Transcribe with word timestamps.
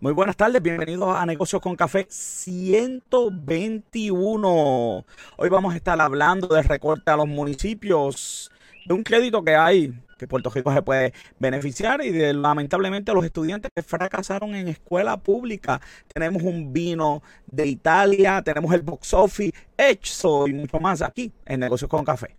Muy 0.00 0.12
buenas 0.12 0.36
tardes, 0.36 0.62
bienvenidos 0.62 1.16
a 1.16 1.26
Negocios 1.26 1.60
con 1.60 1.74
Café 1.74 2.06
121. 2.08 5.04
Hoy 5.36 5.48
vamos 5.48 5.74
a 5.74 5.76
estar 5.76 6.00
hablando 6.00 6.46
de 6.46 6.62
recorte 6.62 7.10
a 7.10 7.16
los 7.16 7.26
municipios, 7.26 8.52
de 8.86 8.94
un 8.94 9.02
crédito 9.02 9.42
que 9.42 9.56
hay 9.56 9.92
que 10.16 10.28
Puerto 10.28 10.50
Rico 10.50 10.72
se 10.72 10.82
puede 10.82 11.12
beneficiar 11.40 12.00
y 12.04 12.12
de 12.12 12.32
lamentablemente 12.32 13.12
los 13.12 13.24
estudiantes 13.24 13.72
que 13.74 13.82
fracasaron 13.82 14.54
en 14.54 14.68
escuela 14.68 15.16
pública. 15.16 15.80
Tenemos 16.06 16.44
un 16.44 16.72
vino 16.72 17.20
de 17.48 17.66
Italia, 17.66 18.40
tenemos 18.42 18.72
el 18.72 18.82
box 18.82 19.14
office, 19.14 19.52
hecho 19.76 20.46
y 20.46 20.52
mucho 20.52 20.78
más 20.78 21.02
aquí 21.02 21.32
en 21.44 21.58
Negocios 21.58 21.90
con 21.90 22.04
Café. 22.04 22.36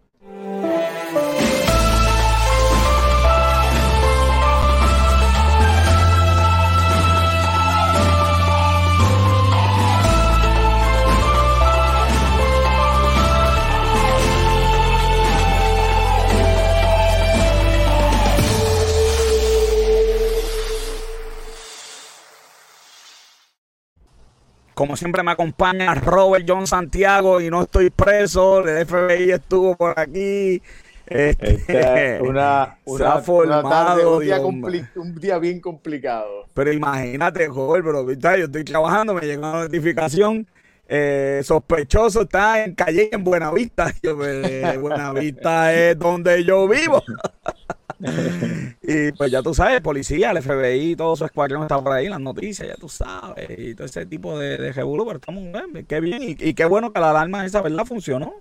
Como 24.79 24.95
siempre 24.95 25.23
me 25.23 25.31
acompaña 25.31 25.93
Robert 25.93 26.45
John 26.47 26.65
Santiago 26.65 27.41
y 27.41 27.49
no 27.49 27.63
estoy 27.63 27.89
preso. 27.89 28.65
El 28.65 28.85
FBI 28.85 29.29
estuvo 29.29 29.75
por 29.75 29.99
aquí. 29.99 30.61
Este, 31.05 32.21
una, 32.21 32.77
una, 32.85 33.21
tarde, 33.61 34.05
un, 34.05 35.15
día 35.19 35.37
bien 35.37 35.59
complicado. 35.59 36.45
Pero 36.53 36.71
imagínate, 36.71 37.49
joder, 37.49 37.83
pero 37.83 38.09
yo 38.09 38.45
estoy 38.45 38.63
trabajando, 38.63 39.13
me 39.13 39.19
llegó 39.23 39.49
una 39.49 39.63
notificación. 39.63 40.47
Eh, 40.87 41.41
sospechoso 41.43 42.21
está 42.21 42.63
en 42.63 42.73
calle 42.73 43.09
en 43.11 43.21
Buenavista. 43.21 43.93
Yo, 44.01 44.15
pues, 44.15 44.79
Buenavista 44.79 45.73
es 45.73 45.99
donde 45.99 46.45
yo 46.45 46.69
vivo. 46.69 47.03
y 48.81 49.11
pues 49.11 49.31
ya 49.31 49.41
tú 49.41 49.53
sabes, 49.53 49.81
policía, 49.81 50.31
el 50.31 50.41
FBI, 50.41 50.95
todo 50.95 51.15
su 51.15 51.25
escuadrón 51.25 51.63
está 51.63 51.81
por 51.81 51.93
ahí, 51.93 52.07
las 52.07 52.21
noticias, 52.21 52.67
ya 52.67 52.75
tú 52.75 52.87
sabes, 52.87 53.49
y 53.57 53.75
todo 53.75 53.85
ese 53.85 54.05
tipo 54.05 54.37
de, 54.39 54.57
de 54.57 54.73
pero 54.73 55.15
estamos 55.15 55.43
bien, 55.43 55.85
qué 55.85 55.99
bien, 55.99 56.21
y, 56.23 56.53
qué 56.53 56.65
bueno 56.65 56.93
que 56.93 56.99
la 56.99 57.09
alarma 57.09 57.45
esa, 57.45 57.61
¿verdad? 57.61 57.85
Funcionó. 57.85 58.33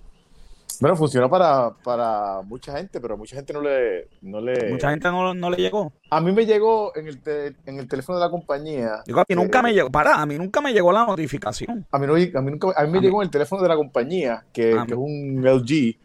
Bueno, 0.79 0.95
funcionó 0.95 1.29
para, 1.29 1.71
para 1.83 2.41
mucha 2.43 2.77
gente, 2.77 3.01
pero 3.01 3.17
mucha 3.17 3.35
gente 3.35 3.51
no 3.51 3.59
le... 3.59 4.07
No 4.21 4.39
le... 4.39 4.71
Mucha 4.71 4.91
gente 4.91 5.09
no, 5.09 5.33
no 5.33 5.49
le 5.49 5.57
llegó. 5.57 5.91
A 6.09 6.21
mí 6.21 6.31
me 6.31 6.45
llegó 6.45 6.95
en 6.95 7.07
el, 7.09 7.19
en 7.65 7.79
el 7.79 7.87
teléfono 7.89 8.17
de 8.17 8.23
la 8.23 8.31
compañía. 8.31 9.03
Digo, 9.05 9.19
a 9.19 9.25
mí 9.27 9.35
nunca 9.35 9.61
me 9.61 9.73
llegó, 9.73 9.91
para, 9.91 10.21
a 10.21 10.25
mí 10.25 10.37
nunca 10.37 10.61
me 10.61 10.71
llegó 10.71 10.93
la 10.93 11.05
notificación. 11.05 11.85
A 11.91 11.99
mí, 11.99 12.07
no, 12.07 12.13
a 12.13 12.41
mí, 12.41 12.51
nunca, 12.51 12.69
a 12.77 12.85
mí 12.85 12.91
me 12.91 13.01
llegó 13.01 13.21
en 13.21 13.25
el 13.25 13.31
teléfono 13.31 13.61
de 13.61 13.67
la 13.67 13.75
compañía, 13.75 14.45
que, 14.53 14.77
que 14.87 14.93
es 14.93 14.97
un 14.97 15.41
LG, 15.43 15.97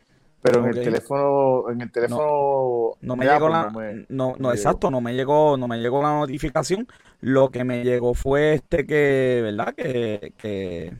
pero 0.45 0.61
en 0.61 0.77
el 0.77 0.85
teléfono, 0.85 1.71
en 1.71 1.81
el 1.81 1.91
teléfono 1.91 2.97
no, 3.01 3.17
me 3.17 3.25
llegó 3.25 3.49
la, 3.49 3.73
no, 4.11 4.35
no, 4.39 4.53
exacto, 4.53 4.91
no 4.91 5.01
me 5.01 5.15
llegó, 5.15 5.57
no 5.57 5.67
me 5.67 5.79
llegó 5.79 6.03
la 6.03 6.19
notificación. 6.19 6.87
Lo 7.23 7.49
que 7.49 7.65
me 7.65 7.83
llegó 7.83 8.13
fue 8.13 8.53
este 8.53 8.85
que, 8.85 9.41
¿verdad? 9.43 9.75
Que, 9.75 10.35
que 10.37 10.93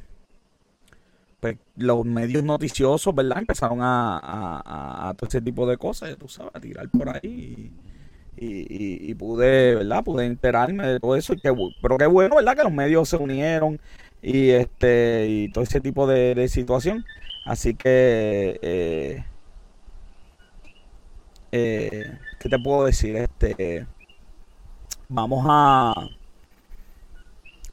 pues, 1.41 1.59
los 1.77 2.07
medios 2.07 2.43
noticiosos, 2.43 3.15
¿verdad? 3.15 3.41
Empezaron 3.41 3.83
a, 3.83 4.17
a, 4.17 5.11
a, 5.11 5.13
todo 5.13 5.29
ese 5.29 5.43
tipo 5.43 5.67
de 5.67 5.77
cosas, 5.77 6.17
tú 6.17 6.27
sabes, 6.27 6.53
a 6.55 6.61
tirar 6.61 6.89
por 6.89 7.11
ahí. 7.11 7.71
Y, 8.39 9.11
y, 9.11 9.15
pude, 9.15 9.75
¿verdad? 9.75 10.03
Pude 10.03 10.25
enterarme 10.25 10.87
de 10.87 11.01
todo 11.01 11.17
eso. 11.17 11.35
Y 11.35 11.41
pero 11.83 11.99
qué 11.99 12.07
bueno, 12.07 12.37
¿verdad? 12.37 12.57
Que 12.57 12.63
los 12.63 12.73
medios 12.73 13.11
se 13.11 13.19
unieron 13.19 13.79
y 14.23 14.49
este 14.49 15.27
y 15.29 15.49
todo 15.51 15.65
ese 15.65 15.83
tipo 15.83 16.07
de, 16.07 16.35
de 16.35 16.49
situación. 16.49 17.05
Así 17.45 17.75
que 17.75 18.59
eh, 18.63 19.25
eh, 21.57 22.19
¿qué 22.41 22.49
te 22.49 22.59
puedo 22.59 22.85
decir? 22.85 23.15
Este, 23.15 23.87
vamos 25.09 25.47
a, 25.49 25.95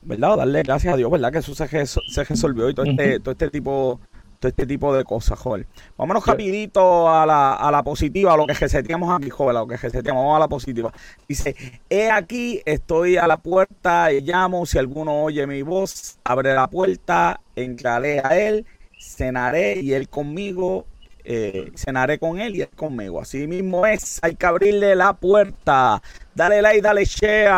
¿verdad? 0.04 0.38
Darle 0.38 0.62
gracias 0.62 0.94
a 0.94 0.98
Dios, 0.98 1.10
¿verdad? 1.10 1.32
Que 1.32 1.40
eso 1.40 1.56
se, 1.56 1.86
se 1.88 2.24
resolvió 2.24 2.70
y 2.70 2.76
todo 2.76 2.86
este, 2.86 3.20
todo 3.20 3.32
este 3.32 3.50
tipo 3.50 4.00
todo 4.40 4.50
este 4.50 4.66
tipo 4.66 4.96
de 4.96 5.04
cosas, 5.04 5.38
joder. 5.38 5.68
Vámonos 5.98 6.26
rapidito 6.26 7.10
a 7.10 7.26
la, 7.28 7.54
a 7.54 7.72
la 7.72 7.84
positiva, 7.84 8.34
a 8.34 8.38
lo 8.38 8.48
que 8.48 8.54
reseteamos 8.54 9.16
aquí, 9.16 9.30
joven, 9.30 9.56
a 9.56 9.60
lo 9.60 9.68
que 9.68 9.78
reseteamos, 9.78 10.24
vamos 10.24 10.36
a 10.36 10.40
la 10.40 10.48
positiva. 10.48 10.92
Dice, 11.28 11.56
he 11.90 12.10
aquí, 12.10 12.62
estoy 12.66 13.18
a 13.18 13.28
la 13.28 13.38
puerta, 13.38 14.12
llamo, 14.12 14.66
si 14.66 14.80
alguno 14.80 15.24
oye 15.24 15.46
mi 15.46 15.62
voz, 15.64 16.18
abre 16.24 16.54
la 16.54 16.68
puerta, 16.68 17.40
entraré 17.56 18.20
a 18.20 18.38
él, 18.38 18.66
cenaré 19.00 19.80
y 19.80 19.94
él 19.94 20.10
conmigo 20.10 20.86
eh, 21.24 21.72
cenaré 21.76 22.20
con 22.20 22.40
él 22.40 22.56
y 22.56 22.62
él 22.62 22.70
conmigo. 22.70 23.22
Así 23.22 23.48
mismo 23.48 23.86
es, 23.86 24.20
hay 24.22 24.36
que 24.36 24.46
abrirle 24.46 24.96
la 24.96 25.14
puerta. 25.14 26.02
Dale 26.36 26.62
like, 26.62 26.82
dale 26.82 27.06
share. 27.06 27.50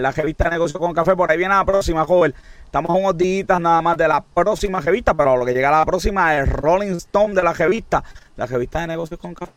La 0.00 0.12
revista 0.14 0.44
de 0.44 0.50
negocio 0.50 0.78
con 0.80 0.92
café, 0.92 1.14
por 1.16 1.30
ahí 1.30 1.38
viene 1.38 1.54
la 1.54 1.64
próxima, 1.64 2.04
joven. 2.04 2.34
Estamos 2.64 2.98
unos 2.98 3.16
días 3.16 3.60
nada 3.60 3.80
más 3.80 3.96
de 3.96 4.08
la 4.08 4.22
próxima 4.22 4.80
revista, 4.80 5.14
pero 5.14 5.36
lo 5.36 5.46
que 5.46 5.54
llega 5.54 5.68
a 5.68 5.78
la 5.78 5.86
próxima 5.86 6.36
es 6.38 6.48
Rolling 6.48 6.96
Stone 6.96 7.34
de 7.34 7.42
la 7.42 7.52
revista, 7.52 8.04
la 8.36 8.46
revista 8.46 8.80
de 8.80 8.88
negocios 8.88 9.18
con 9.18 9.34
café. 9.34 9.52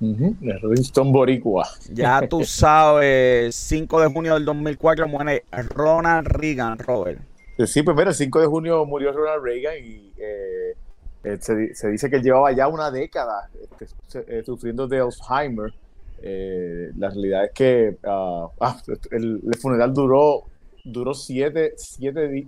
Rolling 0.00 0.80
Stone 0.80 1.12
Boricua. 1.12 1.68
Ya 1.92 2.26
tú 2.26 2.44
sabes, 2.44 3.54
5 3.54 4.00
de 4.00 4.08
junio 4.08 4.34
del 4.34 4.44
2004 4.44 5.08
muere 5.08 5.44
Ronald 5.74 6.26
Reagan, 6.26 6.78
Robert. 6.78 7.20
Sí, 7.66 7.82
pues 7.82 7.96
mira, 7.96 8.10
el 8.10 8.14
5 8.14 8.40
de 8.40 8.46
junio 8.46 8.84
murió 8.86 9.12
Ronald 9.12 9.44
Reagan 9.44 9.74
y 9.84 10.12
eh, 10.18 10.74
eh, 11.22 11.38
se, 11.40 11.88
dice 11.88 12.08
que 12.08 12.20
llevaba 12.20 12.50
ya 12.52 12.66
una 12.68 12.90
década 12.90 13.50
este, 13.78 14.38
eh, 14.38 14.42
sufriendo 14.44 14.88
de 14.88 15.00
Alzheimer. 15.00 15.74
Eh, 16.22 16.90
la 16.96 17.10
realidad 17.10 17.44
es 17.44 17.52
que 17.52 17.98
ah, 18.04 18.48
ah, 18.60 18.76
el, 19.10 19.40
funeral 19.60 19.92
duró, 19.92 20.44
duró 20.84 21.14
siete, 21.14 21.74
siete, 21.76 22.46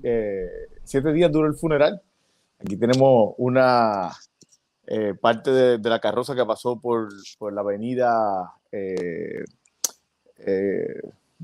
siete, 0.85 1.13
días 1.13 1.31
duró 1.31 1.47
el 1.47 1.55
funeral. 1.55 2.01
Aquí 2.59 2.77
tenemos 2.77 3.35
una 3.39 4.11
parte 5.21 5.51
de, 5.51 5.89
la 5.89 6.01
carroza 6.01 6.35
que 6.35 6.45
pasó 6.45 6.79
por, 6.79 7.09
por 7.39 7.53
la 7.53 7.63
avenida 7.63 8.53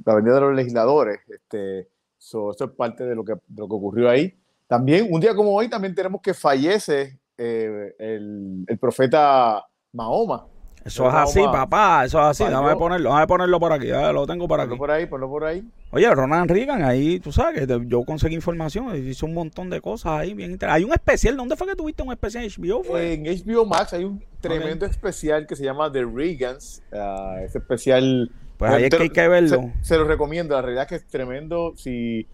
la 0.04 0.12
avenida 0.12 0.34
de 0.34 0.40
los 0.40 0.54
legisladores. 0.54 1.20
Este, 1.28 1.88
eso 2.18 2.50
es 2.52 2.70
parte 2.76 3.04
de 3.04 3.14
lo, 3.14 3.24
que, 3.24 3.34
de 3.34 3.60
lo 3.60 3.68
que 3.68 3.74
ocurrió 3.74 4.08
ahí. 4.08 4.34
También, 4.68 5.08
un 5.10 5.20
día 5.20 5.34
como 5.34 5.54
hoy, 5.54 5.68
también 5.68 5.94
tenemos 5.94 6.20
que 6.20 6.34
fallece 6.34 7.18
eh, 7.38 7.94
el, 7.98 8.66
profeta 8.78 9.64
Mahoma. 9.92 10.46
Eso 10.84 11.08
es 11.08 11.14
así, 11.14 11.40
papá, 11.42 12.04
eso 12.04 12.18
es 12.18 12.26
así. 12.26 12.44
Déjame 12.44 12.76
ponerlo, 12.76 13.10
déjame 13.10 13.26
ponerlo 13.26 13.58
por 13.58 13.72
aquí, 13.72 13.88
lo 13.88 14.26
tengo 14.26 14.46
por 14.46 14.60
aquí. 14.60 14.76
por 14.76 14.90
ahí, 14.90 15.06
ponlo 15.06 15.28
por 15.28 15.44
ahí. 15.44 15.64
Oye, 15.90 16.14
Ronald 16.14 16.50
Reagan, 16.50 16.84
ahí, 16.84 17.18
tú 17.18 17.32
sabes 17.32 17.66
que 17.66 17.80
yo 17.86 18.04
conseguí 18.04 18.34
información, 18.34 18.94
hizo 18.96 19.24
un 19.26 19.34
montón 19.34 19.70
de 19.70 19.80
cosas 19.80 20.12
ahí 20.12 20.34
bien 20.34 20.52
interesantes. 20.52 20.76
Hay 20.76 20.84
un 20.84 20.92
especial, 20.92 21.36
¿dónde 21.36 21.56
fue 21.56 21.66
que 21.66 21.74
tuviste 21.74 22.02
un 22.02 22.12
especial 22.12 22.44
en 22.44 22.50
HBO? 22.50 22.98
En 22.98 23.24
HBO 23.24 23.64
Max 23.64 23.94
hay 23.94 24.04
un 24.04 24.22
tremendo 24.40 24.84
especial 24.84 25.46
que 25.46 25.56
se 25.56 25.64
llama 25.64 25.90
The 25.90 26.04
Reagans. 26.04 26.82
Uh, 26.92 27.44
ese 27.44 27.58
especial... 27.58 28.30
Pues 28.58 28.72
ahí 28.72 28.84
es 28.84 28.90
que 28.90 29.02
hay 29.02 29.10
que 29.10 29.28
verlo. 29.28 29.72
Se, 29.82 29.96
lo 29.96 30.04
recomiendo, 30.04 30.54
la 30.54 30.62
realidad 30.62 30.82
es 30.84 30.88
que 30.88 30.94
es 30.96 31.06
tremendo. 31.06 31.74
Si, 31.76 32.26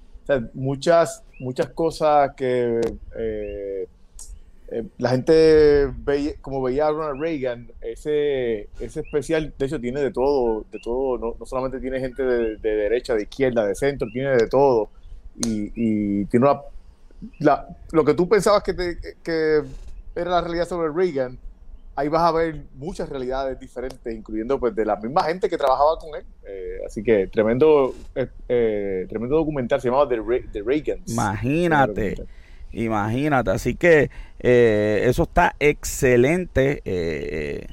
muchas, 0.54 1.22
muchas 1.40 1.68
cosas 1.70 2.32
que... 2.36 2.80
Eh, 3.16 3.88
eh, 4.68 4.82
la 4.96 5.10
gente 5.10 5.92
veía, 5.98 6.32
como 6.40 6.62
veía 6.62 6.86
a 6.86 6.90
Ronald 6.90 7.20
Reagan, 7.20 7.70
ese, 7.82 8.70
ese 8.80 9.00
especial, 9.00 9.52
de 9.58 9.66
hecho, 9.66 9.78
tiene 9.78 10.00
de 10.00 10.10
todo, 10.10 10.64
de 10.72 10.78
todo, 10.80 11.36
no, 11.38 11.46
solamente 11.46 11.80
tiene 11.80 12.00
gente 12.00 12.22
de, 12.22 12.56
derecha, 12.56 13.14
de 13.14 13.24
izquierda, 13.24 13.66
de 13.66 13.74
centro, 13.74 14.08
tiene 14.12 14.30
de 14.30 14.48
todo. 14.48 14.88
Y, 15.36 16.24
tiene 16.26 16.46
una. 16.46 16.60
La, 17.40 17.68
lo 17.92 18.04
que 18.04 18.14
tú 18.14 18.28
pensabas 18.28 18.62
que, 18.62 18.74
que 19.22 19.62
era 20.14 20.30
la 20.30 20.40
realidad 20.40 20.66
sobre 20.66 20.92
Reagan, 20.92 21.38
ahí 21.96 22.08
vas 22.08 22.22
a 22.22 22.32
ver 22.32 22.62
muchas 22.74 23.08
realidades 23.08 23.58
diferentes, 23.58 24.14
incluyendo 24.14 24.58
pues 24.58 24.74
de 24.74 24.84
la 24.84 24.96
misma 24.96 25.24
gente 25.24 25.48
que 25.48 25.56
trabajaba 25.56 25.98
con 25.98 26.14
él. 26.14 26.24
Eh, 26.46 26.78
así 26.86 27.02
que 27.02 27.26
tremendo, 27.26 27.94
eh, 28.14 29.06
tremendo 29.08 29.36
documental, 29.36 29.80
se 29.80 29.88
llamaba 29.88 30.08
The, 30.08 30.62
Reagan. 30.62 31.00
Imagínate. 31.06 32.26
Imagínate, 32.74 33.50
así 33.52 33.76
que 33.76 34.10
eh, 34.40 35.04
eso 35.04 35.22
está 35.22 35.54
excelente, 35.60 36.82
eh, 36.84 37.66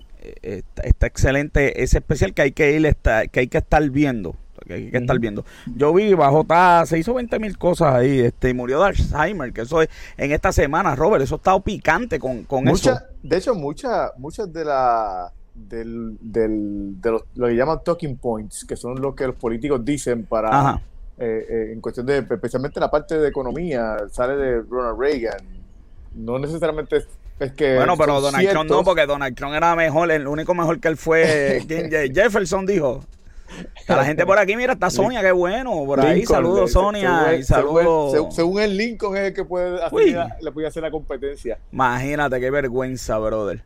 eh, 0.43 0.61
está, 0.83 1.07
excelente 1.07 1.81
ese 1.81 1.97
especial 1.97 2.35
que 2.35 2.43
hay 2.43 2.51
que 2.51 2.71
ir, 2.73 2.95
que 3.31 3.39
hay 3.39 3.47
que 3.47 3.57
estar 3.57 3.89
viendo, 3.89 4.35
que 4.71 4.85
hay 4.85 4.91
que 4.91 4.97
estar 4.97 5.19
viendo. 5.19 5.45
Yo 5.75 5.93
vi 5.93 6.13
bajo 6.13 6.45
se 6.85 6.99
hizo 6.99 7.13
20 7.13 7.39
mil 7.39 7.57
cosas 7.57 7.95
ahí, 7.95 8.19
este, 8.19 8.49
y 8.49 8.53
murió 8.53 8.79
de 8.79 8.87
Alzheimer, 8.87 9.53
que 9.53 9.61
eso 9.61 9.81
es 9.81 9.89
en 10.17 10.31
esta 10.31 10.51
semana, 10.51 10.95
Robert, 10.95 11.23
eso 11.23 11.35
ha 11.35 11.37
estado 11.37 11.59
picante 11.61 12.19
con, 12.19 12.43
con 12.43 12.67
eso. 12.67 12.97
De 13.21 13.37
hecho, 13.37 13.53
muchas, 13.55 14.11
muchas 14.17 14.51
de 14.51 14.65
la 14.65 15.31
del, 15.53 16.17
del, 16.21 17.01
de 17.01 17.11
los, 17.11 17.23
lo 17.35 17.47
que 17.47 17.55
llaman 17.55 17.79
talking 17.83 18.17
points, 18.17 18.65
que 18.65 18.75
son 18.75 19.01
lo 19.01 19.13
que 19.13 19.27
los 19.27 19.35
políticos 19.35 19.83
dicen 19.83 20.25
para 20.25 20.81
eh, 21.17 21.45
eh, 21.49 21.71
en 21.73 21.81
cuestión 21.81 22.05
de, 22.05 22.19
especialmente 22.19 22.79
la 22.79 22.89
parte 22.89 23.19
de 23.19 23.27
economía, 23.27 23.97
sale 24.11 24.35
de 24.37 24.61
Ronald 24.61 24.99
Reagan. 24.99 25.45
No 26.15 26.39
necesariamente 26.39 26.97
es, 26.97 27.07
es 27.39 27.51
que. 27.53 27.75
Bueno, 27.75 27.95
pero 27.97 28.19
Donald 28.21 28.49
Trump 28.49 28.63
no, 28.63 28.75
ciertos. 28.75 28.85
porque 28.85 29.05
Donald 29.05 29.35
Trump 29.35 29.53
era 29.53 29.75
mejor, 29.75 30.11
el 30.11 30.27
único 30.27 30.53
mejor 30.53 30.79
que 30.79 30.87
él 30.87 30.97
fue 30.97 31.63
Jefferson, 32.13 32.65
dijo. 32.65 33.03
A 33.87 33.95
la 33.95 34.05
gente 34.05 34.25
por 34.25 34.37
aquí, 34.39 34.55
mira, 34.55 34.73
está 34.73 34.89
Sonia, 34.89 35.21
qué 35.21 35.31
bueno. 35.31 35.71
Por 35.85 35.99
ahí, 35.99 36.19
Lincoln, 36.19 36.35
saludos, 36.37 36.71
Sonia, 36.71 37.23
según- 37.25 37.39
y 37.39 37.43
saludos. 37.43 38.11
Según, 38.11 38.31
según 38.31 38.61
el 38.61 38.77
Lincoln 38.77 39.17
es 39.17 39.23
el 39.23 39.33
que 39.33 39.43
puede 39.45 39.77
hacer, 39.83 39.93
Uy. 39.93 40.11
la- 40.11 40.37
le 40.41 40.51
puede 40.51 40.67
hacer 40.67 40.83
la 40.83 40.91
competencia. 40.91 41.59
Imagínate 41.71 42.39
qué 42.39 42.49
vergüenza, 42.51 43.17
brother. 43.17 43.63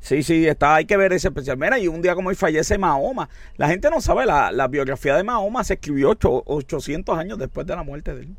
Sí, 0.00 0.24
sí, 0.24 0.48
está, 0.48 0.74
hay 0.74 0.84
que 0.84 0.96
ver 0.96 1.12
ese 1.12 1.28
especial. 1.28 1.56
Mira, 1.56 1.78
y 1.78 1.86
un 1.86 2.02
día 2.02 2.16
como 2.16 2.30
hoy 2.30 2.34
fallece 2.34 2.76
Mahoma. 2.76 3.28
La 3.56 3.68
gente 3.68 3.88
no 3.88 4.00
sabe, 4.00 4.26
la, 4.26 4.50
la 4.50 4.66
biografía 4.66 5.14
de 5.16 5.22
Mahoma 5.22 5.62
se 5.62 5.74
escribió 5.74 6.10
ocho- 6.10 6.42
800 6.46 7.16
años 7.16 7.38
después 7.38 7.64
de 7.68 7.76
la 7.76 7.84
muerte 7.84 8.12
de 8.14 8.22
él. 8.22 8.36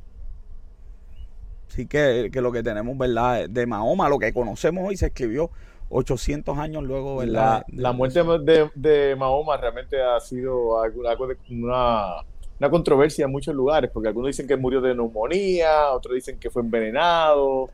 Así 1.70 1.86
que, 1.88 2.30
que 2.32 2.42
lo 2.42 2.52
que 2.52 2.62
tenemos, 2.62 2.98
¿verdad? 2.98 3.48
De 3.50 3.66
Mahoma, 3.66 4.10
lo 4.10 4.20
que 4.20 4.32
conocemos 4.34 4.88
hoy, 4.88 4.98
se 4.98 5.08
escribió 5.08 5.50
800 5.94 6.58
años 6.58 6.84
luego, 6.84 7.18
¿verdad? 7.18 7.64
La, 7.68 7.92
muerte 7.94 8.24
de, 8.44 8.70
de 8.76 9.16
Mahoma 9.16 9.58
realmente 9.58 10.02
ha 10.02 10.20
sido 10.20 10.82
algo, 10.82 11.08
algo 11.08 11.28
de 11.28 11.38
una, 11.52 12.16
una 12.60 12.70
controversia 12.70 13.26
en 13.26 13.32
muchos 13.32 13.54
lugares, 13.56 13.92
porque 13.94 14.10
algunos 14.10 14.30
dicen 14.30 14.48
que 14.48 14.58
murió 14.58 14.82
de 14.82 14.96
neumonía, 14.96 15.92
otros 15.92 16.16
dicen 16.16 16.40
que 16.40 16.50
fue 16.50 16.62
envenenado. 16.64 17.70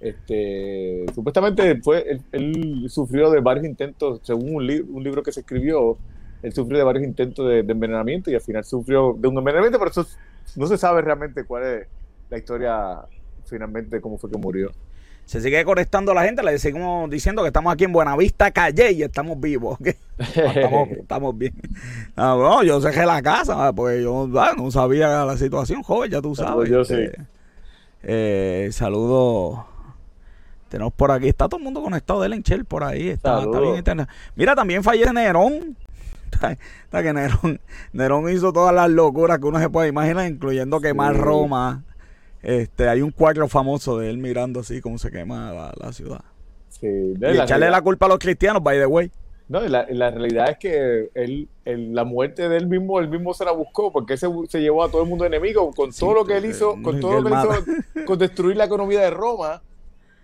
Este, 0.00 1.04
supuestamente 1.14 1.80
fue, 1.82 2.04
él, 2.10 2.22
él 2.32 2.86
sufrió 2.88 3.30
de 3.30 3.40
varios 3.40 3.66
intentos, 3.66 4.20
según 4.22 4.54
un, 4.56 4.66
li- 4.66 4.80
un 4.80 5.02
libro 5.04 5.22
que 5.22 5.30
se 5.32 5.40
escribió, 5.40 5.98
él 6.42 6.52
sufrió 6.54 6.78
de 6.78 6.84
varios 6.84 7.04
intentos 7.04 7.46
de, 7.48 7.62
de 7.62 7.72
envenenamiento 7.72 8.30
y 8.30 8.34
al 8.34 8.40
final 8.40 8.64
sufrió 8.64 9.14
de 9.18 9.28
un 9.28 9.36
envenenamiento, 9.38 9.78
pero 9.78 9.90
eso 9.90 10.06
no 10.56 10.66
se 10.66 10.78
sabe 10.78 11.02
realmente 11.02 11.44
cuál 11.44 11.64
es 11.64 11.86
la 12.30 12.38
historia 12.38 12.98
finalmente, 13.44 14.00
cómo 14.00 14.16
fue 14.18 14.30
que 14.30 14.38
murió. 14.38 14.70
Se 15.30 15.40
sigue 15.40 15.64
conectando 15.64 16.12
la 16.12 16.24
gente, 16.24 16.42
le 16.42 16.58
seguimos 16.58 17.08
diciendo 17.08 17.42
que 17.42 17.46
estamos 17.46 17.72
aquí 17.72 17.84
en 17.84 17.92
Buenavista 17.92 18.50
Calle 18.50 18.90
y 18.90 19.04
estamos 19.04 19.38
vivos. 19.38 19.78
estamos, 20.18 20.88
estamos 20.90 21.38
bien. 21.38 21.54
Ah, 22.16 22.34
bueno, 22.34 22.64
yo 22.64 22.80
cerré 22.80 23.06
la 23.06 23.22
casa, 23.22 23.68
ah, 23.68 23.72
porque 23.72 24.02
yo 24.02 24.28
ah, 24.40 24.54
no 24.56 24.72
sabía 24.72 25.24
la 25.24 25.36
situación, 25.36 25.84
joven, 25.84 26.10
ya 26.10 26.20
tú 26.20 26.34
sabes. 26.34 26.68
Yo 26.68 26.80
Este, 26.80 27.12
sí. 27.12 27.22
eh, 28.02 28.70
saludos. 28.72 29.60
Tenemos 30.68 30.92
por 30.94 31.12
aquí, 31.12 31.28
está 31.28 31.48
todo 31.48 31.58
el 31.58 31.64
mundo 31.64 31.80
conectado 31.80 32.22
de 32.22 32.34
Enchel 32.34 32.64
por 32.64 32.82
ahí, 32.82 33.10
está, 33.10 33.46
bien 33.46 33.76
internet. 33.76 34.08
Mira, 34.34 34.56
también 34.56 34.82
fallece 34.82 35.12
Nerón. 35.12 35.76
Está, 36.32 36.56
está 36.82 37.04
que 37.04 37.12
Nerón, 37.12 37.60
Nerón 37.92 38.28
hizo 38.30 38.52
todas 38.52 38.74
las 38.74 38.90
locuras 38.90 39.38
que 39.38 39.46
uno 39.46 39.60
se 39.60 39.70
puede 39.70 39.90
imaginar, 39.90 40.28
incluyendo 40.28 40.80
quemar 40.80 41.14
Sí. 41.14 41.20
Roma. 41.20 41.84
Este, 42.42 42.88
hay 42.88 43.02
un 43.02 43.10
cuadro 43.10 43.48
famoso 43.48 43.98
de 43.98 44.10
él 44.10 44.18
mirando 44.18 44.60
así 44.60 44.80
cómo 44.80 44.98
se 44.98 45.10
quema 45.10 45.52
la, 45.52 45.72
la 45.78 45.92
ciudad. 45.92 46.20
Sí, 46.68 46.86
Y 46.86 47.14
la 47.18 47.44
echarle 47.44 47.68
la 47.70 47.82
culpa 47.82 48.06
a 48.06 48.08
los 48.08 48.18
cristianos, 48.18 48.62
by 48.62 48.78
the 48.78 48.86
way. 48.86 49.10
No, 49.48 49.64
y 49.64 49.68
la, 49.68 49.84
y 49.90 49.94
la 49.94 50.10
realidad 50.12 50.50
es 50.50 50.58
que 50.58 51.10
él, 51.14 51.48
él- 51.64 51.92
la 51.92 52.04
muerte 52.04 52.48
de 52.48 52.56
él 52.56 52.68
mismo, 52.68 53.00
él 53.00 53.08
mismo 53.08 53.34
se 53.34 53.44
la 53.44 53.50
buscó, 53.50 53.90
porque 53.92 54.16
se, 54.16 54.28
se 54.48 54.60
llevó 54.60 54.84
a 54.84 54.88
todo 54.90 55.02
el 55.02 55.08
mundo 55.08 55.24
enemigo 55.24 55.70
con 55.72 55.90
todo 55.90 56.14
lo 56.14 56.24
que 56.24 56.36
él 56.36 56.44
hizo, 56.46 56.76
eh, 56.76 56.82
con 56.82 56.94
que 56.94 57.00
todo 57.00 57.20
lo 57.20 57.28
que 57.28 57.34
él 57.34 57.74
hizo, 57.96 58.04
con 58.06 58.18
destruir 58.18 58.56
la 58.56 58.64
economía 58.66 59.00
de 59.00 59.10
Roma. 59.10 59.60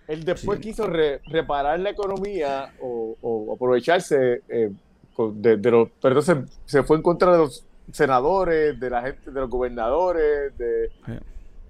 Él 0.07 0.25
después 0.25 0.59
Sí. 0.61 0.67
quiso 0.69 0.87
re- 0.87 1.21
reparar 1.27 1.81
la 1.81 1.91
economía 1.91 2.73
o, 2.81 3.17
o 3.21 3.53
aprovecharse 3.55 4.43
eh, 4.49 4.71
con- 5.15 5.43
de, 5.43 5.57
de 5.57 5.71
los. 5.73 5.89
Pero 6.01 6.21
entonces 6.21 6.59
se 6.65 6.85
fue 6.85 6.97
en 6.97 7.03
contra 7.03 7.33
de 7.33 7.39
los 7.39 7.67
senadores, 7.91 8.79
de 8.79 8.91
la 8.91 9.03
gente, 9.03 9.33
de 9.33 9.41
los 9.41 9.51
gobernadores, 9.51 10.57
de. 10.57 10.91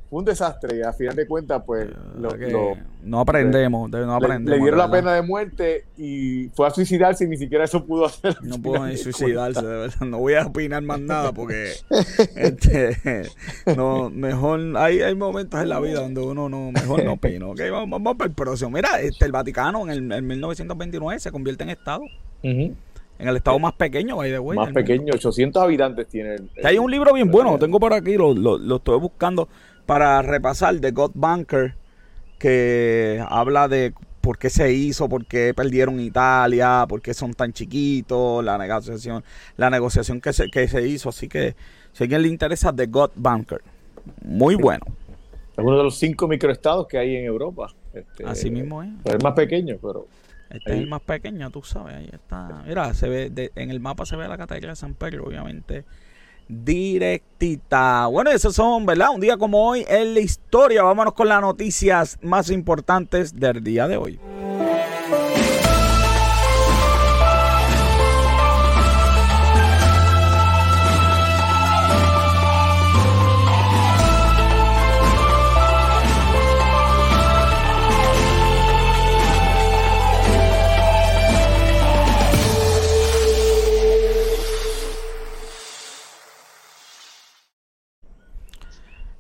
Fue 0.08 0.20
un 0.20 0.24
desastre 0.24 0.76
y 0.78 0.82
a 0.82 0.92
final 0.92 1.16
de 1.16 1.26
cuentas, 1.26 1.62
pues. 1.66 1.88
lo- 2.18 2.28
Que 2.28 2.48
lo- 2.48 2.76
no 3.02 3.20
aprendemos, 3.20 3.90
de- 3.90 4.00
no 4.06 4.18
le, 4.20 4.26
aprendemos. 4.26 4.50
le 4.58 4.62
dieron 4.62 4.78
la 4.78 4.90
pena 4.90 5.12
de 5.14 5.22
muerte 5.22 5.84
y 5.96 6.48
fue 6.54 6.66
a 6.68 6.70
suicidarse 6.70 7.24
y 7.24 7.28
ni 7.28 7.36
siquiera 7.36 7.64
eso 7.64 7.84
pudo 7.84 8.06
hacer. 8.06 8.36
No 8.42 8.56
puedo 8.62 8.86
ni 8.86 8.96
suicidarse, 8.96 9.60
de 9.66 9.76
verdad. 9.76 10.06
No 10.06 10.18
voy 10.18 10.34
a 10.34 10.46
opinar 10.46 10.82
más 10.82 11.00
nada 11.00 11.32
porque 11.32 11.72
este, 12.36 12.96
no, 13.76 14.10
mejor 14.10 14.60
hay, 14.76 15.00
hay 15.00 15.14
momentos 15.14 15.60
en 15.60 15.68
la 15.68 15.80
vida 15.80 16.00
donde 16.00 16.20
uno 16.20 16.48
no, 16.48 16.70
mejor 16.72 17.04
no 17.04 17.14
opina. 17.14 17.46
Ok, 17.48 17.60
vamos, 17.70 17.90
vamos 17.90 18.16
para 18.16 18.28
el 18.28 18.34
próximo. 18.34 18.70
Mira, 18.70 19.00
este, 19.00 19.24
el 19.24 19.32
Vaticano 19.32 19.82
en, 19.84 19.90
el, 19.90 20.12
en 20.12 20.26
1929 20.26 21.18
se 21.20 21.30
convierte 21.32 21.64
en 21.64 21.70
estado. 21.70 22.02
En 22.42 23.28
el 23.28 23.36
estado 23.36 23.58
más 23.58 23.72
pequeño, 23.72 24.16
by 24.16 24.30
the 24.30 24.38
way, 24.38 24.56
Más 24.56 24.66
mundo. 24.68 24.78
pequeño, 24.80 25.14
800 25.14 25.62
habitantes 25.62 26.06
tiene. 26.06 26.34
el- 26.34 26.50
hay 26.64 26.78
un 26.78 26.90
libro 26.90 27.12
bien 27.14 27.30
bueno, 27.30 27.52
lo 27.52 27.58
tengo 27.58 27.80
por 27.80 27.92
aquí, 27.94 28.14
lo, 28.16 28.34
lo, 28.34 28.58
lo 28.58 28.76
estoy 28.76 28.98
buscando 29.00 29.48
para 29.86 30.20
repasar, 30.22 30.80
de 30.80 30.90
God 30.90 31.12
Banker, 31.14 31.74
que 32.38 33.24
habla 33.28 33.68
de 33.68 33.94
por 34.20 34.38
qué 34.38 34.50
se 34.50 34.72
hizo, 34.72 35.08
por 35.08 35.24
qué 35.26 35.54
perdieron 35.54 36.00
Italia, 36.00 36.84
por 36.88 37.00
qué 37.00 37.14
son 37.14 37.32
tan 37.34 37.52
chiquitos, 37.52 38.44
la 38.44 38.58
negociación, 38.58 39.22
la 39.56 39.70
negociación 39.70 40.20
que 40.20 40.32
se, 40.32 40.50
que 40.50 40.66
se 40.68 40.86
hizo. 40.86 41.08
Así 41.10 41.28
que 41.28 41.54
si 41.92 42.02
a 42.02 42.04
alguien 42.04 42.22
le 42.22 42.28
interesa, 42.28 42.72
de 42.72 42.86
God 42.86 43.10
Banker. 43.14 43.60
Muy 44.22 44.54
bueno. 44.56 44.84
Es 45.56 45.64
uno 45.64 45.76
de 45.78 45.84
los 45.84 45.96
cinco 45.98 46.28
microestados 46.28 46.86
que 46.86 46.98
hay 46.98 47.16
en 47.16 47.24
Europa. 47.24 47.72
Este, 47.94 48.24
Así 48.26 48.50
mismo 48.50 48.82
es. 48.82 48.90
pues 49.02 49.14
es 49.16 49.22
más 49.24 49.32
pequeño, 49.34 49.76
pero. 49.80 50.06
Este 50.50 50.70
Ahí. 50.72 50.78
es 50.78 50.84
el 50.84 50.88
más 50.88 51.00
pequeño, 51.02 51.50
tú 51.50 51.62
sabes, 51.62 51.96
ahí 51.96 52.10
está. 52.12 52.62
Mira, 52.66 52.94
se 52.94 53.08
ve 53.08 53.30
de- 53.30 53.50
en 53.56 53.70
el 53.70 53.80
mapa 53.80 54.06
se 54.06 54.14
ve 54.14 54.28
la 54.28 54.36
catedral 54.36 54.72
de 54.72 54.76
San 54.76 54.94
Pedro, 54.94 55.24
obviamente. 55.24 55.84
Directita. 56.48 58.06
Bueno, 58.06 58.30
esos 58.30 58.54
son, 58.54 58.86
¿verdad? 58.86 59.08
Un 59.14 59.20
día 59.20 59.36
como 59.36 59.68
hoy 59.68 59.84
en 59.88 60.14
la 60.14 60.20
historia. 60.20 60.82
Vámonos 60.82 61.14
con 61.14 61.28
las 61.28 61.40
noticias 61.40 62.18
más 62.22 62.50
importantes 62.50 63.34
del 63.34 63.64
día 63.64 63.88
de 63.88 63.96
hoy. 63.96 64.20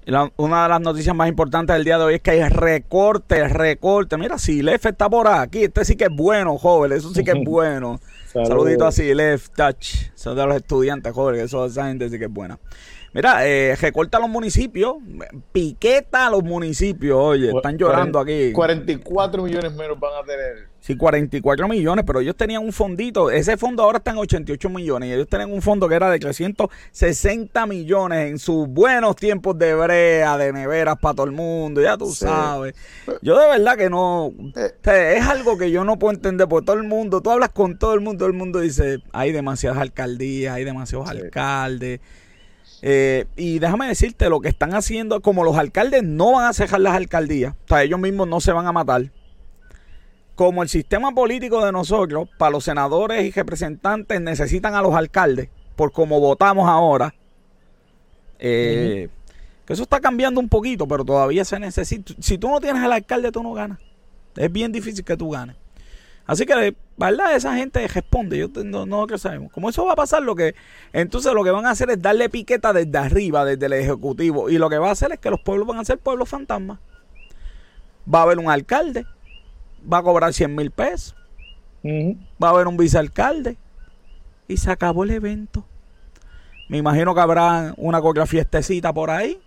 La- 0.06 0.30
una 0.36 0.62
de 0.64 0.68
las 0.68 0.80
noticias 0.80 1.14
más 1.14 1.28
importantes 1.28 1.74
del 1.74 1.84
día 1.84 1.98
de 1.98 2.04
hoy 2.04 2.14
es 2.14 2.20
que 2.20 2.30
hay 2.32 2.48
recortes, 2.48 3.52
recortes. 3.52 4.18
Mira, 4.18 4.38
Silef 4.38 4.86
está 4.86 5.08
por 5.10 5.28
aquí. 5.28 5.64
Este 5.64 5.84
sí 5.84 5.96
que 5.96 6.04
es 6.04 6.10
bueno, 6.14 6.56
joven. 6.58 6.92
Eso 6.92 7.12
sí 7.12 7.22
que 7.24 7.32
es 7.32 7.38
bueno. 7.44 8.00
Saludito 8.32 8.86
a 8.86 8.92
Silef, 8.92 9.48
Touch. 9.50 10.10
Son 10.14 10.36
de 10.36 10.46
los 10.46 10.56
estudiantes, 10.56 11.12
joven. 11.12 11.40
Eso, 11.40 11.64
esa 11.66 11.86
gente 11.88 12.08
sí 12.10 12.18
que 12.18 12.26
es 12.26 12.32
buena. 12.32 12.58
Mira, 13.16 13.46
eh, 13.48 13.74
recorta 13.80 14.18
los 14.20 14.28
municipios. 14.28 14.96
Piqueta 15.50 16.26
a 16.26 16.30
los 16.30 16.42
municipios. 16.44 17.16
Oye, 17.18 17.50
están 17.50 17.78
llorando 17.78 18.18
aquí. 18.18 18.52
44 18.52 19.42
millones 19.42 19.72
menos 19.72 19.98
van 19.98 20.12
a 20.22 20.26
tener. 20.26 20.68
Sí, 20.80 20.96
44 20.98 21.66
millones, 21.66 22.04
pero 22.06 22.20
ellos 22.20 22.36
tenían 22.36 22.62
un 22.62 22.74
fondito. 22.74 23.30
Ese 23.30 23.56
fondo 23.56 23.82
ahora 23.82 23.98
está 23.98 24.10
en 24.10 24.18
88 24.18 24.68
millones. 24.68 25.08
Y 25.08 25.12
ellos 25.14 25.26
tenían 25.28 25.50
un 25.50 25.62
fondo 25.62 25.88
que 25.88 25.94
era 25.94 26.10
de 26.10 26.18
360 26.18 27.64
millones 27.66 28.30
en 28.30 28.38
sus 28.38 28.68
buenos 28.68 29.16
tiempos 29.16 29.58
de 29.58 29.74
brea, 29.74 30.36
de 30.36 30.52
neveras 30.52 30.96
para 31.00 31.14
todo 31.14 31.26
el 31.26 31.32
mundo. 31.32 31.80
Ya 31.80 31.96
tú 31.96 32.10
Sí. 32.10 32.16
sabes. 32.26 32.74
Yo 33.22 33.38
de 33.40 33.48
verdad 33.48 33.76
que 33.78 33.88
no. 33.88 34.30
Eh. 34.56 34.72
o 34.78 34.84
sea, 34.84 35.12
es 35.14 35.26
algo 35.26 35.56
que 35.56 35.70
yo 35.70 35.84
no 35.84 35.98
puedo 35.98 36.12
entender. 36.12 36.46
Porque 36.48 36.66
todo 36.66 36.76
el 36.76 36.84
mundo, 36.84 37.22
tú 37.22 37.30
hablas 37.30 37.48
con 37.48 37.78
todo 37.78 37.94
el 37.94 38.00
mundo, 38.02 38.18
todo 38.18 38.28
el 38.28 38.34
mundo 38.36 38.60
dice: 38.60 38.98
hay 39.12 39.32
demasiadas 39.32 39.78
alcaldías, 39.78 40.54
hay 40.54 40.64
demasiados 40.64 41.08
Sí. 41.10 41.16
alcaldes. 41.16 42.00
Eh, 42.82 43.26
y 43.36 43.58
déjame 43.58 43.88
decirte, 43.88 44.28
lo 44.28 44.40
que 44.40 44.48
están 44.48 44.74
haciendo, 44.74 45.20
como 45.20 45.44
los 45.44 45.56
alcaldes 45.56 46.02
no 46.02 46.32
van 46.32 46.46
a 46.46 46.52
cejar 46.52 46.80
las 46.80 46.94
alcaldías, 46.94 47.54
o 47.64 47.68
sea, 47.68 47.82
ellos 47.82 47.98
mismos 47.98 48.28
no 48.28 48.40
se 48.40 48.52
van 48.52 48.66
a 48.66 48.72
matar. 48.72 49.10
Como 50.34 50.62
el 50.62 50.68
sistema 50.68 51.12
político 51.12 51.64
de 51.64 51.72
nosotros, 51.72 52.28
para 52.36 52.50
los 52.50 52.64
senadores 52.64 53.24
y 53.24 53.30
representantes 53.30 54.20
necesitan 54.20 54.74
a 54.74 54.82
los 54.82 54.94
alcaldes, 54.94 55.48
por 55.76 55.92
como 55.92 56.20
votamos 56.20 56.68
ahora, 56.68 57.14
eh, 58.38 59.08
que 59.64 59.72
eso 59.72 59.82
está 59.82 60.00
cambiando 60.00 60.40
un 60.40 60.48
poquito, 60.48 60.86
pero 60.86 61.04
todavía 61.04 61.44
se 61.44 61.58
necesita. 61.58 62.12
Si 62.20 62.36
tú 62.38 62.48
no 62.48 62.60
tienes 62.60 62.84
el 62.84 62.92
alcalde, 62.92 63.32
tú 63.32 63.42
no 63.42 63.54
ganas. 63.54 63.78
Es 64.36 64.52
bien 64.52 64.70
difícil 64.70 65.04
que 65.04 65.16
tú 65.16 65.30
ganes. 65.30 65.56
Así 66.26 66.44
que, 66.44 66.76
¿verdad? 66.96 67.36
Esa 67.36 67.56
gente 67.56 67.86
responde. 67.86 68.38
Yo 68.38 68.48
no, 68.64 68.84
no 68.84 69.06
que 69.06 69.16
sabemos. 69.16 69.52
Como 69.52 69.70
eso 69.70 69.84
va 69.84 69.92
a 69.92 69.96
pasar, 69.96 70.22
lo 70.22 70.34
que 70.34 70.54
entonces 70.92 71.32
lo 71.32 71.44
que 71.44 71.50
van 71.50 71.66
a 71.66 71.70
hacer 71.70 71.90
es 71.90 72.02
darle 72.02 72.28
piqueta 72.28 72.72
desde 72.72 72.98
arriba, 72.98 73.44
desde 73.44 73.66
el 73.66 73.74
ejecutivo. 73.74 74.50
Y 74.50 74.58
lo 74.58 74.68
que 74.68 74.78
va 74.78 74.88
a 74.88 74.92
hacer 74.92 75.12
es 75.12 75.20
que 75.20 75.30
los 75.30 75.40
pueblos 75.40 75.68
van 75.68 75.78
a 75.78 75.84
ser 75.84 75.98
pueblos 75.98 76.28
fantasmas. 76.28 76.78
Va 78.12 78.20
a 78.20 78.22
haber 78.22 78.38
un 78.38 78.50
alcalde, 78.50 79.06
va 79.90 79.98
a 79.98 80.02
cobrar 80.02 80.32
100 80.32 80.54
mil 80.54 80.70
pesos, 80.70 81.16
va 81.84 82.48
a 82.48 82.50
haber 82.50 82.66
un 82.66 82.76
vicealcalde. 82.76 83.56
Y 84.48 84.56
se 84.58 84.70
acabó 84.70 85.04
el 85.04 85.10
evento. 85.10 85.66
Me 86.68 86.78
imagino 86.78 87.14
que 87.14 87.20
habrá 87.20 87.74
una 87.76 88.00
fiestecita 88.26 88.92
por 88.92 89.10
ahí. 89.10 89.40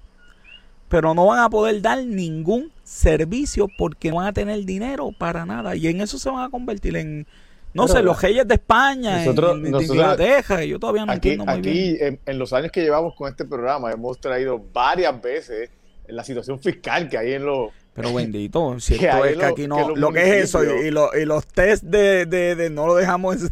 Pero 0.89 1.13
no 1.13 1.27
van 1.27 1.39
a 1.39 1.50
poder 1.50 1.81
dar 1.81 2.03
ningún 2.03 2.72
servicio 2.84 3.67
porque 3.77 4.10
no 4.10 4.17
van 4.17 4.27
a 4.27 4.34
tener 4.34 4.65
dinero 4.65 5.12
para 5.17 5.46
nada. 5.46 5.75
Y 5.75 5.88
en 5.88 6.01
eso 6.01 6.17
se 6.17 6.29
van 6.29 6.43
a 6.43 6.50
convertir 6.50 6.98
en, 6.98 7.27
no 7.74 7.88
sé, 7.88 8.01
los 8.01 8.22
reyes 8.22 8.48
de 8.48 8.55
España, 8.55 9.19
nosotros, 9.19 9.58
en, 9.58 9.67
Inglaterra, 9.67 10.63
yo 10.63 10.79
todavía 10.79 11.05
no 11.05 11.12
aquí, 11.12 11.29
entiendo 11.29 11.46
muy 11.46 11.60
aquí, 11.60 11.98
En, 12.00 12.19
en, 12.25 12.39
los 12.39 12.51
años 12.53 12.72
que 12.72 12.81
llevamos 12.81 13.15
con 13.15 13.29
este 13.29 13.46
programa, 13.46 13.91
hemos 13.91 14.19
traído 14.19 14.60
varias 14.74 15.22
veces 15.22 15.69
la 16.08 16.24
situación 16.24 16.60
fiscal 16.60 17.08
que 17.08 17.17
hay 17.17 17.34
en 17.34 17.46
los... 17.46 17.69
Pero 17.93 18.13
bendito, 18.13 18.79
si 18.79 18.96
esto 18.96 19.25
es 19.25 19.38
que 19.38 19.46
aquí 19.46 19.67
no... 19.67 19.96
lo 19.96 20.12
que 20.12 20.22
es 20.22 20.46
eso, 20.46 20.63
y, 20.63 20.88
y 20.88 21.25
los 21.25 21.48
test 21.48 21.84
de, 21.84 22.25
de, 22.25 22.55
de, 22.55 22.69
no 22.69 22.88
lo 22.88 22.96
dejamos... 22.96 23.38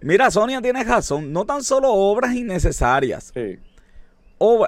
Mira, 0.00 0.30
Sonia 0.30 0.60
tiene 0.62 0.82
razón, 0.84 1.32
no 1.32 1.44
tan 1.44 1.62
solo 1.62 1.92
obras 1.92 2.34
innecesarias. 2.34 3.30
Sí. 3.34 3.58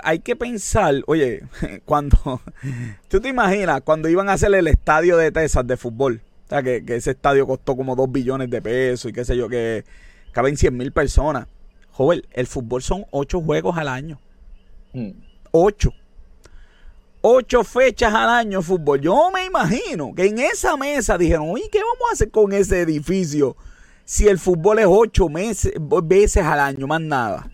Hay 0.03 0.21
que 0.21 0.37
pensar, 0.37 1.03
oye, 1.07 1.43
cuando... 1.85 2.41
¿Tú 3.09 3.21
te 3.21 3.29
imaginas 3.29 3.81
cuando 3.83 4.09
iban 4.09 4.29
a 4.29 4.35
hacer 4.35 4.55
el 4.55 4.69
estadio 4.69 5.17
de 5.17 5.33
Texas 5.33 5.67
de 5.67 5.77
fútbol? 5.77 6.23
O 6.47 6.49
sea, 6.49 6.63
que, 6.63 6.83
ese 6.87 7.13
estadio 7.13 7.47
costó 7.47 7.77
como 7.77 7.97
2 7.97 8.11
billones 8.13 8.51
de 8.51 8.61
pesos 8.61 9.11
y 9.11 9.13
qué 9.13 9.25
sé 9.25 9.37
yo, 9.37 9.49
que 9.49 9.85
caben 10.33 10.57
100 10.57 10.77
mil 10.77 10.93
personas. 10.93 11.47
Joven, 11.93 12.23
el 12.33 12.47
fútbol 12.47 12.83
son 12.83 13.05
8 13.11 13.41
juegos 13.41 13.77
al 13.77 13.89
año. 13.89 14.19
8. 15.51 15.91
Hmm. 15.91 15.95
8 17.23 17.65
fechas 17.65 18.13
al 18.13 18.29
año 18.29 18.59
de 18.59 18.65
fútbol. 18.65 19.01
Yo 19.01 19.31
me 19.33 19.47
imagino 19.47 20.15
que 20.15 20.27
en 20.27 20.39
esa 20.39 20.77
mesa 20.77 21.17
dijeron, 21.17 21.49
oye, 21.51 21.69
¿qué 21.73 21.79
vamos 21.79 22.11
a 22.11 22.13
hacer 22.13 22.31
con 22.31 22.53
ese 22.53 22.83
edificio 22.83 23.57
si 24.05 24.29
el 24.29 24.39
fútbol 24.39 24.81
es 24.81 24.87
8 24.89 25.29
veces 26.03 26.45
al 26.45 26.61
año, 26.61 26.87
más 26.87 27.01
nada? 27.01 27.51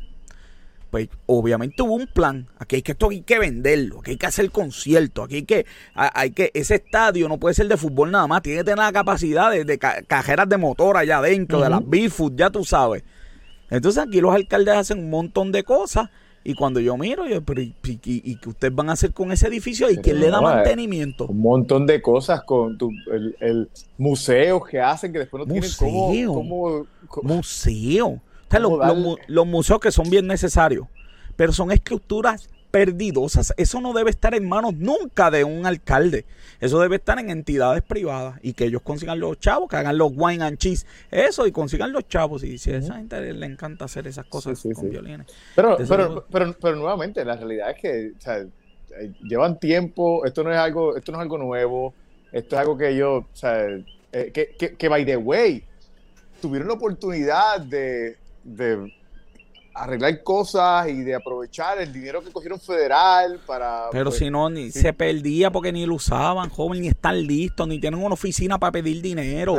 Pues 0.91 1.09
obviamente 1.27 1.83
hubo 1.83 1.95
un 1.95 2.07
plan. 2.07 2.49
Aquí 2.59 2.77
hay 2.77 2.83
que, 2.83 2.93
esto 2.93 3.11
hay 3.11 3.23
que 3.23 3.39
venderlo, 3.39 4.01
aquí 4.01 4.13
hay 4.13 4.17
que 4.17 4.27
hacer 4.27 4.51
conciertos, 4.51 5.25
aquí 5.25 5.37
hay 5.37 5.43
que, 5.45 5.67
hay 5.95 6.31
que, 6.33 6.51
ese 6.55 6.77
estadio 6.77 7.29
no 7.29 7.39
puede 7.39 7.55
ser 7.55 7.69
de 7.69 7.77
fútbol 7.77 8.11
nada 8.11 8.27
más, 8.27 8.43
tiene 8.43 8.59
que 8.59 8.65
tener 8.65 8.79
la 8.79 8.93
capacidad 8.93 9.51
de, 9.51 9.79
cajeras 9.79 10.49
de 10.49 10.57
motor 10.57 10.97
allá 10.97 11.19
adentro, 11.19 11.61
de 11.61 11.71
las 11.71 11.89
Bifood, 11.89 12.35
ya 12.35 12.51
tú 12.51 12.65
sabes. 12.65 13.05
Entonces 13.71 14.03
aquí 14.03 14.21
los 14.21 14.35
alcaldes 14.35 14.75
hacen 14.75 14.99
un 14.99 15.11
montón 15.11 15.53
de 15.53 15.63
cosas 15.63 16.11
y 16.43 16.55
cuando 16.55 16.81
yo 16.81 16.97
miro, 16.97 17.27
yo, 17.27 17.43
pero 17.43 17.61
¿y, 17.61 17.73
qué 17.83 18.49
ustedes 18.49 18.75
van 18.75 18.89
a 18.89 18.95
hacer 18.95 19.13
con 19.13 19.31
ese 19.31 19.47
edificio? 19.47 19.91
¿Y 19.91 19.99
quién 19.99 20.19
le 20.19 20.31
da 20.31 20.39
eh, 20.39 20.43
mantenimiento? 20.43 21.27
Un 21.27 21.41
montón 21.41 21.87
de 21.87 22.03
cosas 22.03 22.43
con 22.43 22.79
el, 23.13 23.37
el 23.41 23.71
museo 23.99 24.63
que 24.63 24.81
hacen 24.81 25.13
que 25.13 25.21
después 25.21 25.47
no 25.47 25.53
tienen 25.53 26.27
cómo, 26.27 26.87
Museo 27.23 28.21
los, 28.59 29.47
museos 29.47 29.81
que 29.81 29.93
son 29.93 30.11
bien 30.11 30.27
necesarios, 30.27 30.87
pero 31.37 31.53
son 31.53 31.71
estructuras 31.71 32.49
perdidosas. 32.71 33.53
Eso 33.57 33.81
no 33.81 33.93
debe 33.93 34.11
estar 34.11 34.35
en 34.35 34.49
manos 34.49 34.75
nunca 34.75 35.31
de 35.31 35.45
un 35.45 35.67
alcalde. 35.67 36.25
Eso 36.61 36.81
debe 36.81 36.97
estar 36.97 37.19
en 37.19 37.31
entidades 37.31 37.83
privadas 37.83 38.39
y 38.43 38.53
que 38.53 38.65
ellos 38.65 38.83
consigan 38.83 39.19
los 39.19 39.39
chavos, 39.39 39.69
que 39.69 39.77
hagan 39.77 39.97
los 39.99 40.13
wine 40.15 40.45
and 40.45 40.59
cheese, 40.59 40.87
eso 41.11 41.47
y 41.47 41.53
consigan 41.53 41.93
los 41.93 42.07
chavos. 42.09 42.45
Y 42.45 42.59
si 42.59 42.73
a 42.73 42.79
esa 42.79 42.97
gente 42.97 43.33
le 43.33 43.47
encanta 43.47 43.87
hacer 43.87 44.07
esas 44.07 44.27
cosas 44.27 44.61
con 44.75 44.91
violines. 44.91 45.27
Pero, 45.57 45.79
pero, 45.89 46.27
pero, 46.31 46.57
pero, 46.61 46.77
nuevamente, 46.77 47.25
la 47.25 47.37
realidad 47.37 47.71
es 47.71 47.81
que 47.81 48.13
eh, 48.99 49.13
llevan 49.23 49.59
tiempo, 49.59 50.25
esto 50.25 50.45
no 50.45 50.53
es 50.53 50.59
algo, 50.59 50.97
esto 50.97 51.13
no 51.13 51.19
es 51.19 51.23
algo 51.23 51.39
nuevo, 51.39 51.95
esto 52.33 52.57
es 52.57 52.61
algo 52.61 52.77
que 52.77 52.91
ellos, 52.91 53.25
o 53.33 53.37
sea, 53.37 53.67
eh, 54.13 54.31
que, 54.33 54.55
que, 54.59 54.75
que 54.77 54.89
by 54.89 55.05
the 55.05 55.17
way, 55.17 55.65
tuvieron 56.41 56.69
la 56.69 56.75
oportunidad 56.75 57.61
de 57.61 58.17
de 58.45 58.93
arreglar 59.75 60.23
cosas 60.23 60.89
y 60.89 61.03
de 61.03 61.15
aprovechar 61.15 61.81
el 61.81 61.93
dinero 61.93 62.23
que 62.23 62.31
cogieron 62.31 62.61
federal 62.61 63.41
para... 63.47 63.85
Pero 63.93 64.11
pues, 64.11 64.19
si 64.19 64.31
no, 64.31 64.51
ni 64.51 64.71
se 64.71 64.93
perdía 64.93 65.51
porque 65.51 65.73
ni 65.73 65.87
lo 65.87 65.95
usaban, 65.95 66.51
joven, 66.51 66.81
ni 66.81 66.89
están 66.89 67.27
listos, 67.27 67.67
ni 67.69 67.79
tienen 67.79 68.03
una 68.03 68.15
oficina 68.15 68.59
para 68.59 68.73
pedir 68.73 69.01
dinero. 69.01 69.57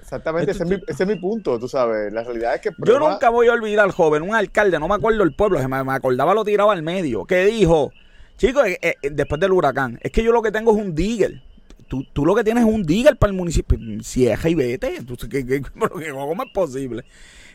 exactamente, 0.00 0.52
ese, 0.52 0.64
es 0.86 1.06
mi, 1.06 1.16
punto, 1.16 1.58
tú 1.58 1.68
sabes. 1.68 2.12
La 2.12 2.22
realidad 2.22 2.54
es 2.54 2.60
que... 2.60 2.70
Yo 2.84 2.98
nunca 2.98 3.30
voy 3.30 3.48
a 3.48 3.52
olvidar, 3.52 3.90
joven, 3.90 4.22
un 4.22 4.34
alcalde, 4.34 4.78
no 4.78 4.88
me 4.88 4.94
acuerdo 4.94 5.22
el 5.22 5.34
pueblo, 5.34 5.58
me, 5.68 5.84
me 5.84 5.92
acordaba 5.92 6.34
lo 6.34 6.44
tiraba 6.44 6.72
al 6.72 6.82
medio, 6.82 7.24
que 7.24 7.46
dijo, 7.46 7.92
chicos, 8.36 8.66
eh, 8.66 8.78
eh, 8.80 9.10
después 9.10 9.40
del 9.40 9.52
huracán, 9.52 9.98
es 10.02 10.12
que 10.12 10.22
yo 10.22 10.32
lo 10.32 10.42
que 10.42 10.52
tengo 10.52 10.76
es 10.76 10.82
un 10.82 10.94
digger. 10.94 11.42
Tú, 11.88 12.04
tú, 12.12 12.26
lo 12.26 12.34
que 12.34 12.44
tienes 12.44 12.64
es 12.66 12.70
un 12.70 12.84
digger 12.84 13.16
para 13.16 13.30
el 13.30 13.36
municipio. 13.36 13.78
Cieja 14.02 14.50
y 14.50 14.54
vete. 14.54 14.96
Entonces, 14.96 15.26
¿qué, 15.30 15.62
cómo 16.12 16.42
es 16.42 16.52
posible? 16.52 17.02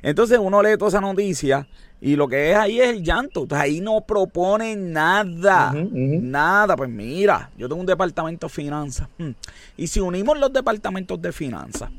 Entonces 0.04 0.38
uno 0.40 0.62
lee 0.62 0.78
toda 0.78 0.90
esa 0.90 1.02
noticia 1.02 1.68
y 2.02 2.18
lo 2.18 2.28
que 2.28 2.52
es 2.52 2.58
ahí 2.58 2.80
es 2.80 2.90
el 2.90 3.02
llanto. 3.02 3.44
Entonces 3.44 3.64
ahí 3.64 3.80
no 3.80 4.02
proponen 4.02 4.92
nada. 4.92 5.74
Nada. 5.74 6.76
Pues 6.76 6.90
mira, 6.90 7.50
yo 7.58 7.70
tengo 7.70 7.80
un 7.80 7.88
departamento 7.88 8.48
de 8.48 8.54
finanzas. 8.54 9.08
Hmm. 9.18 9.32
Y 9.78 9.88
si 9.88 10.02
unimos 10.02 10.38
los 10.38 10.52
departamentos 10.52 11.20
de 11.22 11.32
finanzas 11.32 11.90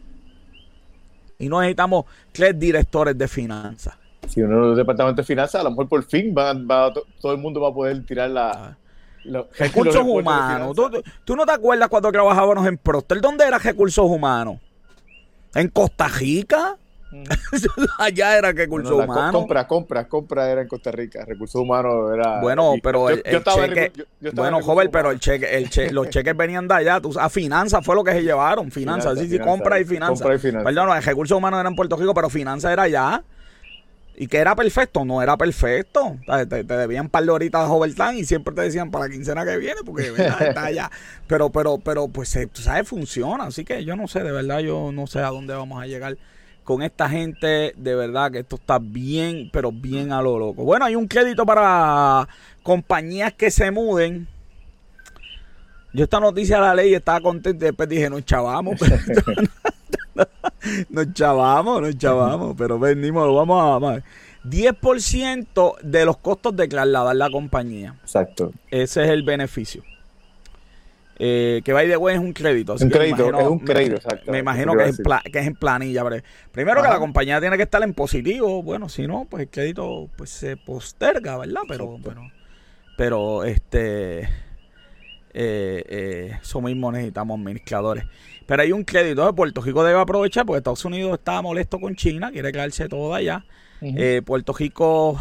y 1.38 1.49
no 1.49 1.61
necesitamos 1.61 2.04
tres 2.32 2.58
directores 2.58 3.16
de 3.16 3.26
finanzas. 3.26 3.94
Si 4.28 4.42
uno 4.42 4.61
de 4.61 4.68
los 4.68 4.76
departamentos 4.76 5.25
de 5.25 5.26
finanzas, 5.26 5.61
a 5.61 5.64
lo 5.64 5.70
mejor 5.70 5.88
por 5.88 6.04
fin 6.04 6.34
va, 6.37 6.92
todo 7.20 7.32
el 7.32 7.38
mundo 7.38 7.61
va 7.61 7.70
a 7.70 7.75
poder 7.75 8.04
tirar 8.04 8.30
la... 8.30 8.50
Ah. 8.50 9.44
recursos 9.58 10.02
humanos. 10.06 10.76
¿Tú, 11.25 11.37
no 11.37 11.44
te 11.46 11.52
acuerdas 11.52 11.88
cuando 11.88 12.12
trabajábamos 12.12 12.66
en 12.66 12.78
Procter? 12.78 13.20
¿Dónde 13.20 13.46
era 13.46 13.58
recursos 13.58 14.04
humanos? 14.04 14.58
¿En 15.54 15.68
Costa 15.68 16.08
Rica? 16.08 16.76
Allá 17.99 18.38
era 18.38 18.52
que 18.52 18.62
recursos 18.62 18.92
humanos. 18.92 19.33
Compra, 19.33 19.66
compra, 19.66 20.09
compra 20.09 20.50
era 20.50 20.62
en 20.62 20.68
Costa 20.68 20.90
Rica. 20.90 21.25
Recursos 21.25 21.61
humanos 21.61 22.12
era. 22.12 22.40
Bueno, 22.40 22.75
pero 22.83 23.11
el, 23.11 23.23
cheque. 23.23 23.92
bueno, 24.33 24.62
joven, 24.62 24.90
pero 24.90 25.11
el 25.11 25.21
cheque, 25.21 25.56
el 25.56 25.71
cheque, 25.71 25.92
los 25.92 26.09
cheques 26.11 26.37
venían 26.37 26.68
de 26.68 26.75
allá. 26.75 27.00
a 27.21 27.28
finanzas 27.28 27.85
fue 27.85 27.94
lo 27.94 28.04
que 28.04 28.12
se 28.12 28.23
llevaron. 28.23 28.71
Finanzas, 28.71 29.18
sí, 29.18 29.28
sí, 29.28 29.38
compra 29.38 29.80
y 29.80 29.85
finanzas. 29.85 30.26
Perdón, 30.40 30.97
el 30.97 31.02
recursos 31.02 31.37
humanos 31.37 31.61
era 31.61 31.68
en 31.68 31.76
Puerto 31.76 31.97
Rico, 31.97 32.14
pero 32.14 32.28
finanzas 32.28 32.73
era 32.73 32.85
allá. 32.85 33.23
¿Y 34.16 34.28
que 34.28 34.38
era 34.38 34.54
perfecto? 34.54 35.04
No 35.04 35.23
era 35.23 35.37
perfecto. 35.37 36.16
Te, 36.49 36.62
debían 36.62 37.06
un 37.06 37.11
par 37.11 37.25
de 37.25 37.30
horitas 37.30 37.68
de 37.68 38.18
y 38.18 38.25
siempre 38.25 38.54
te 38.54 38.62
decían 38.62 38.90
para 38.90 39.06
la 39.06 39.11
quincena 39.11 39.44
que 39.44 39.56
viene, 39.56 39.80
porque 39.85 40.02
está 40.16 40.64
allá. 40.64 40.90
Pero, 41.26 41.50
pero, 41.50 41.78
pero, 41.78 42.09
pues, 42.09 42.38
tú 42.52 42.62
sabes, 42.62 42.87
funciona. 42.87 43.44
Así 43.44 43.64
que 43.64 43.85
yo 43.85 43.97
no 43.97 44.06
sé, 44.06 44.23
de 44.23 44.30
verdad, 44.30 44.61
yo 44.61 44.92
no 44.92 45.06
sé 45.06 45.18
a 45.18 45.28
dónde 45.28 45.54
vamos 45.54 45.83
a 45.83 45.87
llegar 45.87 46.16
con 46.64 46.83
esta 46.83 47.09
gente, 47.09 47.75
de 47.76 47.94
verdad 47.94 48.33
que 48.33 48.40
esto 48.40 48.56
está 48.56 48.78
bien, 48.78 49.50
pero 49.52 49.71
bien 49.71 50.12
a 50.12 50.23
lo 50.23 50.38
loco. 50.38 50.64
Bueno, 50.64 50.87
hay 50.87 50.97
un 50.97 51.06
crédito 51.06 51.44
para 51.44 52.26
compañías 52.62 53.33
que 53.35 53.50
se 53.50 53.71
muden. 53.71 54.26
Yo 55.92 56.04
esta 56.04 56.18
noticia 56.18 56.59
la 56.59 56.75
ley 56.75 56.94
estaba 56.94 57.21
contento 57.21 57.64
y 57.64 57.68
después 57.68 57.88
dije, 57.88 58.11
nos 58.11 58.25
chavamos. 58.25 58.80
nos 60.88 61.12
chavamos, 61.12 61.83
nos 61.83 61.99
chavamos, 61.99 62.54
pero 62.56 62.78
venimos, 62.78 63.26
lo 63.26 63.35
vamos 63.35 63.85
a... 63.85 64.02
10% 64.44 65.80
de 65.80 66.04
los 66.04 66.18
costos 66.18 66.54
de 66.54 66.68
trasladar 66.68 67.16
la 67.16 67.30
compañía. 67.30 67.94
Exacto. 68.02 68.52
Ese 68.71 69.04
es 69.04 69.11
el 69.11 69.23
beneficio. 69.23 69.83
Eh, 71.18 71.62
que 71.64 71.73
by 71.73 71.88
the 71.88 71.97
way 71.97 72.16
es 72.16 72.21
un 72.21 72.33
crédito. 72.33 72.75
un 72.80 72.90
crédito, 72.90 73.40
es 73.40 73.47
un 73.47 73.61
crédito, 73.61 73.97
exacto. 73.97 74.33
Me 74.33 74.38
imagino 74.38 74.73
que 74.76 74.85
es, 74.85 74.99
en 75.47 75.54
planilla. 75.54 76.04
primero 76.50 76.83
que 76.83 76.88
la 76.88 76.99
compañía 76.99 77.40
tiene 77.40 77.56
que 77.56 77.62
estar 77.62 77.83
en 77.83 77.94
positivo. 77.94 78.62
Bueno, 78.62 78.88
si 78.88 79.06
no, 79.06 79.26
pues 79.30 79.42
el 79.44 79.49
crédito 79.49 80.09
pues 80.16 80.30
se 80.30 80.56
posterga, 80.56 81.38
¿verdad? 81.38 81.62
Pero, 81.68 81.99
pero, 82.02 82.23
pero 82.97 83.44
este, 83.44 84.28
eh, 85.37 85.85
eh, 85.88 86.38
eso 86.40 86.61
mismo 86.61 86.92
necesitamos 86.92 87.38
administradores. 87.38 88.04
Pero 88.47 88.62
hay 88.62 88.73
un 88.73 88.85
crédito 88.85 89.26
de 89.26 89.33
Puerto 89.33 89.61
Rico 89.61 89.83
debe 89.83 89.99
aprovechar 89.99 90.47
porque 90.47 90.59
Estados 90.59 90.85
Unidos 90.85 91.14
está 91.14 91.42
molesto 91.42 91.80
con 91.80 91.97
China, 91.97 92.30
quiere 92.30 92.52
quedarse 92.52 92.88
todo 92.88 93.14
allá. 93.14 93.44
Eh, 93.80 94.23
Puerto 94.25 94.52
Rico, 94.52 95.18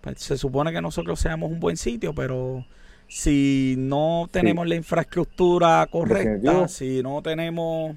pues, 0.00 0.20
se 0.20 0.38
supone 0.38 0.72
que 0.72 0.80
nosotros 0.80 1.18
seamos 1.20 1.50
un 1.50 1.60
buen 1.60 1.76
sitio, 1.76 2.14
pero 2.14 2.64
si 3.08 3.74
no 3.78 4.28
tenemos 4.30 4.66
la 4.66 4.74
infraestructura 4.74 5.86
correcta, 5.90 6.68
si 6.68 7.02
no 7.02 7.22
tenemos... 7.22 7.94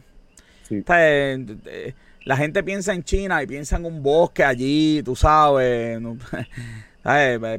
Eh, 0.70 1.46
eh, 1.66 1.94
la 2.26 2.38
gente 2.38 2.62
piensa 2.64 2.94
en 2.94 3.04
China 3.04 3.42
y 3.42 3.48
piensa 3.48 3.78
en 3.78 3.86
un 3.86 4.04
bosque 4.04 4.44
allí, 4.44 5.02
tú 5.04 5.16
sabes. 5.16 6.00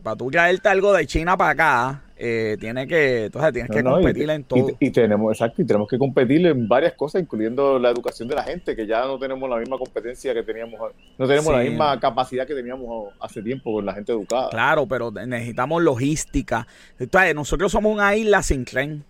Para 0.02 0.16
tú 0.16 0.30
traerte 0.30 0.68
algo 0.68 0.92
de 0.92 1.06
China 1.06 1.36
para 1.36 1.50
acá, 1.50 2.02
eh, 2.16 2.56
tiene 2.60 2.86
que, 2.86 3.24
entonces 3.24 3.52
tienes 3.52 3.70
que 3.70 3.82
competir 3.82 4.30
en 4.30 4.44
todo. 4.44 4.68
Y, 4.78 4.90
tenemos, 4.90 5.32
exacto, 5.32 5.62
y 5.62 5.64
tenemos 5.64 5.88
que 5.88 5.98
competir 5.98 6.46
en 6.46 6.68
varias 6.68 6.92
cosas, 6.92 7.22
incluyendo 7.22 7.78
la 7.78 7.90
educación 7.90 8.28
de 8.28 8.36
la 8.36 8.44
gente, 8.44 8.76
que 8.76 8.86
ya 8.86 9.04
no 9.06 9.18
tenemos 9.18 9.50
la 9.50 9.56
misma 9.56 9.76
competencia 9.76 10.32
que 10.34 10.44
teníamos, 10.44 10.78
no 11.18 11.26
tenemos 11.26 11.52
la 11.52 11.62
misma 11.62 11.98
capacidad 11.98 12.46
que 12.46 12.54
teníamos 12.54 13.12
hace 13.18 13.42
tiempo 13.42 13.72
con 13.72 13.86
la 13.86 13.94
gente 13.94 14.12
educada. 14.12 14.50
Claro, 14.50 14.86
pero 14.86 15.10
necesitamos 15.10 15.82
logística. 15.82 16.66
Entonces, 16.98 17.34
nosotros 17.34 17.72
somos 17.72 17.92
una 17.92 18.14
isla 18.14 18.42
sin 18.42 18.64
tren. 18.64 19.02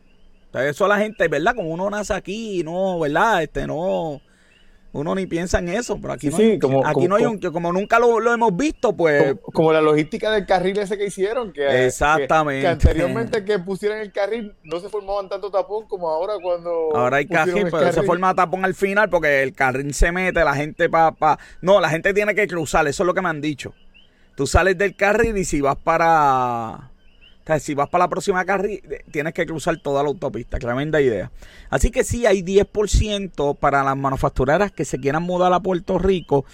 Entonces, 0.46 0.70
eso 0.70 0.88
la 0.88 0.98
gente, 0.98 1.28
¿verdad? 1.28 1.54
Como 1.54 1.68
uno 1.68 1.90
nace 1.90 2.14
aquí, 2.14 2.62
no, 2.64 2.98
¿verdad? 3.00 3.42
Este, 3.42 3.66
no 3.66 4.22
uno 4.92 5.14
ni 5.14 5.26
piensa 5.26 5.60
en 5.60 5.68
eso, 5.68 5.98
pero 6.00 6.14
aquí 6.14 6.28
no 6.28 6.36
hay, 6.36 6.58
como, 6.58 6.84
aquí 6.84 7.06
no 7.06 7.14
hay 7.14 7.24
un, 7.24 7.38
como 7.38 7.72
nunca 7.72 7.98
lo, 7.98 8.32
hemos 8.32 8.56
visto, 8.56 8.92
pues... 8.92 9.36
Como, 9.52 9.72
la 9.72 9.80
logística 9.80 10.30
del 10.32 10.46
carril 10.46 10.78
ese 10.78 10.98
que 10.98 11.06
hicieron, 11.06 11.52
que, 11.52 11.86
Exactamente. 11.86 12.62
que, 12.62 12.68
anteriormente 12.68 13.44
que 13.44 13.58
pusieran 13.60 14.00
el 14.00 14.10
carril 14.12 14.54
no 14.64 14.80
se 14.80 14.88
formaban 14.88 15.28
tanto 15.28 15.50
tapón 15.50 15.86
como 15.86 16.08
ahora 16.08 16.34
cuando... 16.42 16.90
Ahora 16.94 17.18
hay 17.18 17.26
carril, 17.26 17.68
pero 17.70 17.92
se 17.92 18.02
forma 18.02 18.34
tapón 18.34 18.64
al 18.64 18.74
final 18.74 19.08
porque 19.08 19.42
el 19.42 19.52
carril 19.54 19.94
se 19.94 20.10
mete, 20.10 20.42
la 20.42 20.54
gente 20.54 20.88
pa, 20.88 21.12
pa... 21.12 21.38
No, 21.60 21.80
la 21.80 21.88
gente 21.88 22.12
tiene 22.12 22.34
que 22.34 22.48
cruzar, 22.48 22.86
eso 22.88 23.02
es 23.04 23.06
lo 23.06 23.14
que 23.14 23.22
me 23.22 23.28
han 23.28 23.40
dicho. 23.40 23.72
Tú 24.34 24.46
sales 24.46 24.76
del 24.76 24.96
carril 24.96 25.36
y 25.36 25.44
si 25.44 25.60
vas 25.60 25.76
para 25.76 26.89
si 27.58 27.74
vas 27.74 27.88
para 27.88 28.04
la 28.04 28.08
próxima 28.08 28.44
carril, 28.44 28.82
tienes 29.10 29.34
que 29.34 29.46
cruzar 29.46 29.76
toda 29.78 30.02
la 30.02 30.08
autopista. 30.08 30.58
Tremenda 30.58 31.00
idea. 31.00 31.30
Así 31.70 31.90
que 31.90 32.04
sí, 32.04 32.26
hay 32.26 32.42
10% 32.42 33.56
para 33.56 33.82
las 33.82 33.96
manufactureras 33.96 34.70
que 34.70 34.84
se 34.84 34.98
quieran 34.98 35.22
mudar 35.22 35.52
a 35.52 35.60
Puerto 35.60 35.98
Rico. 35.98 36.44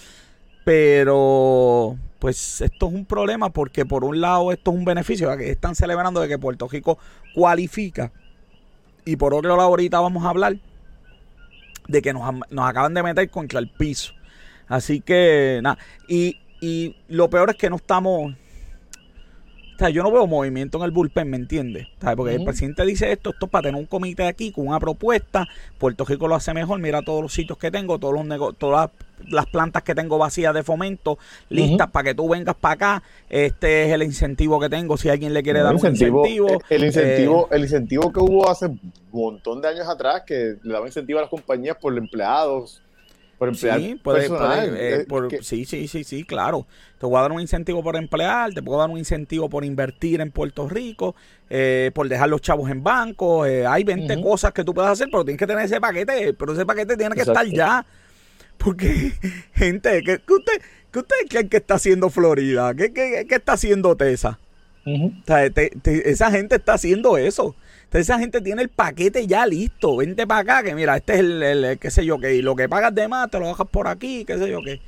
Pero, 0.65 1.97
pues 2.19 2.61
esto 2.61 2.87
es 2.87 2.93
un 2.93 3.05
problema 3.05 3.49
porque 3.49 3.85
por 3.85 4.03
un 4.03 4.19
lado 4.19 4.51
esto 4.51 4.71
es 4.71 4.77
un 4.77 4.85
beneficio. 4.85 5.35
que 5.37 5.51
están 5.51 5.75
celebrando 5.75 6.19
de 6.19 6.27
que 6.27 6.39
Puerto 6.39 6.67
Rico 6.67 6.97
cualifica. 7.35 8.11
Y 9.05 9.15
por 9.15 9.33
otro 9.33 9.55
lado 9.55 9.69
ahorita 9.69 9.99
vamos 9.99 10.25
a 10.25 10.29
hablar 10.29 10.57
de 11.87 12.01
que 12.01 12.11
nos, 12.11 12.33
nos 12.49 12.69
acaban 12.69 12.93
de 12.93 13.03
meter 13.03 13.29
contra 13.29 13.59
el 13.59 13.69
piso. 13.69 14.13
Así 14.67 14.99
que, 14.99 15.59
nada. 15.63 15.77
Y, 16.09 16.37
y 16.59 16.95
lo 17.07 17.29
peor 17.29 17.51
es 17.51 17.55
que 17.55 17.69
no 17.69 17.77
estamos 17.77 18.33
o 19.77 19.79
sea, 19.79 19.89
yo 19.91 20.01
no 20.01 20.11
veo 20.11 20.25
movimiento 20.25 20.79
en 20.79 20.85
el 20.85 20.91
bullpen, 20.91 21.29
¿me 21.29 21.37
entiendes? 21.37 21.85
Porque 22.15 22.33
el 22.33 22.43
presidente 22.43 22.83
dice 22.83 23.11
esto, 23.11 23.29
esto 23.29 23.45
es 23.45 23.51
para 23.51 23.67
tener 23.67 23.79
un 23.79 23.85
comité 23.85 24.23
aquí 24.25 24.51
con 24.51 24.67
una 24.67 24.79
propuesta. 24.79 25.47
Puerto 25.77 26.03
Rico 26.03 26.27
lo 26.27 26.33
hace 26.33 26.51
mejor. 26.51 26.79
Mira 26.79 27.03
todos 27.03 27.21
los 27.21 27.31
sitios 27.31 27.59
que 27.59 27.69
tengo, 27.69 27.99
todos 27.99 28.15
los 28.15 28.57
todas 28.57 28.89
las 29.27 29.45
plantas 29.45 29.83
que 29.83 29.93
tengo 29.93 30.17
vacías 30.17 30.51
de 30.55 30.63
fomento, 30.63 31.19
listas 31.49 31.91
para 31.91 32.05
que 32.05 32.15
tú 32.15 32.27
vengas 32.27 32.55
para 32.55 32.73
acá. 32.73 33.03
Este 33.29 33.85
es 33.85 33.93
el 33.93 34.01
incentivo 34.01 34.59
que 34.59 34.67
tengo. 34.67 34.97
Si 34.97 35.09
alguien 35.09 35.31
le 35.31 35.43
quiere 35.43 35.61
dar 35.61 35.75
un 35.75 35.85
incentivo. 35.85 36.25
El, 36.71 36.83
incentivo, 36.83 37.47
eh, 37.51 37.55
el 37.55 37.61
incentivo 37.61 38.11
que 38.11 38.19
hubo 38.19 38.49
hace 38.49 38.65
un 38.65 38.81
montón 39.11 39.61
de 39.61 39.67
años 39.67 39.87
atrás, 39.87 40.23
que 40.25 40.55
le 40.59 40.73
daba 40.73 40.87
incentivo 40.87 41.19
a 41.19 41.21
las 41.21 41.29
compañías 41.29 41.77
por 41.79 41.95
empleados 41.95 42.81
por 43.37 43.49
emplear 43.49 43.79
sí, 43.79 43.99
eh, 44.77 45.05
sí, 45.41 45.65
sí, 45.65 45.87
sí, 45.87 46.03
sí, 46.03 46.23
claro. 46.23 46.65
Te 46.99 47.05
voy 47.05 47.17
a 47.17 47.21
dar 47.21 47.31
un 47.31 47.39
incentivo 47.39 47.83
por 47.83 47.95
emplear, 47.95 48.51
te 48.53 48.63
puedo 48.63 48.79
dar 48.79 48.89
un 48.89 48.97
incentivo 48.97 49.47
por 49.47 49.63
invertir 49.63 50.21
en 50.21 50.31
Puerto 50.31 50.67
Rico, 50.67 51.15
eh, 51.49 51.91
por 51.93 52.09
dejar 52.09 52.29
los 52.29 52.41
chavos 52.41 52.71
en 52.71 52.81
banco. 52.83 53.45
Eh, 53.45 53.67
hay 53.67 53.83
20 53.83 54.21
cosas 54.21 54.53
que 54.53 54.63
tú 54.63 54.73
puedes 54.73 54.89
hacer, 54.89 55.07
pero 55.11 55.23
tienes 55.23 55.37
que 55.37 55.45
tener 55.45 55.65
ese 55.65 55.79
paquete. 55.79 56.33
Pero 56.33 56.53
ese 56.53 56.65
paquete 56.65 56.97
tiene 56.97 57.13
que 57.13 57.21
estar 57.21 57.45
ya. 57.45 57.85
Porque, 58.57 59.13
gente, 59.53 60.01
¿qué, 60.03 60.19
usted, 60.33 60.61
qué 60.91 60.99
usted 60.99 61.15
cree 61.29 61.47
que 61.47 61.57
está 61.57 61.75
haciendo 61.75 62.09
Florida? 62.09 62.73
¿Qué, 62.73 62.91
qué, 62.91 63.27
qué 63.29 63.35
está 63.35 63.53
haciendo 63.53 63.95
Tesa? 63.95 64.39
esa 65.83 66.31
gente 66.31 66.55
está 66.55 66.73
haciendo 66.73 67.17
eso. 67.17 67.55
Entonces 67.87 68.09
esa 68.09 68.19
gente 68.19 68.41
tiene 68.41 68.61
el 68.61 68.67
paquete 68.67 69.27
ya 69.27 69.45
listo. 69.45 69.95
Vente 69.95 70.27
para 70.27 70.41
acá, 70.41 70.63
que 70.63 70.75
mira, 70.75 70.97
este 70.97 71.13
es 71.13 71.19
el, 71.21 71.79
qué 71.79 71.89
sé 71.89 72.05
yo 72.05 72.19
qué. 72.19 72.35
Y 72.35 72.41
lo 72.41 72.53
que 72.53 72.67
pagas 72.67 72.93
de 72.93 73.07
más 73.07 73.31
te 73.31 73.39
lo 73.39 73.45
bajas 73.45 73.67
por 73.71 73.87
aquí, 73.87 74.25
qué 74.25 74.37
sé 74.37 74.49
yo 74.49 74.61
qué. 74.61 74.81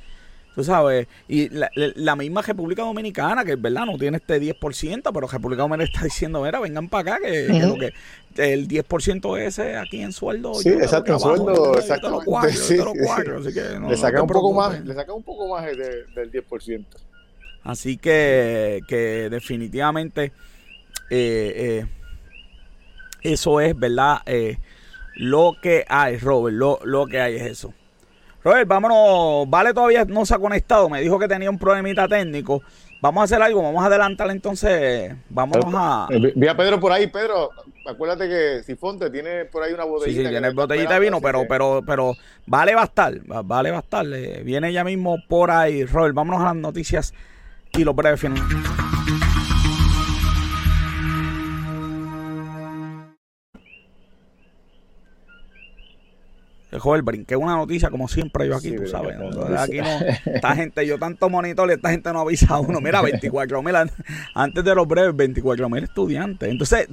Tú 0.54 0.64
sabes, 0.64 1.06
y 1.26 1.48
la, 1.48 2.16
misma 2.16 2.42
República 2.42 2.82
Dominicana, 2.82 3.44
que 3.44 3.52
es 3.52 3.62
verdad, 3.62 3.86
no 3.86 3.96
tiene 3.96 4.18
este 4.18 4.38
10%, 4.38 5.10
pero 5.14 5.26
República 5.26 5.62
Dominicana 5.62 5.84
está 5.84 6.04
diciendo, 6.04 6.42
mira, 6.42 6.60
vengan 6.60 6.88
para 6.88 7.14
acá, 7.14 7.24
que, 7.24 7.48
lo 7.48 7.76
que 7.76 7.94
el 8.36 8.68
10% 8.68 9.38
ese 9.38 9.76
aquí 9.76 10.02
en 10.02 10.12
sueldo. 10.12 10.54
Sí, 10.54 10.68
exacto, 10.68 11.14
en 11.14 11.20
sueldo, 11.20 11.78
exacto. 11.78 12.22
le 13.88 13.96
saca 13.96 14.20
un 14.20 14.28
poco 14.28 14.52
más, 14.52 14.84
le 14.84 14.92
saca 14.92 15.14
un 15.14 15.22
poco 15.22 15.48
más 15.48 15.64
del 15.64 16.30
10%. 16.30 16.84
Así 17.62 17.96
que, 17.96 18.80
que 18.86 19.28
definitivamente 19.30 20.32
eh, 21.10 21.80
eh, 21.80 21.86
eso 23.22 23.60
es, 23.60 23.78
¿verdad? 23.78 24.18
Eh, 24.26 24.58
lo 25.16 25.56
que 25.60 25.84
hay, 25.88 26.16
Robert, 26.18 26.56
lo, 26.56 26.78
lo 26.84 27.06
que 27.06 27.20
hay 27.20 27.36
es 27.36 27.42
eso. 27.42 27.74
Robert, 28.42 28.66
vámonos. 28.66 29.48
Vale, 29.50 29.74
todavía 29.74 30.04
no 30.04 30.24
se 30.24 30.34
ha 30.34 30.38
conectado. 30.38 30.88
Me 30.88 31.00
dijo 31.00 31.18
que 31.18 31.28
tenía 31.28 31.50
un 31.50 31.58
problemita 31.58 32.08
técnico. 32.08 32.62
Vamos 33.02 33.22
a 33.22 33.24
hacer 33.24 33.42
algo. 33.42 33.62
Vamos 33.62 33.82
a 33.82 33.86
adelantar 33.86 34.30
entonces. 34.30 35.14
Vámonos 35.28 35.74
a. 35.74 36.06
Eh, 36.10 36.32
vi 36.34 36.48
a 36.48 36.56
Pedro 36.56 36.80
por 36.80 36.92
ahí. 36.92 37.06
Pedro, 37.06 37.50
acuérdate 37.86 38.28
que 38.28 38.62
Sifonte 38.62 39.10
tiene 39.10 39.44
por 39.46 39.62
ahí 39.62 39.72
una 39.72 39.84
botellita. 39.84 40.20
Sí, 40.20 40.26
sí, 40.26 40.30
tiene 40.30 40.50
botellita 40.50 40.94
de 40.94 41.00
vino, 41.00 41.20
pero, 41.20 41.46
pero, 41.48 41.82
pero 41.86 42.14
Vale 42.46 42.74
va 42.74 42.82
a 42.82 42.86
estar. 42.86 43.14
Vale 43.44 43.70
va 43.70 43.78
a 43.78 43.80
estar. 43.80 44.06
Eh, 44.06 44.42
viene 44.42 44.72
ya 44.72 44.84
mismo 44.84 45.18
por 45.28 45.50
ahí. 45.50 45.84
Robert, 45.84 46.14
vámonos 46.14 46.40
a 46.40 46.46
las 46.46 46.56
noticias 46.56 47.12
y 47.72 47.84
los 47.84 47.94
breves 47.94 48.20
finales. 48.20 48.42
Joder, 56.78 57.02
brinqué 57.02 57.36
una 57.36 57.56
noticia 57.56 57.90
como 57.90 58.06
siempre 58.08 58.46
yo 58.46 58.56
aquí, 58.56 58.72
tú 58.72 58.86
sabes. 58.86 59.16
Aquí 59.58 59.78
no, 59.78 59.88
esta 60.32 60.54
gente, 60.54 60.86
yo 60.86 60.98
tanto 60.98 61.28
monitor, 61.28 61.70
esta 61.70 61.90
gente 61.90 62.12
no 62.12 62.20
avisa 62.20 62.54
a 62.54 62.60
uno. 62.60 62.80
Mira, 62.80 63.02
24 63.02 63.62
mil, 63.62 63.74
antes 64.34 64.64
de 64.64 64.74
los 64.74 64.86
breves, 64.86 65.16
24 65.16 65.68
mil 65.68 65.84
estudiantes. 65.84 66.48
Entonces, 66.48 66.88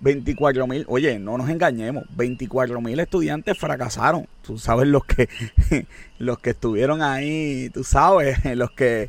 24 0.00 0.66
mil, 0.66 0.84
oye, 0.88 1.18
no 1.18 1.36
nos 1.36 1.48
engañemos, 1.50 2.04
24 2.16 2.80
mil 2.80 2.98
estudiantes 2.98 3.58
fracasaron. 3.58 4.26
Tú 4.50 4.58
sabes 4.58 4.88
los 4.88 5.04
que, 5.04 5.28
los 6.18 6.40
que 6.40 6.50
estuvieron 6.50 7.02
ahí, 7.02 7.70
tú 7.72 7.84
sabes, 7.84 8.36
los 8.56 8.72
que, 8.72 9.08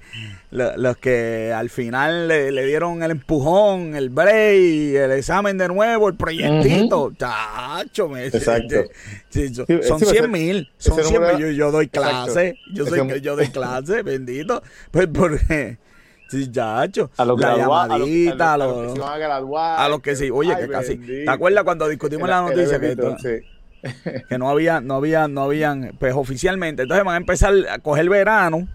los, 0.52 0.98
que 0.98 1.52
al 1.52 1.72
final 1.72 2.28
le, 2.28 2.66
dieron 2.68 3.02
el 3.02 3.10
empujón, 3.10 3.96
el 3.96 4.12
break, 4.12 4.96
el 4.96 5.12
examen 5.14 5.58
de 5.58 5.68
nuevo, 5.68 6.10
el 6.10 6.16
proyectito. 6.16 7.12
Chacho, 7.18 8.08
me, 8.08 8.28
Exacto. 8.28 8.84
son 9.88 10.00
100 10.00 10.32
mil, 10.32 10.70
son 10.78 11.04
100 11.04 11.22
mil. 11.38 11.56
Yo, 11.56 11.72
doy 11.72 11.88
clase, 11.88 12.60
yo, 12.72 12.86
soy, 12.86 13.20
yo 13.20 13.36
doy 13.36 13.48
clase, 13.52 14.04
bendito. 14.04 14.62
Pues 14.92 15.08
porque... 15.08 15.80
Sí, 16.30 16.52
chacho. 16.52 17.10
A 17.18 17.26
los 17.26 17.38
la 17.40 17.58
llamadita, 17.58 18.54
a 18.54 18.58
los, 18.58 18.68
a 18.68 18.82
los, 18.84 18.88
que 18.88 18.94
se 18.94 19.00
van 19.02 19.14
a 19.14 19.18
graduar. 19.18 19.80
A 19.80 19.90
los 19.90 20.02
que 20.02 20.16
sí. 20.16 20.30
Oye, 20.32 20.56
que 20.56 20.70
casi. 20.70 20.98
¿Te 20.98 21.30
acuerdas 21.30 21.66
cuando 21.66 21.90
discutimos 21.90 22.30
la 22.30 22.42
noticia? 22.42 22.80
que, 22.80 22.96
que 24.30 24.38
no 24.38 24.50
había, 24.50 24.82
no 24.82 24.96
había, 24.96 25.28
no 25.28 25.42
habían, 25.42 25.96
pues 26.00 26.14
oficialmente. 26.14 26.84
Entonces 26.84 27.06
van 27.06 27.16
a 27.16 27.18
empezar 27.18 27.54
a 27.70 27.80
coger 27.80 28.10
verano. 28.10 28.68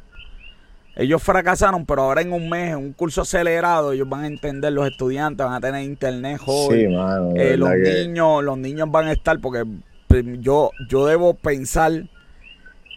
Ellos 0.96 1.22
fracasaron, 1.22 1.84
pero 1.84 2.02
ahora 2.02 2.22
en 2.22 2.32
un 2.32 2.48
mes, 2.48 2.70
en 2.70 2.78
un 2.78 2.92
curso 2.94 3.20
acelerado, 3.20 3.92
ellos 3.92 4.08
van 4.08 4.24
a 4.24 4.26
entender, 4.28 4.72
los 4.72 4.88
estudiantes 4.90 5.44
van 5.44 5.54
a 5.54 5.60
tener 5.60 5.82
internet 5.82 6.38
joven. 6.38 6.92
Eh, 7.36 7.56
los 7.58 7.70
niños, 7.76 8.42
los 8.42 8.56
niños 8.56 8.90
van 8.90 9.08
a 9.08 9.12
estar, 9.12 9.38
porque 9.40 9.64
pues, 10.08 10.24
yo, 10.40 10.70
yo 10.88 11.06
debo 11.06 11.34
pensar 11.34 11.92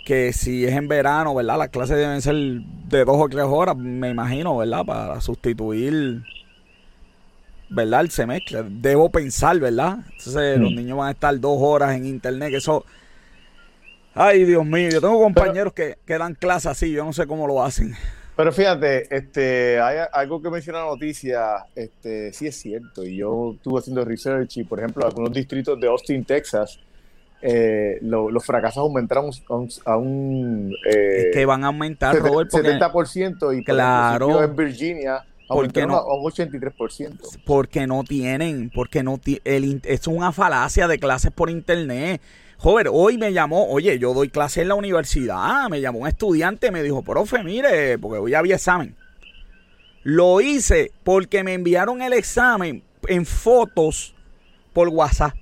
que 0.06 0.32
si 0.32 0.66
es 0.66 0.72
en 0.72 0.88
verano, 0.88 1.36
¿verdad? 1.36 1.58
Las 1.58 1.70
clases 1.70 1.98
deben 1.98 2.22
ser 2.22 2.36
de 2.36 3.04
dos 3.04 3.18
o 3.18 3.28
tres 3.28 3.46
horas, 3.46 3.76
me 3.76 4.10
imagino, 4.10 4.58
¿verdad? 4.58 4.86
Para 4.86 5.20
sustituir 5.20 6.24
¿verdad? 7.70 8.02
El 8.02 8.10
semestre. 8.10 8.64
Debo 8.68 9.10
pensar, 9.10 9.60
¿verdad? 9.60 10.00
Entonces 10.18 10.58
los 10.58 10.72
mm. 10.72 10.76
niños 10.76 10.98
van 10.98 11.10
a 11.10 11.12
estar 11.12 11.40
dos 11.40 11.58
horas 11.60 11.96
en 11.96 12.06
internet, 12.06 12.50
que 12.50 12.58
eso... 12.58 12.86
Ay, 14.16 14.44
Dios 14.44 14.66
mío, 14.66 14.90
yo 14.90 15.00
tengo 15.00 15.20
compañeros 15.20 15.72
que, 15.72 15.98
que, 16.06 16.18
dan 16.18 16.34
clases 16.34 16.72
así, 16.72 16.92
yo 16.92 17.06
no 17.06 17.14
sé 17.14 17.26
cómo 17.28 17.48
lo 17.48 17.64
hacen. 17.64 17.96
Pero 18.36 18.52
fíjate, 18.52 19.16
este, 19.16 19.80
hay 19.80 19.98
algo 20.12 20.42
que 20.42 20.50
menciona 20.50 20.80
la 20.80 20.86
noticia, 20.86 21.66
este, 21.76 22.34
sí 22.34 22.48
es 22.48 22.56
cierto, 22.56 23.06
y 23.06 23.18
yo 23.18 23.54
estuve 23.56 23.80
haciendo 23.80 24.04
research 24.04 24.58
y, 24.58 24.64
por 24.64 24.80
ejemplo, 24.80 25.06
algunos 25.06 25.32
distritos 25.32 25.80
de 25.80 25.88
Austin, 25.88 26.26
Texas, 26.26 26.80
eh, 27.42 28.00
los 28.02 28.46
fracasos 28.46 28.78
aumentaron 28.78 29.30
a 29.86 29.98
un... 29.98 30.74
Eh, 30.86 31.28
es 31.28 31.36
que 31.36 31.46
van 31.46 31.64
a 31.64 31.68
aumentar, 31.68 32.18
Robert, 32.18 32.50
porque, 32.50 32.72
70% 32.72 33.58
y 33.58 33.64
claro, 33.64 34.44
en 34.44 34.56
Virginia 34.56 35.24
porque 35.50 35.88
no, 35.88 36.04
un 36.06 36.32
83%. 36.32 37.42
Porque 37.44 37.88
no 37.88 38.04
tienen, 38.04 38.70
porque 38.70 39.02
no 39.02 39.20
el, 39.44 39.82
es 39.84 40.08
una 40.08 40.32
falacia 40.32 40.88
de 40.88 41.00
clases 41.00 41.32
por 41.32 41.50
internet. 41.50 42.22
Joder, 42.58 42.90
hoy 42.92 43.18
me 43.18 43.34
llamó, 43.34 43.68
oye, 43.68 43.98
yo 43.98 44.14
doy 44.14 44.30
clase 44.30 44.62
en 44.62 44.68
la 44.68 44.76
universidad, 44.76 45.68
me 45.70 45.82
llamó 45.82 46.00
un 46.00 46.08
estudiante, 46.08 46.72
me 46.72 46.84
dijo, 46.84 47.02
profe, 47.02 47.44
mire, 47.44 47.98
porque 47.98 48.20
hoy 48.20 48.34
había 48.36 48.56
examen. 48.56 48.96
Lo 50.04 50.40
hice 50.40 50.92
porque 51.04 51.44
me 51.44 51.56
enviaron 51.56 52.02
el 52.02 52.14
examen 52.14 52.84
en 53.08 53.26
fotos 53.26 54.14
por 54.72 54.88
WhatsApp. 54.90 55.34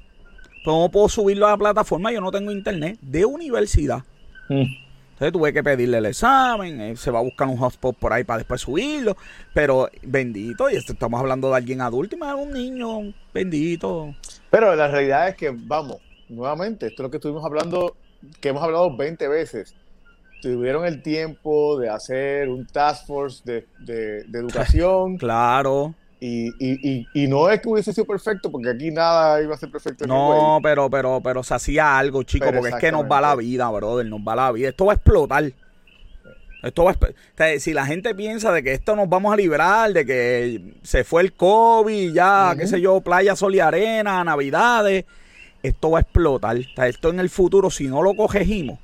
¿Cómo 0.64 0.90
puedo 0.90 1.10
subirlo 1.10 1.48
a 1.48 1.52
la 1.52 1.58
plataforma? 1.58 2.14
Yo 2.14 2.22
no 2.22 2.32
tengo 2.32 2.52
internet 2.52 2.98
de 3.02 3.26
universidad. 3.26 4.04
Mm. 4.48 4.87
Entonces 5.18 5.34
tuve 5.34 5.52
que 5.52 5.64
pedirle 5.64 5.98
el 5.98 6.06
examen, 6.06 6.80
eh, 6.80 6.96
se 6.96 7.10
va 7.10 7.18
a 7.18 7.24
buscar 7.24 7.48
un 7.48 7.58
hotspot 7.58 7.98
por 7.98 8.14
ahí 8.14 8.24
para 8.24 8.38
después 8.38 8.62
subirlo, 8.62 9.18
pero 9.52 9.90
bendito, 10.04 10.70
y 10.70 10.76
estamos 10.76 11.20
hablando 11.20 11.50
de 11.50 11.56
alguien 11.56 11.82
adulto 11.82 12.16
y 12.16 12.20
más 12.20 12.36
un 12.36 12.52
niño, 12.52 13.16
bendito. 13.34 14.14
Pero 14.52 14.76
la 14.76 14.88
realidad 14.90 15.30
es 15.30 15.36
que, 15.36 15.50
vamos, 15.52 15.98
nuevamente, 16.30 16.86
esto 16.86 17.02
es 17.02 17.06
lo 17.06 17.10
que 17.10 17.18
estuvimos 17.18 17.44
hablando 17.44 17.96
que 18.40 18.50
hemos 18.50 18.62
hablado 18.62 18.96
20 18.96 19.28
veces, 19.28 19.74
tuvieron 20.44 20.86
el 20.86 21.02
tiempo 21.02 21.80
de 21.80 21.90
hacer 21.90 22.50
un 22.50 22.68
task 22.68 23.08
force 23.08 23.42
de, 23.44 23.66
de, 23.80 24.38
educación. 24.38 25.18
claro. 25.18 25.96
Y, 26.20 26.48
y, 26.60 27.08
y, 27.14 27.28
no 27.28 27.48
es 27.50 27.62
que 27.62 27.70
hubiese 27.70 27.94
sido 27.94 28.06
perfecto, 28.06 28.52
porque 28.52 28.70
aquí 28.72 28.90
nada 28.90 29.40
iba 29.42 29.54
a 29.54 29.58
ser 29.58 29.70
perfecto. 29.70 30.08
No, 30.08 30.60
pero, 30.64 30.90
pero, 30.90 31.22
pero 31.24 31.44
se 31.44 31.54
hacía 31.54 31.98
algo, 31.98 32.24
chico, 32.24 32.52
porque 32.52 32.70
es 32.70 32.76
que 32.76 32.92
nos 32.92 33.04
va 33.04 33.22
la 33.22 33.36
vida, 33.36 33.70
brother, 33.70 34.08
nos 34.08 34.22
va 34.22 34.36
la 34.36 34.52
vida. 34.52 34.70
Esto 34.70 34.86
va 34.86 34.94
a 34.94 34.96
explotar. 34.96 35.52
Esto 36.64 36.84
va 36.84 36.92
a, 36.92 37.60
si 37.60 37.72
la 37.72 37.86
gente 37.86 38.16
piensa 38.16 38.52
de 38.52 38.64
que 38.64 38.74
esto 38.74 38.96
nos 38.96 39.08
vamos 39.08 39.32
a 39.32 39.38
librar, 39.38 39.94
de 39.94 40.06
que 40.08 40.74
se 40.82 41.04
fue 41.04 41.22
el 41.22 41.34
COVID, 41.34 42.12
ya, 42.12 42.56
qué 42.58 42.66
sé 42.66 42.82
yo, 42.82 43.00
playa, 43.02 43.36
sol 43.36 43.54
y 43.54 43.60
arena, 43.60 44.24
navidades, 44.24 45.06
esto 45.62 45.92
va 45.92 46.00
a 46.00 46.02
explotar. 46.02 46.58
esto 46.58 47.10
en 47.10 47.20
el 47.20 47.30
futuro, 47.30 47.70
si 47.70 47.88
no 47.88 48.02
lo 48.02 48.16
corregimos, 48.16 48.80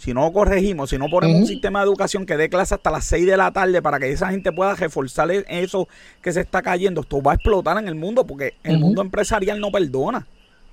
si 0.00 0.14
no 0.14 0.32
corregimos, 0.32 0.88
si 0.88 0.96
no 0.96 1.10
ponemos 1.10 1.40
un 1.40 1.46
sistema 1.46 1.80
de 1.80 1.84
educación 1.84 2.24
que 2.24 2.38
dé 2.38 2.48
clase 2.48 2.74
hasta 2.74 2.90
las 2.90 3.04
6 3.04 3.26
de 3.26 3.36
la 3.36 3.50
tarde 3.52 3.82
para 3.82 3.98
que 3.98 4.10
esa 4.10 4.30
gente 4.30 4.50
pueda 4.50 4.74
reforzar 4.74 5.30
e-, 5.30 5.44
eso 5.46 5.88
que 6.22 6.32
se 6.32 6.40
está 6.40 6.62
cayendo, 6.62 7.02
esto 7.02 7.20
va 7.20 7.32
a 7.32 7.34
explotar 7.34 7.76
en 7.76 7.86
el 7.86 7.94
mundo 7.94 8.26
porque 8.26 8.54
el 8.64 8.78
mundo 8.78 9.02
empresarial 9.02 9.60
no 9.60 9.70
perdona. 9.70 10.26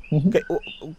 ¿Qué, 0.10 0.42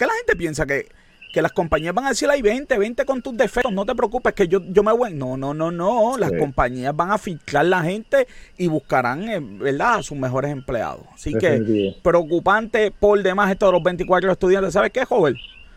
la 0.07 0.13
gente 0.13 0.37
piensa? 0.37 0.67
Que, 0.67 0.87
que 1.33 1.41
las 1.41 1.53
compañías 1.53 1.95
van 1.95 2.05
a 2.05 2.09
decir, 2.11 2.29
ay, 2.31 2.43
vente, 2.43 2.77
vente 2.77 3.07
con 3.07 3.23
tus 3.23 3.35
defectos, 3.35 3.73
no 3.73 3.87
te 3.87 3.95
preocupes, 3.95 4.35
que 4.35 4.47
yo, 4.47 4.61
yo 4.63 4.83
me 4.83 4.93
voy. 4.93 5.15
No, 5.15 5.39
no, 5.39 5.55
no, 5.55 5.71
no. 5.71 6.19
Las 6.19 6.33
compañías 6.33 6.95
van 6.95 7.11
a 7.11 7.17
filtrar 7.17 7.65
la 7.65 7.83
gente 7.83 8.27
y 8.59 8.67
buscarán, 8.67 9.27
eh, 9.27 9.41
¿verdad?, 9.41 9.95
a 9.95 10.03
sus 10.03 10.19
mejores 10.19 10.51
empleados. 10.51 11.01
Así 11.15 11.33
que 11.33 11.95
preocupante 12.03 12.91
por 12.91 13.23
demás 13.23 13.51
esto 13.51 13.65
de 13.65 13.73
los 13.73 13.83
24 13.83 14.33
estudiantes. 14.33 14.75
¿Sabes 14.75 14.91
qué, 14.91 15.07
joven? 15.07 15.35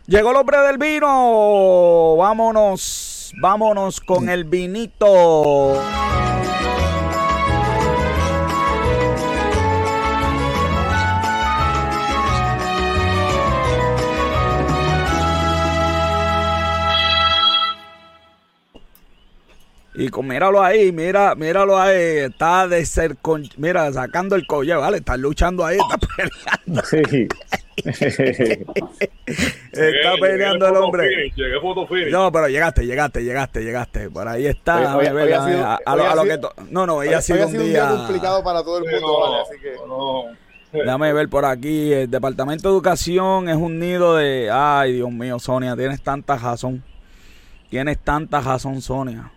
Llegó 0.07 0.31
el 0.31 0.37
hombre 0.37 0.57
del 0.59 0.77
vino. 0.77 2.15
Vámonos, 2.17 3.33
vámonos 3.39 4.01
con 4.01 4.29
el 4.29 4.45
vinito. 4.45 5.73
Y 19.93 20.07
con, 20.07 20.25
míralo 20.27 20.63
ahí, 20.63 20.91
mira, 20.93 21.35
míralo 21.35 21.77
ahí, 21.77 22.19
está 22.19 22.65
de 22.67 22.85
ser 22.85 23.17
con, 23.17 23.43
mira, 23.57 23.91
sacando 23.91 24.35
el 24.35 24.47
collar, 24.47 24.79
¿vale? 24.79 24.97
Está 24.97 25.17
luchando 25.17 25.65
ahí, 25.65 25.77
está 25.77 25.97
peleando. 26.15 26.81
Sí. 26.85 27.27
está 29.71 30.13
peleando 30.19 30.67
el 30.67 30.75
hombre. 30.77 31.31
llegué 31.35 31.59
foto 31.59 31.87
No, 32.09 32.31
pero 32.31 32.47
llegaste, 32.47 32.85
llegaste, 32.85 33.23
llegaste, 33.23 33.63
llegaste. 33.63 34.09
Por 34.09 34.27
ahí 34.27 34.45
está. 34.45 34.93
a, 34.93 34.95
lo, 36.15 36.23
que 36.23 36.39
no, 36.69 36.85
no, 36.85 37.03
ella 37.03 37.17
ha 37.17 37.21
sido, 37.21 37.47
un, 37.47 37.57
día... 37.57 37.89
complicado 37.89 38.43
para 38.43 38.63
todo 38.63 38.77
el 38.77 38.85
mundo, 38.85 39.19
vale, 39.19 39.41
así 39.41 39.59
que. 39.59 39.75
Déjame 40.71 41.11
ver 41.11 41.27
por 41.27 41.43
aquí. 41.43 41.91
El 41.91 42.09
Departamento 42.09 42.69
de 42.69 42.75
Educación 42.75 43.49
es 43.49 43.57
un 43.57 43.77
nido 43.77 44.15
de. 44.15 44.49
Ay, 44.51 44.93
Dios 44.93 45.11
mío, 45.11 45.37
Sonia, 45.37 45.75
tienes 45.75 46.01
tanta 46.01 46.37
razón. 46.37 46.81
Tienes 47.69 47.97
tanta 47.99 48.39
razón, 48.39 48.81
Sonia. 48.81 49.31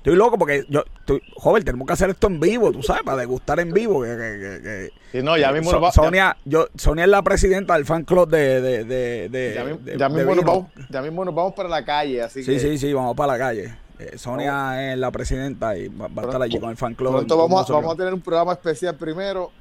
Estoy 0.00 0.16
loco 0.16 0.38
porque 0.38 0.64
yo, 0.70 0.82
estoy, 0.98 1.22
joven, 1.36 1.62
tenemos 1.62 1.86
que 1.86 1.92
hacer 1.92 2.08
esto 2.08 2.28
en 2.28 2.40
vivo, 2.40 2.72
tú 2.72 2.82
sabes, 2.82 3.02
para 3.02 3.18
degustar 3.18 3.60
en 3.60 3.70
vivo. 3.70 4.00
Que, 4.00 4.90
sí, 5.12 5.22
no, 5.22 5.36
ya 5.36 5.52
mismo 5.52 5.92
Sonia, 5.92 6.38
yo, 6.46 6.68
Sonia 6.74 7.04
es 7.04 7.10
la 7.10 7.20
presidenta 7.20 7.74
del 7.74 7.84
fan 7.84 8.04
club 8.04 8.26
de. 8.30 8.62
de, 8.62 8.84
de, 9.28 9.52
ya, 9.98 10.08
mismo 10.08 10.34
nos 10.34 10.44
vamos, 10.44 10.66
ya, 10.88 11.02
mismo 11.02 11.22
nos 11.22 11.34
vamos, 11.34 11.52
para 11.52 11.68
la 11.68 11.84
calle, 11.84 12.22
así 12.22 12.42
sí, 12.42 12.58
Sí, 12.58 12.78
sí, 12.78 12.94
vamos 12.94 13.14
para 13.14 13.34
la 13.34 13.38
calle. 13.38 13.74
Eh, 13.98 14.16
Sonia 14.16 14.90
es 14.90 14.96
la 14.96 15.10
presidenta 15.10 15.76
y 15.76 15.88
va, 15.88 16.06
a 16.06 16.24
estar 16.24 16.40
allí 16.40 16.58
con 16.58 16.70
el 16.70 16.78
fan 16.78 16.94
club. 16.94 17.12
Pronto 17.12 17.36
vamos, 17.36 17.68
vamos 17.68 17.92
a 17.92 17.96
tener 17.96 18.14
un 18.14 18.22
programa 18.22 18.52
especial 18.54 18.96
primero. 18.96 19.52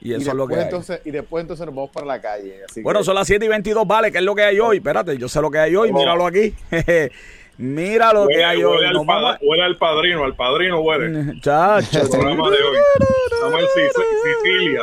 Y 0.00 0.12
eso 0.12 0.30
es 0.30 0.36
lo 0.36 0.48
que 0.48 0.60
entonces, 0.60 1.00
Y 1.04 1.12
después 1.12 1.42
entonces 1.42 1.64
nos 1.66 1.74
vamos 1.74 1.90
para 1.90 2.04
la 2.04 2.20
calle. 2.20 2.62
bueno, 2.82 3.04
son 3.04 3.14
las 3.14 3.28
7 3.28 3.44
y 3.44 3.48
22, 3.48 3.86
vale, 3.86 4.10
¿qué 4.10 4.18
es 4.18 4.24
lo 4.24 4.34
que 4.34 4.42
hay 4.42 4.58
hoy? 4.58 4.78
Espérate, 4.78 5.16
yo 5.16 5.28
sé 5.28 5.40
lo 5.40 5.52
que 5.52 5.58
hay 5.58 5.76
hoy, 5.76 5.92
míralo 5.92 6.26
aquí. 6.26 6.52
Mira 7.58 8.12
lo 8.12 8.26
que 8.28 8.44
hay 8.44 8.62
hoy. 8.62 8.84
Al 8.84 8.96
huele 9.40 9.62
al 9.62 9.76
padrino, 9.76 10.24
al 10.24 10.34
padrino 10.34 10.80
huele. 10.80 11.34
Chacho. 11.40 12.02
El 12.02 12.08
programa 12.08 12.50
de 12.50 12.56
hoy. 12.56 12.76
Estamos 13.32 13.60
en 13.60 13.90
Sicilia. 14.42 14.82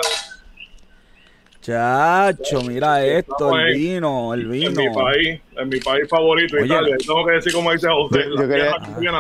Chacho, 1.63 2.61
mira 2.63 3.05
esto, 3.05 3.57
el 3.57 3.73
vino, 3.73 4.33
el 4.33 4.47
vino. 4.47 4.67
En 4.67 4.75
mi 4.75 4.93
país, 4.93 5.41
en 5.55 5.69
mi 5.69 5.79
país 5.79 6.09
favorito, 6.09 6.59
Italia. 6.59 6.97
Tengo 6.97 7.25
que 7.25 7.31
decir 7.31 7.53
como 7.53 7.71
dice 7.71 7.87
José, 7.87 8.25
yo, 9.01 9.13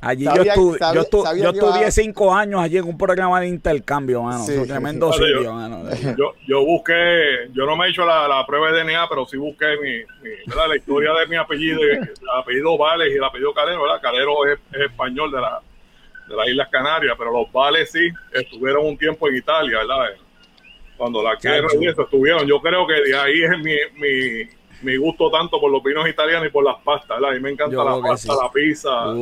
Allí 0.00 0.24
yo, 0.24 0.42
estuve, 0.42 0.78
yo, 0.94 1.34
yo 1.34 1.50
estudié 1.50 1.90
cinco 1.90 2.32
años 2.32 2.60
allí 2.60 2.76
en 2.78 2.84
un 2.84 2.96
programa 2.96 3.40
de 3.40 3.48
intercambio, 3.48 4.22
mano. 4.22 4.44
Sí, 4.44 4.54
tremendo 4.68 5.12
sitio, 5.12 5.52
mano. 5.52 5.82
Yo, 6.16 6.34
yo 6.46 6.64
busqué, 6.64 7.48
yo 7.52 7.66
no 7.66 7.76
me 7.76 7.86
he 7.86 7.90
hecho 7.90 8.04
la, 8.04 8.28
la 8.28 8.46
prueba 8.46 8.70
de 8.70 8.84
DNA, 8.84 9.08
pero 9.08 9.26
sí 9.26 9.36
busqué 9.36 9.76
mi, 9.82 10.02
la 10.54 10.76
historia 10.76 11.12
de 11.14 11.26
mi 11.26 11.36
apellido, 11.36 11.80
el 11.82 12.08
apellido 12.36 12.78
Vales 12.78 13.12
y 13.12 13.16
el 13.16 13.24
apellido 13.24 13.52
Calero, 13.52 13.82
¿verdad? 13.82 14.00
Calero 14.00 14.46
es, 14.46 14.58
es 14.72 14.80
español 14.82 15.30
de, 15.30 15.40
la, 15.40 15.60
de 16.28 16.36
las 16.36 16.48
Islas 16.48 16.68
Canarias, 16.70 17.14
pero 17.18 17.32
los 17.32 17.50
Vales 17.52 17.90
sí 17.90 18.08
estuvieron 18.32 18.86
un 18.86 18.96
tiempo 18.96 19.28
en 19.28 19.36
Italia, 19.36 19.78
¿verdad? 19.78 20.10
Cuando 20.98 21.22
la 21.22 21.36
guerra 21.36 21.68
y 21.80 21.86
eso 21.86 22.02
estuvieron. 22.02 22.46
Yo 22.46 22.60
creo 22.60 22.86
que 22.86 22.94
de 22.94 23.16
ahí 23.16 23.42
es 23.44 23.58
mi, 23.58 23.74
mi, 24.00 24.48
mi, 24.82 24.96
gusto 24.96 25.30
tanto 25.30 25.60
por 25.60 25.70
los 25.70 25.82
vinos 25.82 26.08
italianos 26.08 26.48
y 26.48 26.50
por 26.50 26.64
las 26.64 26.82
pastas. 26.82 27.18
A 27.22 27.30
mí 27.30 27.40
me 27.40 27.50
encanta 27.50 27.84
la 27.84 28.00
pasta, 28.00 28.34
la 28.34 28.50
pizza. 28.50 29.14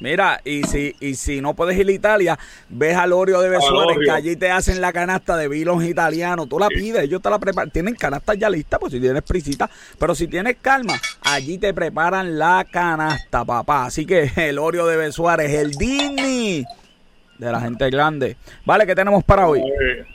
Mira, 0.00 0.40
y 0.44 0.62
si, 0.62 0.94
y 1.00 1.14
si 1.16 1.40
no 1.40 1.54
puedes 1.54 1.76
ir 1.76 1.88
a 1.88 1.92
Italia, 1.92 2.38
ves 2.68 2.96
al 2.96 3.12
Orio 3.12 3.40
de 3.40 3.48
Besuárez, 3.48 3.98
que 4.02 4.10
allí 4.10 4.36
te 4.36 4.50
hacen 4.50 4.80
la 4.80 4.92
canasta 4.92 5.36
de 5.36 5.48
vinos 5.48 5.84
italianos. 5.84 6.48
Tú 6.48 6.58
la 6.58 6.68
pides, 6.68 7.02
ellos 7.02 7.20
te 7.20 7.30
la 7.30 7.38
preparan. 7.38 7.70
Tienen 7.70 7.94
canastas 7.94 8.38
ya 8.38 8.48
listas, 8.48 8.78
pues 8.78 8.92
si 8.92 9.00
tienes 9.00 9.22
prisita. 9.22 9.68
Pero 9.98 10.14
si 10.14 10.28
tienes 10.28 10.56
calma, 10.62 10.94
allí 11.22 11.58
te 11.58 11.74
preparan 11.74 12.38
la 12.38 12.64
canasta, 12.70 13.44
papá. 13.44 13.86
Así 13.86 14.06
que 14.06 14.30
el 14.36 14.58
Orio 14.58 14.86
de 14.86 14.96
Besuárez, 14.96 15.52
el 15.52 15.72
Disney 15.72 16.64
de 17.38 17.52
la 17.52 17.60
gente 17.60 17.88
grande. 17.88 18.36
Vale, 18.64 18.86
¿qué 18.86 18.94
tenemos 18.94 19.24
para 19.24 19.48
hoy? 19.48 19.62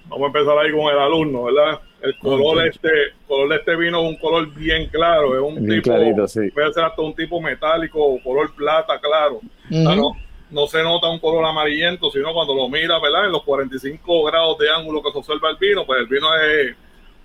vamos 0.06 0.24
a 0.24 0.28
empezar 0.28 0.58
ahí 0.58 0.72
con 0.72 0.94
el 0.94 1.00
alumno, 1.00 1.44
¿verdad? 1.46 1.80
El 2.02 2.18
color 2.20 2.64
de 2.64 2.70
este, 2.70 2.90
color 3.28 3.50
de 3.50 3.56
este 3.56 3.76
vino 3.78 4.02
es 4.02 4.10
un 4.10 4.18
color 4.18 4.54
bien 4.54 4.88
claro, 4.90 5.36
es 5.36 5.42
un 5.42 5.66
tipo, 5.66 5.82
clarito, 5.84 6.26
puede 6.54 6.74
ser 6.74 6.84
hasta 6.84 7.02
un 7.02 7.16
tipo 7.16 7.40
metálico 7.42 7.98
o 8.04 8.22
color 8.22 8.54
plata 8.54 9.00
claro. 9.00 9.40
no, 9.70 10.68
se 10.68 10.84
nota 10.84 11.10
un 11.10 11.20
color 11.20 11.46
amarillento, 11.46 12.12
sino 12.12 12.34
cuando 12.34 12.54
lo 12.54 12.68
mira, 12.68 13.00
¿verdad? 13.00 13.26
En 13.26 13.32
los 13.32 13.44
45 13.44 14.24
grados 14.26 14.58
de 14.58 14.70
ángulo 14.70 15.02
que 15.02 15.12
se 15.12 15.18
observa 15.18 15.50
el 15.50 15.58
vino, 15.58 15.86
pues 15.86 16.02
el 16.02 16.08
vino 16.08 16.28
es 16.36 16.76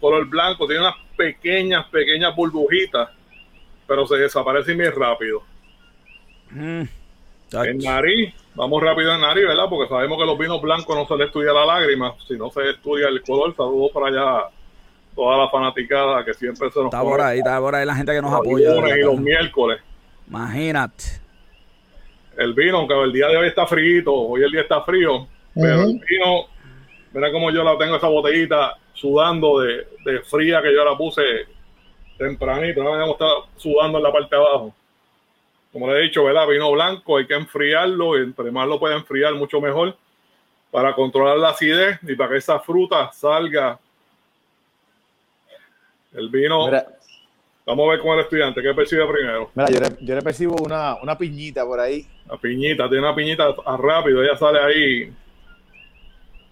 color 0.01 0.25
blanco, 0.29 0.67
tiene 0.67 0.83
unas 0.83 0.95
pequeñas, 1.17 1.87
pequeñas 1.89 2.35
burbujitas, 2.37 3.09
pero 3.85 4.07
se 4.07 4.17
desaparece 4.17 4.77
muy 4.77 4.89
rápido. 4.91 5.43
Mm. 6.51 6.83
En 7.53 7.79
nariz, 7.79 8.35
vamos 8.59 8.83
rápido 8.83 9.15
en 9.15 9.21
nariz, 9.21 9.47
¿verdad? 9.47 9.67
Porque 9.71 9.89
sabemos 9.89 10.19
que 10.19 10.27
los 10.27 10.37
vinos 10.37 10.61
blancos 10.61 10.97
no 10.97 11.07
se 11.07 11.17
le 11.17 11.27
estudia 11.27 11.53
la 11.53 11.65
lágrima, 11.65 12.15
si 12.27 12.35
no 12.35 12.51
se 12.51 12.71
estudia 12.71 13.07
el 13.09 13.23
color. 13.23 13.55
Saludos 13.55 13.93
para 13.95 14.09
allá 14.09 14.49
toda 15.15 15.39
la 15.39 15.49
fanaticada 15.49 16.25
que 16.25 16.35
siempre 16.35 16.69
se 16.71 16.81
nos 16.81 16.87
Está 16.87 17.03
por 17.03 17.21
ahí, 17.21 17.39
está 17.39 17.61
por 17.61 17.75
ahí 17.75 17.87
la 17.87 17.95
gente 17.95 18.13
que 18.13 18.21
nos 18.21 18.35
apoya. 18.35 18.97
Y 18.97 19.03
los 19.03 19.21
miércoles. 19.21 19.81
Imagínate. 20.27 21.05
El 22.37 22.53
vino, 22.53 22.79
aunque 22.79 23.01
el 23.01 23.13
día 23.13 23.29
de 23.29 23.37
hoy 23.37 23.49
está 23.49 23.67
frío, 23.67 24.13
hoy 24.13 24.43
el 24.43 24.51
día 24.51 24.63
está 24.63 24.83
frío, 24.83 25.27
pero 25.55 25.83
el 25.83 26.01
vino, 26.09 26.47
mira 27.13 27.33
cómo 27.33 27.51
yo 27.51 27.63
la 27.63 27.79
tengo 27.79 27.97
esa 27.97 28.09
botellita 28.09 28.77
sudando 28.93 29.61
de, 29.61 29.87
de 30.05 30.21
fría 30.23 30.61
que 30.63 30.73
yo 30.73 30.85
la 30.85 30.97
puse 30.97 31.23
tempranito, 32.17 32.83
no 32.83 32.97
me 32.97 33.11
estar 33.11 33.29
sudando 33.57 33.99
en 33.99 34.05
la 34.05 34.13
parte 34.13 34.35
de 34.35 34.43
abajo 34.43 34.75
como 35.73 35.91
le 35.91 35.99
he 35.99 36.03
dicho, 36.03 36.25
¿verdad? 36.25 36.47
Vino 36.47 36.71
blanco, 36.73 37.19
hay 37.19 37.27
que 37.27 37.35
enfriarlo, 37.35 38.19
y 38.19 38.23
entre 38.23 38.51
más 38.51 38.67
lo 38.67 38.79
puede 38.79 38.97
enfriar, 38.97 39.35
mucho 39.35 39.61
mejor, 39.61 39.97
para 40.71 40.95
controlar 40.95 41.39
la 41.39 41.51
acidez 41.51 41.99
y 42.03 42.15
para 42.15 42.31
que 42.31 42.37
esa 42.39 42.59
fruta 42.61 43.11
salga. 43.13 43.79
El 46.15 46.29
vino. 46.31 46.71
Vamos 47.67 47.87
a 47.87 47.91
ver 47.91 48.01
con 48.01 48.15
el 48.15 48.21
estudiante, 48.21 48.63
¿qué 48.63 48.73
percibe 48.73 49.07
primero? 49.07 49.51
Mira, 49.55 49.69
yo 50.01 50.15
le, 50.15 50.23
percibo 50.23 50.57
una, 50.57 50.97
una, 51.03 51.19
piñita 51.19 51.67
por 51.67 51.79
ahí. 51.79 52.07
La 52.27 52.39
piñita, 52.39 52.89
tiene 52.89 53.01
una 53.01 53.15
piñita 53.15 53.55
rápido, 53.77 54.23
ella 54.23 54.39
sale 54.39 54.59
ahí. 54.59 55.13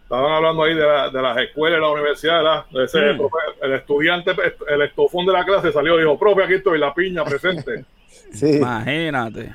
Estaban 0.06 0.34
hablando 0.34 0.62
ahí 0.62 0.72
de, 0.72 0.84
de 1.12 1.20
las 1.20 1.36
escuelas, 1.38 1.78
de 1.78 1.80
la 1.80 1.92
universidad, 1.92 2.64
mm. 2.70 3.64
el 3.64 3.72
estudiante, 3.72 4.30
el 4.68 4.82
estofón 4.82 5.26
de 5.26 5.32
la 5.32 5.44
clase 5.44 5.72
salió 5.72 5.96
y 5.96 6.02
dijo, 6.02 6.16
profe, 6.16 6.44
aquí 6.44 6.54
estoy, 6.54 6.78
la 6.78 6.94
piña 6.94 7.24
presente. 7.24 7.84
Imagínate. 8.40 9.52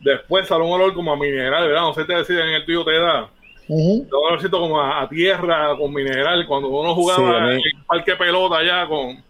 Después 0.00 0.48
sale 0.48 0.64
un 0.64 0.72
olor 0.72 0.94
como 0.94 1.12
a 1.12 1.16
mineral, 1.16 1.66
¿verdad? 1.66 1.82
No 1.82 1.92
sé 1.92 2.06
te 2.06 2.14
decir 2.14 2.38
en 2.38 2.48
el 2.48 2.64
tuyo 2.64 2.86
te 2.86 2.98
da. 2.98 3.28
Yo 3.68 4.30
lo 4.30 4.40
siento 4.40 4.60
como 4.60 4.80
a, 4.80 5.06
tierra, 5.10 5.76
con 5.76 5.92
mineral, 5.92 6.46
cuando 6.46 6.68
uno 6.68 6.94
jugaba 6.94 7.52
en 7.52 7.58
el 7.58 7.84
parque 7.86 8.16
pelota 8.16 8.56
allá 8.56 8.86
con... 8.86 9.22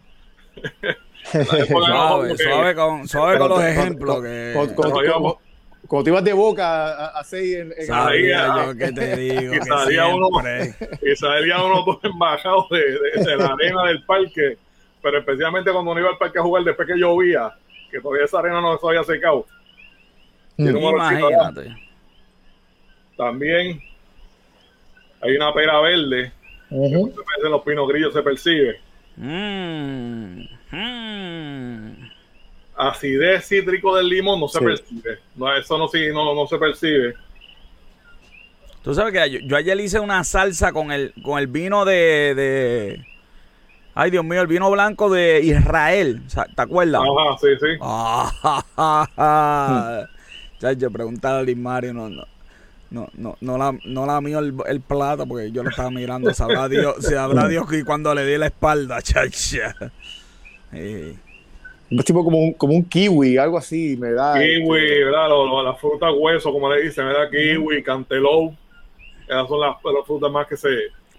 suave, 1.25 2.37
suave, 2.37 2.75
con, 2.77 3.09
suave 3.09 3.39
con 3.39 3.49
los 3.49 3.65
ejemplos. 3.65 4.23
que... 4.23 4.55
Cuando 5.87 6.05
te 6.05 6.11
ibas 6.11 6.25
de 6.25 6.33
boca 6.33 7.07
a, 7.09 7.25
seis 7.25 7.57
en, 7.57 7.75
en 7.77 7.87
Sabía 7.87 8.67
yo 8.67 8.77
que 8.77 8.93
te 8.93 9.17
digo. 9.17 9.55
y, 9.55 9.59
salía 9.63 10.07
uno, 10.07 10.29
y 11.03 11.17
salía 11.17 11.63
uno 11.63 11.85
todo 11.85 12.01
embajado 12.03 12.67
de, 12.71 13.23
de, 13.23 13.37
la 13.37 13.47
arena 13.47 13.85
del 13.85 14.05
parque. 14.05 14.59
Pero 15.03 15.19
especialmente 15.19 15.71
cuando 15.71 15.93
uno 15.93 16.01
iba 16.01 16.11
al 16.11 16.19
parque 16.19 16.39
a 16.39 16.43
jugar 16.43 16.65
después 16.65 16.89
que 16.89 16.97
llovía, 16.97 17.53
que 17.91 18.01
todavía 18.01 18.25
esa 18.25 18.39
arena 18.39 18.61
no 18.61 18.79
se 18.79 18.87
había 18.87 19.05
secado. 19.05 19.47
Imagínate. 20.57 21.77
También 23.17 23.81
hay 25.21 25.37
una 25.37 25.53
pera 25.53 25.81
verde. 25.81 26.33
Uh 26.69 26.91
-huh. 26.91 27.15
que 27.15 27.47
en 27.47 27.53
los 27.53 27.63
pinos 27.63 27.89
grillos 27.89 28.13
se 28.13 28.23
percibe. 28.23 28.81
Mm. 29.17 30.43
Mm 30.73 32.06
acidez 32.77 33.47
cítrico 33.47 33.97
del 33.97 34.09
limón 34.09 34.41
no 34.41 34.49
se 34.49 34.61
percibe. 34.61 35.19
No, 35.35 35.57
eso 35.57 35.79
no, 35.79 35.89
sí, 35.89 36.09
no, 36.13 36.35
no 36.35 36.47
se 36.47 36.59
percibe. 36.59 37.15
Tú 38.83 38.95
sabes 38.95 39.13
que 39.13 39.43
yo, 39.45 39.57
ayer 39.57 39.81
hice 39.81 39.99
una 39.99 40.23
salsa 40.23 40.73
con 40.73 40.93
el, 40.93 41.13
con 41.25 41.39
el 41.39 41.49
vino 41.49 41.85
de, 41.85 42.35
de, 42.37 43.05
Ay, 43.95 44.11
Dios 44.11 44.25
mío, 44.25 44.41
el 44.41 44.47
vino 44.47 44.71
blanco 44.71 45.11
de 45.11 45.41
Israel. 45.41 46.23
¿Te 46.55 46.63
acuerdas? 46.63 47.03
Ajá, 47.03 47.37
sí, 47.41 47.49
sí. 47.59 47.67
Ah, 50.63 50.73
yo 50.77 50.91
preguntaba 50.91 51.41
a 51.41 51.43
Liz 51.43 51.57
Mario, 51.57 51.93
no, 51.93 52.09
no. 52.09 52.25
No, 52.89 53.09
no, 53.15 53.37
no 53.41 53.59
la, 53.59 53.77
no 53.85 54.07
la 54.07 54.21
mío 54.21 54.39
el, 54.39 54.55
el 54.67 54.81
plata 54.81 55.27
porque 55.27 55.51
yo 55.51 55.63
lo 55.63 55.71
estaba 55.71 55.91
mirando. 55.91 56.33
Sabrá 56.33 56.69
Dios, 56.69 56.97
sabrá 57.01 57.49
Dios 57.49 57.69
que 57.69 57.85
cuando 57.85 58.15
le 58.15 58.25
di 58.25 58.39
la 58.39 58.47
espalda, 58.47 59.03
chacha. 59.03 59.75
Es 60.73 61.17
tipo 62.05 62.25
como 62.25 62.39
un, 62.39 62.53
como 62.55 62.75
un 62.75 62.85
kiwi, 62.85 63.37
algo 63.37 63.59
así, 63.59 63.97
me 63.97 64.13
da. 64.13 64.35
Kiwi, 64.35 64.79
este, 64.79 65.05
¿verdad? 65.05 65.29
la 65.65 65.75
fruta 65.75 66.11
hueso, 66.11 66.53
como 66.53 66.73
le 66.73 66.83
dicen, 66.83 67.07
me 67.07 67.13
da 67.13 67.31
kiwi, 67.31 67.83
cantaloupe. 67.83 68.57
Esas 69.29 69.49
son 69.49 69.61
las, 69.61 69.77
frutas 70.07 70.31
más 70.31 70.47
que 70.47 70.57
se. 70.57 70.69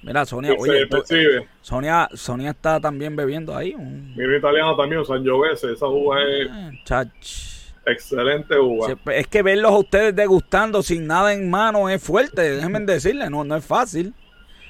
Mira, 0.01 0.25
Sonia, 0.25 0.53
oye, 0.58 0.88
percibe. 0.88 1.47
Sonia, 1.62 2.08
Sonia 2.13 2.51
está 2.51 2.80
también 2.80 3.15
bebiendo 3.15 3.56
ahí. 3.56 3.73
Un... 3.73 4.15
Mi 4.15 4.38
italiano 4.38 4.75
también, 4.75 5.03
San 5.06 5.23
Giovese, 5.23 5.73
esa 5.73 5.88
uva 5.88 6.21
es. 6.23 6.47
Ah, 6.49 6.71
chach. 6.84 7.58
Excelente 7.86 8.60
uva. 8.60 8.95
Es 9.13 9.27
que 9.27 9.41
verlos 9.41 9.71
a 9.71 9.77
ustedes 9.77 10.15
degustando 10.15 10.84
sin 10.84 11.08
nada 11.08 11.34
en 11.34 11.49
mano 11.49 11.89
es 11.89 12.03
fuerte, 12.03 12.41
déjenme 12.41 12.82
decirle, 12.82 13.30
no, 13.30 13.45
no 13.45 13.56
es 13.56 13.65
fácil. 13.65 14.13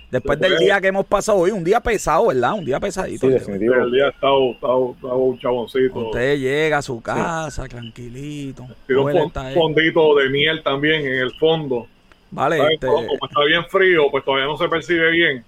Después 0.10 0.40
del 0.40 0.58
día 0.58 0.80
que 0.80 0.88
hemos 0.88 1.06
pasado 1.06 1.40
hoy, 1.40 1.52
un 1.52 1.64
día 1.64 1.82
pesado, 1.82 2.28
¿verdad? 2.28 2.54
Un 2.54 2.64
día 2.64 2.80
pesadito. 2.80 3.28
Sí, 3.28 3.34
definitivamente. 3.34 3.88
El 3.88 3.92
día 3.92 4.08
está, 4.08 4.32
un 4.32 5.40
chaboncito. 5.40 6.00
Usted 6.00 6.38
llega 6.38 6.78
a 6.78 6.82
su 6.82 7.02
casa 7.02 7.68
tranquilito. 7.68 8.66
Tiene 8.86 9.02
un 9.02 9.32
fondito 9.54 10.16
de 10.16 10.30
miel 10.30 10.64
también 10.64 11.06
en 11.06 11.20
el 11.20 11.34
fondo. 11.34 11.88
Vale. 12.32 12.58
Este... 12.74 12.88
Como 12.88 13.14
está 13.14 13.44
bien 13.46 13.66
frío, 13.66 14.10
pues 14.10 14.24
todavía 14.24 14.46
no 14.46 14.58
se 14.58 14.70
percibe 14.70 15.12
bien. 15.12 15.46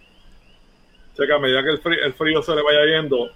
O 1.14 1.16
sea 1.16 1.26
que 1.26 1.34
a 1.34 1.40
medida 1.40 1.64
que 1.64 1.70
el 1.70 1.80
frío, 1.80 2.04
el 2.04 2.14
frío 2.14 2.42
se 2.42 2.56
le 2.56 2.62
vaya 2.62 2.86
yendo, 2.86 3.30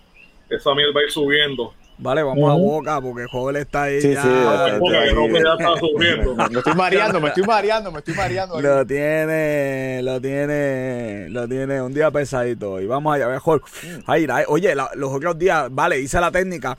esa 0.50 0.76
miel 0.76 0.96
va 0.96 1.02
a 1.02 1.04
ir 1.04 1.12
subiendo. 1.12 1.74
Vale, 1.98 2.24
vamos 2.24 2.50
a 2.50 2.56
boca 2.56 3.00
porque 3.02 3.26
Joel 3.30 3.58
está 3.58 3.84
ahí. 3.84 4.02
Sí, 4.02 4.14
ya. 4.14 4.22
sí, 4.22 4.30
ya, 4.30 5.54
está 5.54 5.78
sufriendo. 5.80 6.36
Me 6.52 6.58
estoy 6.58 6.74
mareando, 6.74 7.22
me 7.22 7.28
estoy 7.30 7.44
mareando, 7.44 7.92
me 7.92 8.00
estoy 8.00 8.14
mareando. 8.16 8.60
Lo 8.60 8.86
tiene, 8.86 10.02
lo 10.02 10.20
tiene, 10.20 11.28
lo 11.30 11.48
tiene 11.48 11.82
un 11.82 11.94
día 11.94 12.10
pesadito. 12.12 12.82
Y 12.82 12.88
vamos 12.88 13.16
allá, 13.16 13.28
mejor. 13.28 13.62
Ay, 14.08 14.28
oye, 14.48 14.76
los 14.76 15.12
otros 15.12 15.38
días, 15.38 15.68
vale, 15.72 16.00
hice 16.00 16.20
la 16.20 16.32
técnica. 16.32 16.78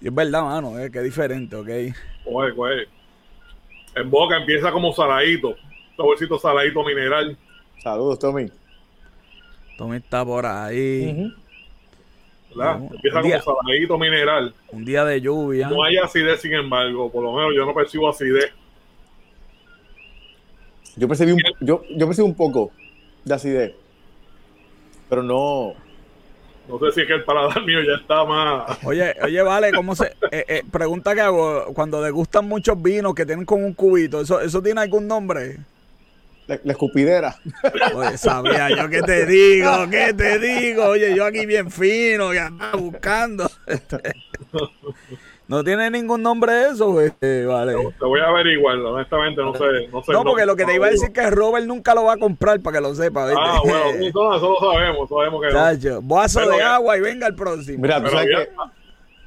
Y 0.00 0.08
es 0.08 0.14
verdad, 0.14 0.42
mano, 0.42 0.78
eh, 0.78 0.90
que 0.90 0.98
es 0.98 1.04
diferente, 1.04 1.56
¿ok? 1.56 1.68
Oye, 2.26 2.52
pues. 2.54 2.88
En 3.94 4.10
boca 4.10 4.36
empieza 4.36 4.72
como 4.72 4.92
saladito. 4.92 5.54
Saborcito 5.96 6.38
saladito 6.38 6.82
mineral. 6.84 7.36
Saludos, 7.82 8.18
Tommy. 8.18 8.50
Tommy 9.76 9.96
está 9.96 10.24
por 10.24 10.46
ahí. 10.46 11.32
Empieza 12.54 13.20
como 13.20 13.58
saladito 13.62 13.98
mineral. 13.98 14.54
Un 14.70 14.84
día 14.84 15.04
de 15.04 15.20
lluvia. 15.20 15.68
No 15.68 15.82
hay 15.82 15.96
acidez, 15.96 16.40
sin 16.40 16.54
embargo. 16.54 17.10
Por 17.10 17.24
lo 17.24 17.32
menos 17.32 17.52
yo 17.54 17.64
no 17.64 17.74
percibo 17.74 18.08
acidez. 18.08 18.52
Yo 20.96 21.08
percibí 21.08 21.32
un, 21.32 21.40
yo, 21.60 21.82
yo 21.96 22.06
percibo 22.06 22.26
un 22.26 22.34
poco 22.34 22.70
de 23.24 23.34
acidez. 23.34 23.72
Pero 25.08 25.22
no. 25.22 25.74
No 26.68 26.78
sé 26.78 26.92
si 26.92 27.00
es 27.00 27.06
que 27.06 27.14
el 27.14 27.24
paladar 27.24 27.64
mío 27.64 27.80
ya 27.80 28.00
está 28.00 28.24
más. 28.24 28.78
Oye, 28.84 29.14
oye, 29.22 29.42
vale, 29.42 29.72
¿cómo 29.72 29.94
se.? 29.96 30.06
Eh, 30.30 30.44
eh, 30.48 30.62
pregunta 30.70 31.14
que 31.14 31.20
hago. 31.20 31.72
Cuando 31.74 32.00
degustan 32.00 32.46
muchos 32.46 32.80
vinos 32.80 33.14
que 33.14 33.26
tienen 33.26 33.44
como 33.44 33.66
un 33.66 33.74
cubito, 33.74 34.20
¿eso, 34.20 34.40
¿eso 34.40 34.62
tiene 34.62 34.80
algún 34.80 35.08
nombre? 35.08 35.58
La, 36.46 36.72
escupidera. 36.72 37.36
Oye, 37.94 38.18
sabía 38.18 38.68
yo 38.70 38.88
qué 38.88 39.02
te 39.02 39.26
digo, 39.26 39.70
qué 39.90 40.12
te 40.12 40.38
digo. 40.38 40.84
Oye, 40.86 41.14
yo 41.14 41.24
aquí 41.24 41.46
bien 41.46 41.70
fino, 41.70 42.34
ya 42.34 42.46
andaba 42.46 42.76
buscando. 42.76 43.48
No 45.52 45.62
tiene 45.62 45.90
ningún 45.90 46.22
nombre 46.22 46.70
eso, 46.70 46.98
este, 47.00 47.44
vale. 47.44 47.74
Te 47.98 48.04
voy 48.06 48.20
a 48.20 48.28
averiguar, 48.28 48.78
honestamente, 48.78 49.42
no 49.42 49.52
sé. 49.54 49.88
No, 49.92 50.02
sé, 50.02 50.12
no 50.12 50.24
porque 50.24 50.46
lo 50.46 50.56
que 50.56 50.64
te 50.64 50.74
iba 50.74 50.86
a 50.86 50.90
decir 50.90 51.12
que 51.12 51.28
Robert 51.30 51.66
nunca 51.66 51.94
lo 51.94 52.04
va 52.04 52.14
a 52.14 52.16
comprar 52.16 52.60
para 52.62 52.78
que 52.78 52.82
lo 52.82 52.94
sepa. 52.94 53.28
Ah, 53.36 53.60
bueno, 53.62 53.84
eso, 54.00 54.34
eso, 54.34 54.48
lo 54.48 54.72
sabemos, 54.72 55.08
sabemos 55.10 55.42
que 55.42 55.52
Chacho, 55.52 56.00
Vaso 56.02 56.48
de 56.48 56.62
agua 56.62 56.96
y 56.96 57.00
venga 57.02 57.26
el 57.26 57.34
próximo. 57.34 57.82
Mira, 57.82 57.96
había, 57.96 58.48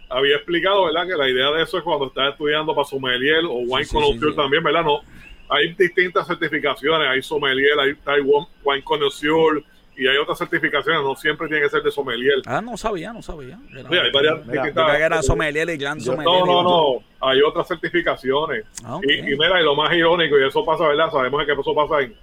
había, 0.09 0.35
explicado, 0.37 0.85
¿verdad? 0.85 1.05
Que 1.05 1.15
la 1.15 1.29
idea 1.29 1.51
de 1.51 1.61
eso 1.61 1.77
es 1.77 1.83
cuando 1.83 2.07
estás 2.07 2.31
estudiando 2.31 2.73
para 2.73 2.87
sommelier 2.87 3.45
o 3.45 3.59
wine 3.59 3.85
sí, 3.85 4.35
también, 4.35 4.63
¿verdad? 4.63 4.83
No, 4.83 5.01
hay 5.49 5.73
distintas 5.73 6.27
certificaciones, 6.27 7.07
hay 7.07 7.21
sommelier, 7.21 7.79
hay 7.79 7.95
Taiwan 7.95 8.45
wine 8.63 8.83
connoisseur 8.83 9.63
y 9.97 10.07
hay 10.07 10.17
otras 10.17 10.37
certificaciones, 10.37 11.01
no 11.01 11.15
siempre 11.15 11.47
tiene 11.47 11.63
que 11.63 11.69
ser 11.69 11.81
de 11.81 11.91
sommelier. 11.91 12.41
Ah, 12.45 12.61
no 12.61 12.75
sabía, 12.75 13.13
no 13.13 13.21
sabía. 13.21 13.57
sí, 13.69 13.97
hay 13.97 14.11
varias 14.11 14.45
distintas. 14.45 14.97
que 14.97 15.03
era 15.03 15.21
sommelier 15.21 15.69
y 15.69 15.77
gran 15.77 16.01
sommelier. 16.01 16.25
No, 16.25 16.45
no, 16.45 16.63
no, 16.63 17.03
hay 17.21 17.41
otras 17.41 17.67
certificaciones. 17.67 18.65
Ah, 18.83 18.99
y, 19.01 19.21
mira, 19.21 19.61
y 19.61 19.63
lo 19.63 19.75
más 19.75 19.93
irónico, 19.93 20.37
y 20.37 20.45
eso 20.45 20.65
pasa, 20.65 20.87
¿verdad? 20.87 21.11
Sabemos 21.11 21.45
que 21.45 21.51
eso 21.53 21.75
pasa 21.75 22.01
en, 22.01 22.15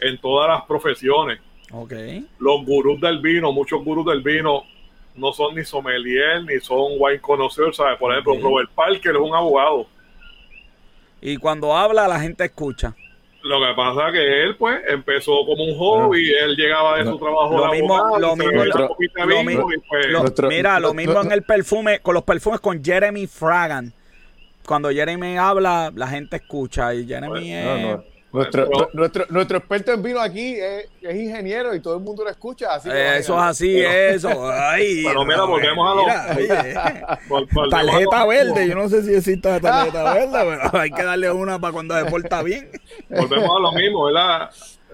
en 0.00 0.18
todas 0.18 0.48
las 0.48 0.62
profesiones. 0.66 1.40
Okay. 1.72 2.24
Los 2.38 2.64
gurús 2.64 3.00
del 3.00 3.18
vino, 3.18 3.50
muchos 3.50 3.82
gurús 3.84 4.06
del 4.06 4.22
vino 4.22 4.62
no 5.16 5.32
son 5.32 5.54
ni 5.54 5.64
sommelier 5.64 6.44
ni 6.44 6.60
son 6.60 6.92
wine 6.98 7.20
connoisseur, 7.20 7.74
¿sabes? 7.74 7.98
Por 7.98 8.12
ejemplo, 8.12 8.38
Robert 8.40 8.70
Parker 8.70 9.16
es 9.16 9.20
un 9.20 9.34
abogado 9.34 9.86
y 11.20 11.36
cuando 11.36 11.76
habla 11.76 12.08
la 12.08 12.20
gente 12.20 12.44
escucha. 12.44 12.94
Lo 13.42 13.60
que 13.60 13.74
pasa 13.76 14.08
es 14.08 14.12
que 14.12 14.42
él, 14.42 14.56
pues, 14.56 14.80
empezó 14.88 15.46
como 15.46 15.64
un 15.64 15.78
hobby, 15.78 16.32
él 16.32 16.56
llegaba 16.56 16.98
de 16.98 17.04
su 17.04 17.16
trabajo 17.16 17.56
lo 17.56 17.70
mismo, 17.70 18.18
lo 18.18 18.34
mismo, 18.34 18.62
mira, 20.48 20.80
lo 20.80 20.92
mismo 20.92 21.22
en 21.22 21.30
el 21.30 21.42
perfume, 21.42 22.00
con 22.00 22.14
los 22.14 22.24
perfumes 22.24 22.58
con 22.58 22.82
Jeremy 22.84 23.28
Fragan. 23.28 23.92
Cuando 24.66 24.90
Jeremy 24.90 25.38
habla, 25.38 25.92
la 25.94 26.08
gente 26.08 26.36
escucha 26.36 26.92
y 26.92 27.06
Jeremy 27.06 27.28
pues, 27.28 27.44
es... 27.44 28.15
Nuestro, 28.36 28.68
nuestro, 28.92 29.26
nuestro, 29.30 29.58
experto 29.58 29.92
en 29.92 30.02
vino 30.02 30.20
aquí 30.20 30.56
es, 30.56 30.88
ingeniero 31.02 31.74
y 31.74 31.80
todo 31.80 31.96
el 31.96 32.02
mundo 32.02 32.24
lo 32.24 32.30
escucha. 32.30 32.74
Así 32.74 32.88
eso 32.90 33.34
es 33.34 33.42
así, 33.42 33.80
eso. 33.80 34.50
Ay, 34.50 35.04
pero 35.04 35.24
mira, 35.24 35.42
volvemos 35.46 35.90
a 35.90 35.94
lo. 37.34 37.70
tarjeta 37.70 38.26
verde, 38.26 38.68
yo 38.68 38.74
no 38.74 38.88
sé 38.88 39.02
si 39.02 39.14
existe 39.14 39.60
tarjeta 39.60 40.14
verde, 40.14 40.58
pero 40.62 40.80
hay 40.80 40.90
que 40.90 41.02
darle 41.02 41.30
una 41.30 41.58
para 41.58 41.72
cuando 41.72 41.98
se 41.98 42.04
porta 42.04 42.42
bien. 42.42 42.70
Volvemos 43.08 43.50
a 43.56 43.60
lo 43.60 43.72
mismo, 43.72 44.04
¿verdad? 44.04 44.50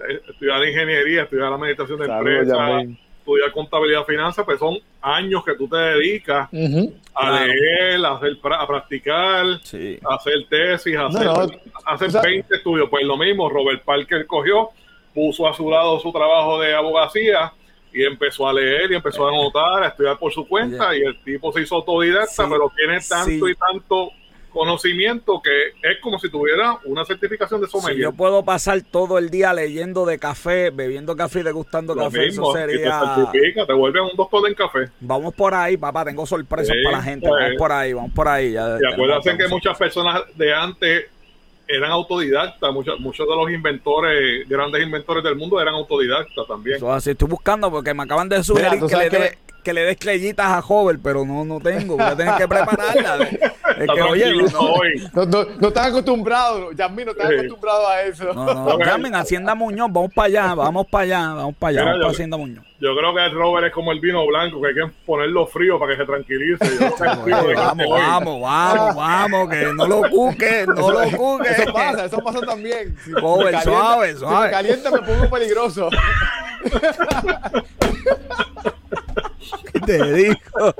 Eh, 0.09 0.21
estudiar 0.29 0.65
ingeniería, 0.65 1.23
estudiar 1.23 1.51
la 1.51 1.57
meditación 1.57 1.99
de 1.99 2.05
empresa 2.05 2.83
estudiar 3.23 3.51
contabilidad 3.53 4.01
y 4.01 4.11
finanzas, 4.11 4.45
pues 4.45 4.59
son 4.59 4.77
años 5.01 5.43
que 5.45 5.55
tú 5.55 5.67
te 5.67 5.77
dedicas 5.77 6.49
a 7.15 7.31
leer, 7.31 8.05
a, 8.05 8.15
hacer, 8.15 8.37
a 8.51 8.67
practicar, 8.67 9.45
a 9.45 10.15
hacer 10.15 10.45
tesis, 10.49 10.95
a 10.97 11.05
hacer, 11.85 12.21
20 12.21 12.55
estudios. 12.55 12.89
Pues 12.89 13.05
lo 13.05 13.17
mismo, 13.17 13.49
Robert 13.49 13.83
Parker 13.83 14.27
cogió, 14.27 14.69
puso 15.13 15.47
a 15.47 15.53
su 15.53 15.69
lado 15.69 15.99
su 15.99 16.11
trabajo 16.11 16.59
de 16.59 16.73
abogacía 16.73 17.53
y 17.93 18.03
empezó 18.03 18.47
a 18.47 18.53
leer 18.53 18.91
y 18.91 18.95
empezó 18.95 19.25
a 19.25 19.29
anotar, 19.29 19.83
a 19.83 19.87
estudiar 19.87 20.17
por 20.19 20.33
su 20.33 20.45
cuenta 20.45 20.95
y 20.95 21.01
el 21.01 21.23
tipo 21.23 21.53
se 21.53 21.61
hizo 21.61 21.75
autodidacta, 21.75 22.49
pero 22.49 22.71
tiene 22.75 22.99
tanto 23.07 23.47
y 23.47 23.55
tanto 23.55 24.09
conocimiento 24.53 25.41
que 25.43 25.69
es 25.81 25.99
como 26.01 26.19
si 26.19 26.29
tuviera 26.29 26.77
una 26.85 27.03
certificación 27.05 27.61
de 27.61 27.67
sommelier. 27.67 27.95
Si 27.95 28.01
yo 28.03 28.13
puedo 28.13 28.43
pasar 28.43 28.81
todo 28.81 29.17
el 29.17 29.29
día 29.29 29.53
leyendo 29.53 30.05
de 30.05 30.19
café, 30.19 30.69
bebiendo 30.69 31.15
café 31.15 31.39
y 31.39 31.43
degustando 31.43 31.95
café, 31.95 32.27
eso 32.27 32.53
sería... 32.53 33.29
te, 33.31 33.65
te 33.65 33.73
vuelves 33.73 34.03
un 34.09 34.15
doctor 34.15 34.47
en 34.47 34.53
café. 34.53 34.89
Vamos 34.99 35.33
por 35.33 35.53
ahí, 35.53 35.75
papá, 35.77 36.05
tengo 36.05 36.25
sorpresas 36.25 36.75
para 36.83 36.97
la 36.97 37.03
gente, 37.03 37.27
vamos 37.27 37.43
pues. 37.47 37.57
por 37.57 37.71
ahí, 37.71 37.93
vamos 37.93 38.11
por 38.13 38.27
ahí. 38.27 38.53
Ya, 38.53 38.77
y 38.79 38.93
acuérdense 38.93 39.37
que 39.37 39.47
muchas 39.47 39.77
personas 39.77 40.21
de 40.35 40.53
antes 40.53 41.05
eran 41.67 41.91
autodidactas, 41.91 42.73
muchos, 42.73 42.99
muchos 42.99 43.27
de 43.27 43.35
los 43.35 43.49
inventores, 43.49 44.47
grandes 44.47 44.83
inventores 44.83 45.23
del 45.23 45.35
mundo 45.35 45.59
eran 45.61 45.73
autodidactas 45.75 46.47
también. 46.47 46.77
Eso 46.77 46.91
así, 46.91 47.11
estoy 47.11 47.27
buscando 47.27 47.71
porque 47.71 47.93
me 47.93 48.03
acaban 48.03 48.29
de 48.29 48.43
sugerir 48.43 48.79
que 48.85 48.95
le, 48.95 49.09
dé, 49.09 49.37
que 49.63 49.73
le 49.73 49.81
des 49.81 49.91
estrellitas 49.91 50.45
a 50.45 50.59
Hover, 50.59 50.99
pero 51.01 51.25
no, 51.25 51.45
no 51.45 51.59
tengo, 51.59 51.97
voy 51.97 52.05
a 52.05 52.15
tener 52.15 52.35
que 52.35 52.47
prepararla. 52.47 53.29
Es 53.73 53.89
que, 53.91 54.01
oye, 54.03 54.31
no, 54.35 55.25
no, 55.25 55.45
no, 55.59 55.67
estás 55.67 55.87
acostumbrado, 55.87 56.71
Yasmin, 56.73 57.05
no 57.05 57.11
estás 57.13 57.31
acostumbrado 57.31 57.87
a 57.87 58.03
eso. 58.03 58.31
No, 58.31 58.53
no, 58.53 58.79
llamen 58.79 59.15
Hacienda 59.15 59.55
Muñoz, 59.55 59.91
vamos 59.91 60.13
para 60.13 60.27
allá, 60.27 60.53
vamos 60.53 60.85
para 60.87 61.03
allá, 61.03 61.33
vamos 61.33 61.55
para 61.55 61.69
allá, 61.71 61.85
vamos 61.85 61.99
para 62.01 62.11
Hacienda 62.11 62.37
Muñoz. 62.37 62.63
Yo 62.79 62.95
creo 62.95 63.15
que 63.15 63.25
el 63.25 63.31
Robert 63.31 63.67
es 63.67 63.73
como 63.73 63.91
el 63.93 63.99
vino 63.99 64.25
blanco, 64.27 64.61
que 64.61 64.67
hay 64.67 64.73
que 64.73 64.85
ponerlo 65.05 65.47
frío 65.47 65.79
para 65.79 65.93
que 65.93 65.99
se 65.99 66.05
tranquilice. 66.05 66.65
vamos, 66.99 67.89
vamos, 67.89 68.41
vamos, 68.41 68.95
vamos, 68.95 69.49
que 69.49 69.73
no 69.73 69.87
lo 69.87 70.09
cuque, 70.09 70.65
no 70.67 70.91
lo 70.91 71.17
cuque. 71.17 71.49
Eso 71.49 71.73
pasa, 71.73 72.05
eso 72.05 72.17
pasa 72.17 72.41
también. 72.41 72.95
Si 73.03 73.11
suave, 73.11 73.61
suave. 73.63 74.15
Si 74.17 74.25
me 74.25 74.51
calienta 74.51 74.91
me 74.91 74.99
pongo 74.99 75.29
peligroso. 75.29 75.89
¿Qué 79.71 79.79
te 79.79 80.13
digo? 80.13 80.75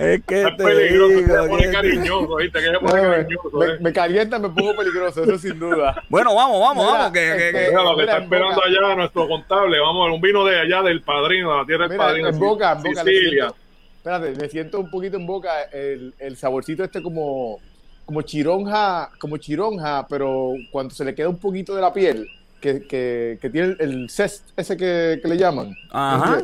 Es 0.00 0.22
que 0.24 0.44
te 0.56 0.64
peligroso, 0.64 1.14
digo. 1.14 1.42
Se 1.42 1.48
pone 1.48 1.70
cariñoso, 1.70 2.36
¿viste? 2.36 2.58
Que 2.58 2.66
se 2.66 2.78
pone 2.78 3.02
cariñoso, 3.02 3.50
me, 3.52 3.78
me, 3.80 3.92
calienta, 3.92 4.38
me 4.38 4.48
pongo 4.48 4.74
peligroso, 4.74 5.24
eso 5.24 5.38
sin 5.38 5.58
duda. 5.58 6.02
Bueno, 6.08 6.34
vamos, 6.34 6.58
vamos, 6.60 6.86
mira, 6.86 6.98
vamos. 6.98 7.12
Que, 7.12 7.20
que, 7.20 7.52
que, 7.52 7.68
mira, 7.68 7.82
lo 7.82 7.96
que 7.96 8.02
está 8.04 8.18
esperando 8.18 8.62
allá 8.64 8.94
nuestro 8.96 9.28
contable, 9.28 9.78
vamos 9.78 10.00
a 10.00 10.04
ver 10.06 10.14
un 10.14 10.20
vino 10.22 10.44
de 10.46 10.58
allá 10.58 10.82
del 10.82 11.02
padrino, 11.02 11.52
de 11.52 11.58
la 11.58 11.66
tierra 11.66 11.88
del 11.88 11.98
mira, 11.98 12.04
padrino. 12.04 12.28
En 12.28 12.38
boca, 12.38 12.72
en 12.72 12.82
boca. 12.82 13.04
Sicilia. 13.04 13.42
Siento, 13.44 13.56
espérate, 13.96 14.40
me 14.40 14.48
siento 14.48 14.80
un 14.80 14.90
poquito 14.90 15.16
en 15.18 15.26
boca 15.26 15.62
el, 15.70 16.14
el 16.18 16.36
saborcito 16.38 16.82
este 16.82 17.02
como, 17.02 17.58
como 18.06 18.22
chironja, 18.22 19.10
como 19.18 19.36
chironja, 19.36 20.06
pero 20.08 20.54
cuando 20.70 20.94
se 20.94 21.04
le 21.04 21.14
queda 21.14 21.28
un 21.28 21.38
poquito 21.38 21.74
de 21.74 21.82
la 21.82 21.92
piel, 21.92 22.26
que, 22.58 22.86
que, 22.86 23.38
que 23.40 23.50
tiene 23.50 23.76
el, 23.78 23.80
el 23.80 24.10
zest 24.10 24.48
ese 24.56 24.78
que, 24.78 25.18
que 25.20 25.28
le 25.28 25.36
llaman. 25.36 25.76
Ajá. 25.90 26.42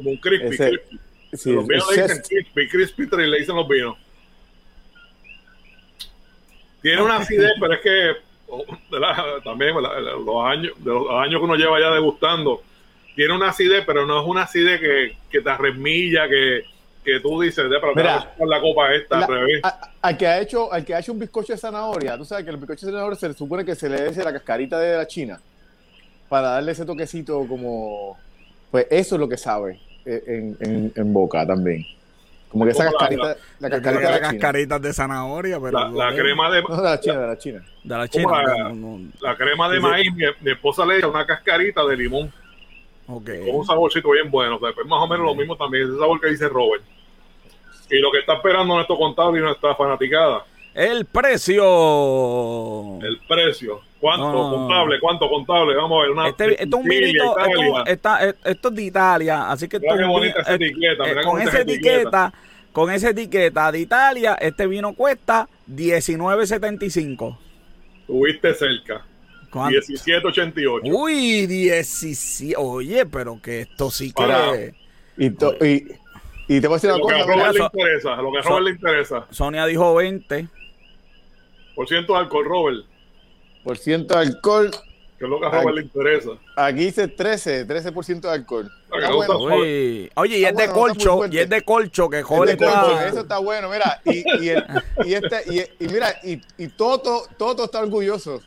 Como 0.00 0.10
un 0.10 0.16
crispy, 0.16 0.54
ese, 0.54 0.68
crispy. 0.70 1.00
Sí, 1.32 1.52
los 1.52 1.66
vinos 1.66 1.94
le 1.94 2.02
dicen 2.02 2.22
crispy, 2.26 2.68
crispy 2.68 3.06
tree, 3.06 3.26
le 3.26 3.38
dicen 3.38 3.54
los 3.54 3.68
vinos. 3.68 3.96
Tiene 6.80 7.02
una 7.02 7.16
acidez, 7.18 7.52
pero 7.60 7.74
es 7.74 7.80
que 7.80 8.12
la, 8.98 9.40
también 9.44 9.74
los, 9.74 10.44
años, 10.44 10.72
de 10.78 10.90
los 10.90 11.10
años 11.10 11.38
que 11.38 11.44
uno 11.44 11.54
lleva 11.54 11.78
ya 11.78 11.90
degustando, 11.90 12.62
tiene 13.14 13.34
una 13.34 13.50
acidez, 13.50 13.84
pero 13.86 14.06
no 14.06 14.22
es 14.22 14.26
una 14.26 14.42
acidez 14.42 14.80
que, 14.80 15.16
que 15.30 15.42
te 15.42 15.50
arremilla, 15.50 16.26
que, 16.26 16.64
que 17.04 17.20
tú 17.20 17.42
dices, 17.42 17.68
de 17.68 17.80
con 17.80 18.48
la 18.48 18.60
copa 18.60 18.94
esta 18.94 19.18
la, 19.18 19.26
al 19.26 19.32
revés. 19.32 19.60
A, 19.62 19.90
al, 20.00 20.16
que 20.16 20.26
ha 20.26 20.40
hecho, 20.40 20.72
al 20.72 20.84
que 20.84 20.94
ha 20.94 21.00
hecho 21.00 21.12
un 21.12 21.18
bizcocho 21.18 21.52
de 21.52 21.58
zanahoria, 21.58 22.16
tú 22.16 22.24
sabes 22.24 22.44
que 22.44 22.50
el 22.50 22.56
bizcocho 22.56 22.86
de 22.86 22.92
zanahoria 22.92 23.18
se 23.18 23.34
supone 23.34 23.64
que 23.64 23.74
se 23.74 23.90
le 23.90 24.10
dé 24.10 24.24
la 24.24 24.32
cascarita 24.32 24.78
de 24.80 24.96
la 24.96 25.06
china 25.06 25.38
para 26.30 26.52
darle 26.52 26.72
ese 26.72 26.86
toquecito 26.86 27.46
como... 27.46 28.18
Pues 28.70 28.86
eso 28.88 29.16
es 29.16 29.20
lo 29.20 29.28
que 29.28 29.36
sabe 29.36 29.80
en, 30.04 30.56
en, 30.60 30.92
en 30.94 31.12
boca 31.12 31.46
también. 31.46 31.84
Como 32.50 32.64
que 32.64 32.72
esa 32.72 32.84
cascarita, 32.90 33.22
la, 33.22 33.36
la, 33.60 33.70
cascarita 33.70 34.06
de 34.06 34.10
la 34.10 34.20
cascaritas 34.20 34.82
de 34.82 34.92
zanahoria, 34.92 35.60
pero 35.60 35.88
la, 35.88 36.10
la 36.10 36.16
crema 36.16 36.50
de, 36.50 36.62
no, 36.62 36.76
de 36.76 36.82
la 36.82 36.98
china, 36.98 37.20
de 37.20 37.26
la 37.28 37.38
china. 37.38 37.64
De 37.84 37.96
la 37.96 38.08
china. 38.08 38.42
La, 38.42 38.68
no, 38.70 38.74
no. 38.74 39.10
la, 39.20 39.36
crema 39.36 39.68
de 39.68 39.78
maíz, 39.78 40.12
mi, 40.12 40.24
mi, 40.40 40.50
esposa 40.50 40.84
le 40.84 40.98
echa 40.98 41.06
una 41.06 41.24
cascarita 41.24 41.84
de 41.84 41.96
limón. 41.96 42.32
Okay. 43.06 43.46
Con 43.46 43.60
un 43.60 43.64
saborcito 43.64 44.10
bien 44.10 44.30
bueno. 44.32 44.56
O 44.56 44.58
sea, 44.58 44.72
pues 44.72 44.84
más 44.86 45.00
o 45.00 45.06
menos 45.06 45.26
okay. 45.26 45.34
lo 45.34 45.40
mismo 45.40 45.56
también, 45.56 45.84
ese 45.84 45.96
sabor 45.96 46.20
que 46.20 46.28
dice 46.28 46.48
Robert. 46.48 46.82
Y 47.88 47.98
lo 48.00 48.10
que 48.10 48.18
está 48.18 48.34
esperando 48.34 48.74
nuestro 48.74 48.96
contable 48.96 49.38
y 49.38 49.42
nuestra 49.42 49.76
fanaticada. 49.76 50.44
El 50.74 51.04
precio. 51.06 52.98
El 53.02 53.18
precio. 53.26 53.80
¿Cuánto 54.00 54.32
no. 54.32 54.50
contable? 54.50 55.00
¿Cuánto 55.00 55.28
contable? 55.28 55.74
Vamos 55.76 55.98
a 55.98 56.02
ver. 56.02 56.10
Una 56.12 56.28
este, 56.28 56.62
esto 56.62 56.76
es 56.78 56.82
un 56.82 56.88
vinito. 56.88 57.38
Esto, 57.38 57.86
está, 57.86 58.28
esto, 58.44 58.68
es 58.68 58.74
de 58.74 58.82
Italia. 58.82 59.50
Así 59.50 59.68
que 59.68 59.78
mira 59.78 59.92
esto 59.92 60.02
qué 60.02 60.08
bonita 60.08 60.40
esa 60.40 60.54
etiqueta. 60.54 61.10
Eh, 61.10 61.24
con 61.24 61.42
esa 61.42 61.60
etiqueta, 61.60 61.96
etiqueta, 61.96 62.32
con 62.72 62.90
esa 62.90 63.10
etiqueta 63.10 63.72
de 63.72 63.80
Italia, 63.80 64.38
este 64.40 64.66
vino 64.66 64.94
cuesta 64.94 65.48
19.75. 65.68 67.36
Tuviste 68.06 68.54
cerca. 68.54 69.04
17.88. 69.52 70.80
Uy, 70.84 71.46
17. 71.46 72.54
Oye, 72.56 73.04
pero 73.06 73.40
que 73.42 73.62
esto 73.62 73.90
sí 73.90 74.08
que. 74.08 74.14
Para, 74.14 74.52
y, 75.16 75.30
to, 75.30 75.54
y, 75.60 75.86
y, 76.48 76.60
te 76.60 76.68
voy 76.68 76.74
a 76.74 76.76
decir 76.76 76.90
una 76.90 76.98
lo 76.98 77.04
cosa. 77.04 77.16
Que 77.16 77.22
a 77.22 77.26
Robert 77.26 77.54
le 77.54 77.64
interesa, 77.64 78.16
lo 78.16 78.32
que 78.32 78.38
a 78.38 78.42
Robert 78.42 78.64
le 78.64 78.70
interesa. 78.70 79.26
Sonia 79.30 79.66
dijo 79.66 79.94
20. 79.94 80.48
Por 81.74 81.88
ciento 81.88 82.14
de 82.14 82.18
alcohol, 82.20 82.44
Robert. 82.44 82.86
Por 83.64 83.78
ciento 83.78 84.14
de 84.14 84.20
alcohol. 84.20 84.70
Que 85.18 85.26
es 85.26 85.30
lo 85.30 85.38
que 85.38 85.46
a 85.46 85.50
Robert 85.50 85.68
aquí, 85.68 85.76
le 85.76 85.82
interesa. 85.82 86.30
Aquí 86.56 86.84
dice 86.86 87.08
13, 87.08 87.66
13% 87.66 88.20
de 88.20 88.30
alcohol. 88.30 88.70
Está 88.92 89.36
bueno. 89.36 90.08
Oye, 90.14 90.38
y 90.38 90.44
es 90.44 90.56
de 90.56 90.66
bueno, 90.66 90.72
colcho, 90.72 91.26
y 91.30 91.38
es 91.38 91.48
de 91.48 91.62
colcho, 91.62 92.08
que 92.08 92.22
joder. 92.22 92.58
Eso 93.06 93.20
está 93.20 93.38
bueno, 93.38 93.68
mira. 93.70 94.00
Y, 94.04 94.24
y, 94.42 94.48
el, 94.48 94.64
y 95.04 95.14
este, 95.14 95.42
y, 95.46 95.84
y, 95.84 95.88
mira, 95.88 96.14
y, 96.24 96.40
y 96.56 96.68
Toto, 96.68 97.24
Toto 97.36 97.64
está 97.64 97.80
orgulloso. 97.80 98.40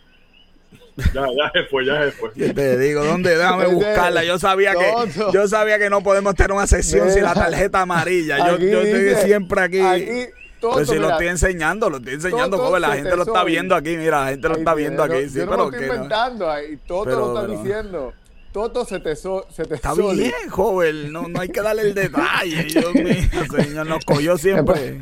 Ya, 0.96 1.26
ya 1.26 1.52
se 1.54 1.64
fue, 1.70 1.86
ya 1.86 2.04
se 2.04 2.12
fue. 2.12 2.32
Yo 2.36 2.54
te 2.54 2.78
digo, 2.78 3.04
¿dónde? 3.04 3.36
Déjame 3.36 3.68
buscarla. 3.74 4.24
Yo 4.24 4.38
sabía 4.38 4.74
que 4.74 4.94
yo 5.32 5.48
sabía 5.48 5.80
que 5.80 5.90
no 5.90 6.02
podemos 6.02 6.36
tener 6.36 6.52
una 6.52 6.68
sesión 6.68 7.12
sin 7.12 7.24
la 7.24 7.34
tarjeta 7.34 7.82
amarilla. 7.82 8.38
Yo, 8.38 8.58
yo 8.58 8.82
estoy 8.82 9.26
siempre 9.26 9.62
aquí. 9.62 9.80
aquí 9.80 10.28
todo, 10.64 10.74
pues 10.76 10.88
si 10.88 10.94
mira, 10.94 11.08
lo 11.08 11.12
estoy 11.12 11.28
enseñando, 11.28 11.90
lo 11.90 11.98
estoy 11.98 12.14
enseñando, 12.14 12.56
todo, 12.56 12.68
joven. 12.68 12.82
La 12.84 12.94
gente 12.94 13.14
lo 13.18 13.24
está 13.24 13.44
viendo 13.44 13.76
aquí, 13.76 13.98
mira, 13.98 14.22
la 14.22 14.30
gente 14.30 14.48
lo 14.48 14.56
está 14.56 14.74
viendo 14.74 15.04
aquí. 15.04 15.28
Sí, 15.28 15.40
yo 15.40 15.46
no 15.46 15.52
pero 15.52 15.64
lo 15.66 15.72
estoy 15.72 15.86
inventando, 15.88 16.50
ahí, 16.50 16.78
todo 16.88 17.06
lo 17.06 17.28
está 17.28 17.48
pero, 17.48 17.62
diciendo. 17.62 18.14
Toto 18.54 18.86
se 18.86 19.02
te, 19.02 19.14
so, 19.18 19.46
se 19.52 19.66
te 19.66 19.76
Está 19.76 19.94
bien, 20.14 20.32
joven. 20.50 21.12
No, 21.12 21.28
no 21.28 21.42
hay 21.42 21.50
que 21.50 21.62
darle 21.62 21.82
el 21.82 21.94
detalle. 21.94 22.64
Dios 22.64 22.94
mío, 22.94 23.14
señor, 23.64 23.88
nos 23.88 24.06
cogió 24.06 24.38
siempre. 24.38 25.02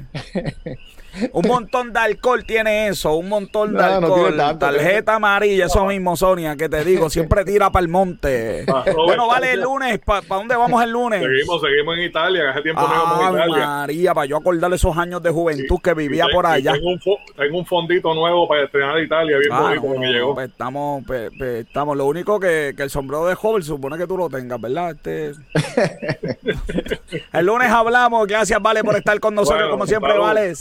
Un 1.33 1.47
montón 1.47 1.91
de 1.91 1.99
alcohol 1.99 2.45
tiene 2.45 2.87
eso, 2.87 3.15
un 3.15 3.27
montón 3.27 3.73
de 3.73 3.79
no, 3.79 3.83
alcohol. 3.83 4.31
No 4.31 4.37
tanto, 4.37 4.65
tarjeta 4.65 5.15
amarilla, 5.15 5.65
eso 5.65 5.85
mismo, 5.85 6.15
Sonia, 6.15 6.55
que 6.55 6.69
te 6.69 6.85
digo, 6.85 7.09
siempre 7.09 7.43
tira 7.43 7.69
para 7.69 7.83
el 7.83 7.89
monte. 7.89 8.65
Ah, 8.67 8.85
bueno, 8.95 9.27
vale, 9.27 9.53
el 9.53 9.61
lunes, 9.61 9.99
¿para 9.99 10.21
pa 10.21 10.35
dónde 10.35 10.55
vamos 10.55 10.81
el 10.83 10.91
lunes? 10.91 11.21
Seguimos, 11.21 11.61
seguimos 11.61 11.97
en 11.97 12.03
Italia, 12.03 12.51
hace 12.51 12.61
tiempo 12.61 12.81
ah, 12.81 12.87
no 12.87 12.95
íbamos 12.95 13.21
a 13.21 13.45
Italia. 13.45 13.67
María, 13.67 14.13
para 14.13 14.25
yo 14.25 14.37
acordarle 14.37 14.75
esos 14.75 14.97
años 14.97 15.21
de 15.21 15.31
juventud 15.31 15.75
sí, 15.75 15.81
que 15.83 15.93
vivía 15.93 16.25
por 16.31 16.45
allá. 16.45 16.73
Tengo 16.73 16.89
un, 16.89 16.99
tengo 17.35 17.57
un, 17.57 17.65
fondito 17.65 18.13
nuevo 18.13 18.47
para 18.47 18.63
estrenar 18.63 19.01
Italia, 19.01 19.37
bien 19.37 19.51
ah, 19.51 19.61
bonito 19.61 19.87
no, 19.87 20.01
que 20.01 20.07
llegó. 20.07 20.33
Pues 20.33 20.49
estamos, 20.49 21.03
pues, 21.05 21.31
pues, 21.37 21.65
estamos, 21.65 21.97
lo 21.97 22.05
único 22.05 22.39
que, 22.39 22.73
que 22.75 22.83
el 22.83 22.89
sombrero 22.89 23.25
de 23.25 23.35
joven 23.35 23.63
supone 23.63 23.97
que 23.97 24.07
tú 24.07 24.17
lo 24.17 24.29
tengas, 24.29 24.59
¿verdad? 24.61 24.91
Este... 24.91 25.31
el 27.33 27.45
lunes 27.45 27.69
hablamos, 27.69 28.27
gracias, 28.27 28.61
Vale, 28.61 28.83
por 28.83 28.95
estar 28.95 29.19
con 29.19 29.35
nosotros, 29.35 29.61
bueno, 29.61 29.71
como 29.71 29.87
siempre, 29.87 30.17
Vale. 30.17 30.53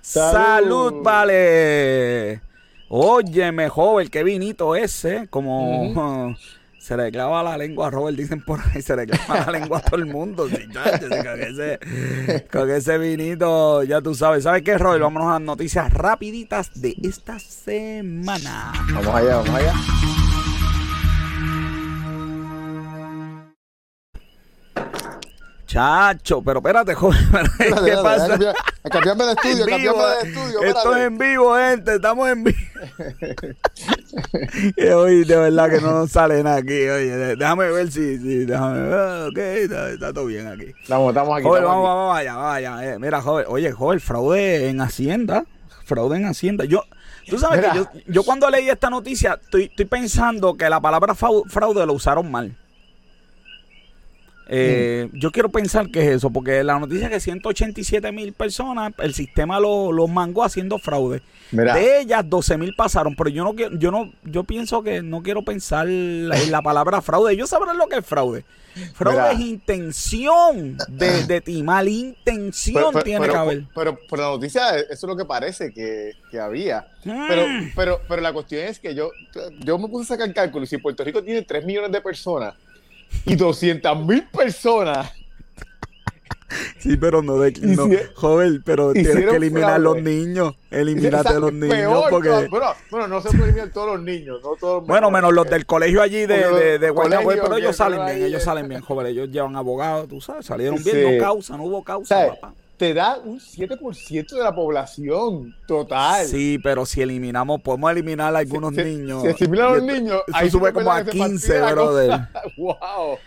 Salud. 0.00 0.32
Salud, 0.32 1.02
vale. 1.02 2.40
Óyeme, 2.88 3.68
joven, 3.68 4.08
qué 4.08 4.24
vinito 4.24 4.74
ese. 4.74 5.28
Como 5.28 5.82
uh 5.82 5.94
-huh. 5.94 6.36
se 6.78 6.96
le 6.96 7.12
clava 7.12 7.42
la 7.42 7.56
lengua 7.56 7.86
a 7.86 7.90
Robert, 7.90 8.16
dicen 8.16 8.44
por 8.44 8.60
ahí, 8.60 8.82
se 8.82 8.96
le 8.96 9.06
clava 9.06 9.46
la 9.46 9.52
lengua 9.52 9.78
a 9.78 9.82
todo 9.82 9.96
el 9.96 10.06
mundo. 10.06 10.48
Sí, 10.48 10.66
con, 10.72 11.40
ese, 11.40 11.78
con 12.50 12.70
ese 12.70 12.98
vinito, 12.98 13.82
ya 13.84 14.00
tú 14.00 14.14
sabes. 14.14 14.44
¿Sabes 14.44 14.62
qué, 14.62 14.76
Robert? 14.76 15.02
Vámonos 15.02 15.28
a 15.28 15.32
las 15.34 15.42
noticias 15.42 15.92
rapiditas 15.92 16.70
de 16.80 16.96
esta 17.02 17.38
semana. 17.38 18.72
Vamos 18.92 19.14
allá, 19.14 19.36
vamos 19.36 19.54
allá. 19.54 19.74
Chacho, 25.70 26.42
pero 26.42 26.58
espérate, 26.58 26.94
joven. 26.96 27.16
¿Qué 27.58 27.96
pasa? 28.02 28.36
Cambiame 28.90 29.24
de 29.24 29.32
estudio, 29.34 29.66
cambiame 29.66 30.02
de 30.02 30.28
estudio. 30.28 30.62
Esto 30.62 30.96
es 30.96 31.06
en 31.06 31.16
vivo, 31.16 31.54
gente. 31.54 31.94
Estamos 31.94 32.28
en 32.28 32.42
vivo. 32.42 32.58
Oye, 34.96 35.24
de 35.24 35.36
verdad 35.36 35.70
que 35.70 35.80
no 35.80 35.92
nos 35.92 36.10
sale 36.10 36.42
nada 36.42 36.56
aquí. 36.56 36.72
Oye, 36.72 37.36
déjame 37.36 37.70
ver 37.70 37.92
si. 37.92 38.18
si 38.18 38.46
déjame 38.46 38.80
ver. 38.80 39.28
Ok, 39.28 39.38
está, 39.38 39.90
está, 39.90 40.12
todo 40.12 40.26
bien 40.26 40.48
aquí. 40.48 40.74
Estamos, 40.82 41.10
estamos 41.10 41.36
aquí. 41.36 41.44
Joven, 41.44 41.62
estamos 41.62 41.84
vamos, 41.84 41.96
vamos, 41.96 42.14
vaya, 42.14 42.34
vaya. 42.34 42.92
Eh, 42.92 42.98
mira, 42.98 43.22
joven. 43.22 43.44
Oye, 43.48 43.70
joven, 43.70 44.00
fraude 44.00 44.70
en 44.70 44.80
Hacienda. 44.80 45.44
Fraude 45.84 46.16
en 46.16 46.24
Hacienda. 46.24 46.64
Yo. 46.64 46.82
Tú 47.28 47.38
sabes 47.38 47.60
mira. 47.60 47.70
que 47.70 47.78
yo, 47.78 47.86
yo, 48.08 48.22
cuando 48.24 48.50
leí 48.50 48.68
esta 48.68 48.90
noticia 48.90 49.38
estoy, 49.40 49.66
estoy 49.66 49.84
pensando 49.84 50.54
que 50.54 50.68
la 50.68 50.80
palabra 50.80 51.14
fraude 51.14 51.86
lo 51.86 51.92
usaron 51.92 52.28
mal. 52.28 52.56
Eh, 54.52 55.08
yo 55.12 55.30
quiero 55.30 55.48
pensar 55.48 55.92
que 55.92 56.02
es 56.02 56.16
eso, 56.16 56.28
porque 56.30 56.64
la 56.64 56.76
noticia 56.76 57.06
es 57.06 57.12
que 57.12 57.20
187 57.20 58.10
mil 58.10 58.32
personas, 58.32 58.92
el 58.98 59.14
sistema 59.14 59.60
los 59.60 59.94
lo 59.94 60.08
mangó 60.08 60.42
haciendo 60.42 60.78
fraude. 60.78 61.22
De 61.52 62.00
ellas, 62.00 62.28
12 62.28 62.58
mil 62.58 62.74
pasaron, 62.74 63.14
pero 63.14 63.30
yo 63.30 63.44
no 63.44 63.54
yo 63.54 63.90
no, 63.92 64.12
yo 64.24 64.42
pienso 64.42 64.82
que 64.82 65.02
no 65.02 65.22
quiero 65.22 65.42
pensar 65.42 65.88
en 65.88 66.28
la 66.50 66.62
palabra 66.62 67.00
fraude. 67.00 67.32
Ellos 67.32 67.48
sabrán 67.48 67.78
lo 67.78 67.86
que 67.86 67.98
es 67.98 68.06
fraude. 68.06 68.44
Fraude 68.94 69.32
es 69.34 69.40
intención 69.40 70.76
de, 70.88 71.24
de 71.26 71.40
timar, 71.40 71.86
intención 71.86 72.92
tiene 73.04 73.28
que 73.28 73.36
haber. 73.36 73.64
Pero 73.72 73.98
por 74.08 74.18
la 74.18 74.26
noticia, 74.26 74.76
eso 74.78 74.92
es 74.92 75.02
lo 75.04 75.16
que 75.16 75.24
parece 75.24 75.72
que, 75.72 76.40
había. 76.40 76.88
Pero, 77.04 77.46
mm. 77.46 77.72
pero, 77.76 78.00
pero 78.08 78.20
la 78.20 78.32
cuestión 78.32 78.62
es 78.64 78.80
que 78.80 78.96
yo, 78.96 79.10
yo 79.60 79.78
me 79.78 79.86
puse 79.86 80.12
a 80.12 80.16
sacar 80.16 80.34
cálculo. 80.34 80.66
Si 80.66 80.76
Puerto 80.78 81.04
Rico 81.04 81.22
tiene 81.22 81.42
3 81.42 81.64
millones 81.64 81.92
de 81.92 82.00
personas 82.00 82.54
y 83.24 83.36
200 83.36 84.04
mil 84.06 84.24
personas 84.28 85.12
Sí, 86.78 86.96
pero 86.96 87.22
no 87.22 87.38
de 87.38 87.52
no, 87.60 87.88
joven, 88.14 88.62
pero 88.64 88.92
tienes 88.92 89.14
que 89.14 89.36
eliminar 89.36 89.72
a 89.72 89.78
los 89.78 90.02
niños. 90.02 90.54
Elimínate 90.70 91.28
a 91.28 91.38
los 91.38 91.52
niños. 91.52 92.04
porque... 92.10 92.48
bueno, 92.90 93.08
no 93.08 93.20
se 93.20 93.28
puede 93.28 93.44
eliminar 93.44 93.70
todos 93.70 93.96
los 93.96 94.02
niños. 94.02 94.40
No 94.42 94.56
todos 94.58 94.86
bueno, 94.86 95.10
menos 95.10 95.32
los 95.32 95.48
del 95.48 95.66
colegio 95.66 96.02
allí 96.02 96.26
de, 96.26 96.38
de, 96.38 96.78
de 96.78 96.92
pero 96.92 97.56
ellos 97.56 97.76
salen 97.76 98.04
bien, 98.06 98.22
ellos 98.24 98.42
salen 98.42 98.68
bien, 98.68 98.80
joven. 98.80 99.06
Ellos 99.06 99.30
llevan 99.30 99.56
abogados, 99.56 100.08
tú 100.08 100.20
sabes, 100.20 100.46
salieron 100.46 100.82
bien, 100.82 101.18
no 101.18 101.24
causa, 101.24 101.56
no 101.56 101.64
hubo 101.64 101.84
causa, 101.84 102.28
papá. 102.28 102.54
Te 102.80 102.94
da 102.94 103.18
un 103.18 103.38
7% 103.38 104.30
de 104.30 104.42
la 104.42 104.54
población 104.54 105.54
total. 105.66 106.24
Sí, 106.24 106.58
pero 106.62 106.86
si 106.86 107.02
eliminamos, 107.02 107.60
podemos 107.60 107.90
eliminar 107.92 108.34
a 108.34 108.38
algunos 108.38 108.72
niños. 108.72 109.22
Si 109.36 109.44
eliminan 109.44 109.66
a 109.66 109.70
los 109.74 109.82
niños, 109.82 110.22
ahí 110.32 110.50
sube 110.50 110.72
como 110.72 110.90
a 110.90 111.04
15, 111.04 111.60
brother. 111.72 112.20
wow. 112.56 113.18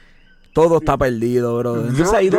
Todo 0.53 0.79
está 0.79 0.97
perdido, 0.97 1.55
brother. 1.59 1.91
Entonces, 1.91 2.31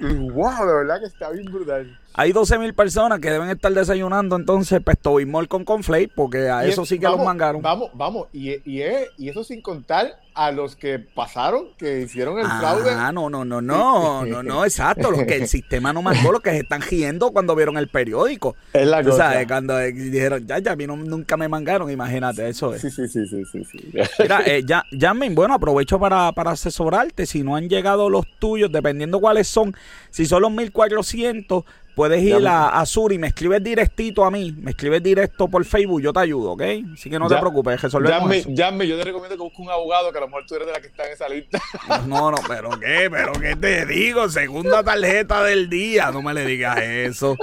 wow, 0.00 0.66
de 0.66 0.72
verdad 0.72 1.00
que 1.00 1.06
está 1.06 1.28
bien 1.28 1.52
brutal. 1.52 1.98
Hay 2.14 2.32
12 2.32 2.58
mil 2.58 2.72
personas 2.72 3.20
que 3.20 3.30
deben 3.30 3.50
estar 3.50 3.70
desayunando 3.70 4.34
entonces 4.34 4.80
Pesto 4.82 5.16
Bimol 5.16 5.48
con 5.48 5.66
Conflate, 5.66 6.08
porque 6.08 6.48
a 6.48 6.64
eso 6.64 6.86
sí 6.86 6.98
que 6.98 7.04
los 7.08 7.22
mangaron. 7.22 7.60
Vamos, 7.60 7.90
vamos, 7.92 8.28
y, 8.32 8.52
y, 8.64 8.82
y, 9.18 9.28
eso 9.28 9.44
sin 9.44 9.60
contar 9.60 10.18
a 10.38 10.52
los 10.52 10.76
que 10.76 11.00
pasaron, 11.00 11.70
que 11.76 12.02
hicieron 12.02 12.38
el 12.38 12.46
fraude. 12.46 12.92
Ah, 12.92 13.10
no, 13.10 13.28
no, 13.28 13.44
no, 13.44 13.60
no, 13.60 14.24
no, 14.24 14.40
no, 14.40 14.64
exacto, 14.64 15.10
los 15.10 15.24
que 15.24 15.34
el 15.34 15.48
sistema 15.48 15.92
no 15.92 16.00
marcó, 16.00 16.30
los 16.30 16.40
que 16.40 16.50
se 16.50 16.58
están 16.58 16.80
riendo 16.80 17.32
cuando 17.32 17.56
vieron 17.56 17.76
el 17.76 17.88
periódico. 17.88 18.54
Es 18.72 18.86
la 18.86 19.02
cosa. 19.02 19.16
sabes, 19.16 19.48
cuando 19.48 19.76
dijeron, 19.78 20.46
ya, 20.46 20.60
ya, 20.60 20.72
a 20.72 20.76
mí 20.76 20.86
nunca 20.86 21.36
me 21.36 21.48
mangaron, 21.48 21.90
imagínate, 21.90 22.48
eso 22.48 22.72
es. 22.72 22.82
Sí, 22.82 22.90
sí, 22.92 23.08
sí, 23.08 23.26
sí, 23.26 23.42
sí. 23.50 23.64
sí. 23.64 23.90
Mira, 24.20 24.42
eh, 24.46 24.62
ya, 24.64 24.84
bueno, 25.32 25.54
aprovecho 25.54 25.98
para, 25.98 26.30
para 26.30 26.52
asesorarte, 26.52 27.26
si 27.26 27.42
no 27.42 27.56
han 27.56 27.68
llegado 27.68 28.08
los 28.08 28.24
tuyos, 28.38 28.70
dependiendo 28.70 29.18
cuáles 29.18 29.48
son, 29.48 29.74
si 30.10 30.24
son 30.24 30.42
los 30.42 30.52
1400, 30.52 31.64
Puedes 31.98 32.22
ir 32.22 32.46
a, 32.46 32.68
a, 32.68 32.86
Sur 32.86 33.12
y 33.12 33.18
me 33.18 33.26
escribes 33.26 33.60
directito 33.60 34.24
a 34.24 34.30
mí, 34.30 34.54
me 34.56 34.70
escribes 34.70 35.02
directo 35.02 35.48
por 35.48 35.64
Facebook, 35.64 36.00
yo 36.00 36.12
te 36.12 36.20
ayudo, 36.20 36.52
¿ok? 36.52 36.62
Así 36.92 37.10
que 37.10 37.18
no 37.18 37.26
te 37.26 37.36
preocupes, 37.36 37.82
resolvemos 37.82 38.46
llame, 38.46 38.86
yo 38.86 38.96
te 38.96 39.02
recomiendo 39.02 39.36
que 39.36 39.42
busques 39.42 39.58
un 39.58 39.68
abogado 39.68 40.12
que 40.12 40.18
a 40.18 40.20
lo 40.20 40.27
de 40.30 40.72
la 40.72 40.80
que 40.80 40.86
está 40.88 41.06
en 41.06 41.12
esa 41.12 41.28
lista. 41.28 41.60
No, 42.06 42.30
no, 42.30 42.38
pero 42.46 42.70
¿qué? 42.78 43.08
¿Pero 43.10 43.32
qué 43.32 43.56
te 43.56 43.86
digo? 43.86 44.28
Segunda 44.28 44.82
tarjeta 44.82 45.42
del 45.42 45.68
día, 45.68 46.10
no 46.10 46.22
me 46.22 46.34
le 46.34 46.44
digas 46.44 46.78
eso. 46.80 47.36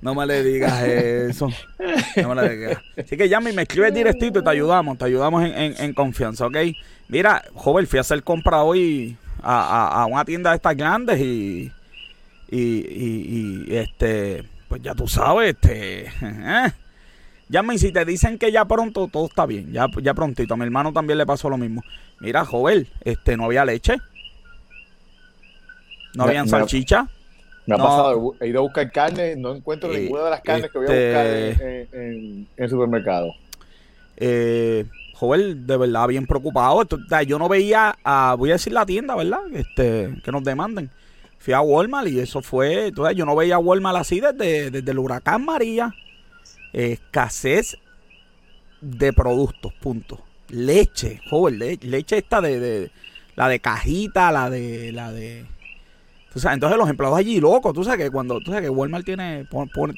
No 0.00 0.14
me 0.14 0.26
le 0.26 0.42
digas 0.42 0.82
eso. 0.82 1.48
No 2.16 2.34
me 2.34 2.42
le 2.42 2.56
digas. 2.56 2.78
Así 2.96 3.16
que 3.16 3.28
llame 3.28 3.50
y 3.50 3.54
me 3.54 3.62
escribes 3.62 3.94
directito 3.94 4.40
y 4.40 4.44
te 4.44 4.50
ayudamos, 4.50 4.98
te 4.98 5.04
ayudamos 5.04 5.44
en, 5.44 5.94
confianza, 5.94 6.46
¿ok? 6.46 6.56
Mira, 7.08 7.42
joven, 7.54 7.86
fui 7.86 7.98
a 7.98 8.02
hacer 8.02 8.22
compra 8.22 8.62
hoy 8.62 9.16
a 9.42 10.06
una 10.08 10.24
tienda 10.24 10.50
de 10.50 10.56
estas 10.56 10.76
grandes 10.76 11.20
y 11.20 11.72
y, 12.48 12.58
y, 12.58 13.66
y, 13.68 13.76
este, 13.76 14.44
pues 14.68 14.82
ya 14.82 14.94
tú 14.94 15.08
sabes, 15.08 15.54
este, 15.54 16.06
eh. 16.06 16.72
Llamen 17.48 17.78
si 17.78 17.92
te 17.92 18.04
dicen 18.04 18.38
que 18.38 18.50
ya 18.50 18.64
pronto 18.64 19.08
todo 19.08 19.26
está 19.26 19.46
bien, 19.46 19.72
ya, 19.72 19.86
ya 20.02 20.14
prontito. 20.14 20.54
A 20.54 20.56
mi 20.56 20.64
hermano 20.64 20.92
también 20.92 21.16
le 21.18 21.26
pasó 21.26 21.48
lo 21.48 21.56
mismo. 21.56 21.82
Mira, 22.20 22.44
joven, 22.44 22.88
este, 23.04 23.36
no 23.36 23.44
había 23.44 23.64
leche. 23.64 23.96
No 26.14 26.24
había 26.24 26.46
salchicha. 26.46 27.08
Me 27.66 27.74
ha 27.74 27.78
pasado, 27.78 28.34
he 28.40 28.48
ido 28.48 28.60
a 28.60 28.62
buscar 28.62 28.90
carne, 28.92 29.34
no 29.36 29.54
encuentro 29.54 29.92
ninguna 29.92 30.24
de 30.24 30.30
las 30.30 30.40
carnes 30.40 30.70
que 30.70 30.78
voy 30.78 30.86
a 30.86 30.90
buscar 30.90 31.26
este 31.26 31.88
en, 31.92 32.46
el 32.56 32.70
supermercado. 32.70 33.34
Eh, 34.16 34.86
joven, 35.14 35.66
de 35.66 35.76
verdad, 35.76 36.06
bien 36.06 36.26
preocupado. 36.26 36.86
yo 37.26 37.38
no 37.38 37.48
veía, 37.48 37.96
a, 38.04 38.36
voy 38.38 38.50
a 38.50 38.54
decir 38.54 38.72
la 38.72 38.86
tienda, 38.86 39.16
¿verdad? 39.16 39.40
Este, 39.52 40.14
que 40.24 40.32
nos 40.32 40.44
demanden 40.44 40.90
fui 41.46 41.54
a 41.54 41.60
Walmart 41.60 42.08
y 42.08 42.18
eso 42.18 42.42
fue, 42.42 42.88
entonces 42.88 43.16
yo 43.16 43.24
no 43.24 43.36
veía 43.36 43.56
Walmart 43.56 43.98
así 43.98 44.18
desde, 44.18 44.68
desde 44.72 44.90
el 44.90 44.98
huracán 44.98 45.44
María. 45.44 45.94
Escasez 46.72 47.78
de 48.80 49.12
productos, 49.12 49.72
punto. 49.74 50.25
Leche, 50.48 51.20
joven, 51.28 51.58
leche 51.58 52.18
esta 52.18 52.40
de, 52.40 52.90
la 53.34 53.48
de 53.48 53.60
cajita, 53.60 54.32
la 54.32 54.50
de 54.50 54.92
la 54.92 55.12
de 55.12 55.46
entonces 56.44 56.76
los 56.76 56.90
empleados 56.90 57.18
allí 57.18 57.40
locos, 57.40 57.72
tú 57.72 57.82
sabes 57.82 58.04
que 58.04 58.10
cuando 58.10 58.38
tú 58.40 58.50
sabes 58.50 58.64
que 58.64 58.68
Walmart 58.68 59.04
tiene 59.04 59.46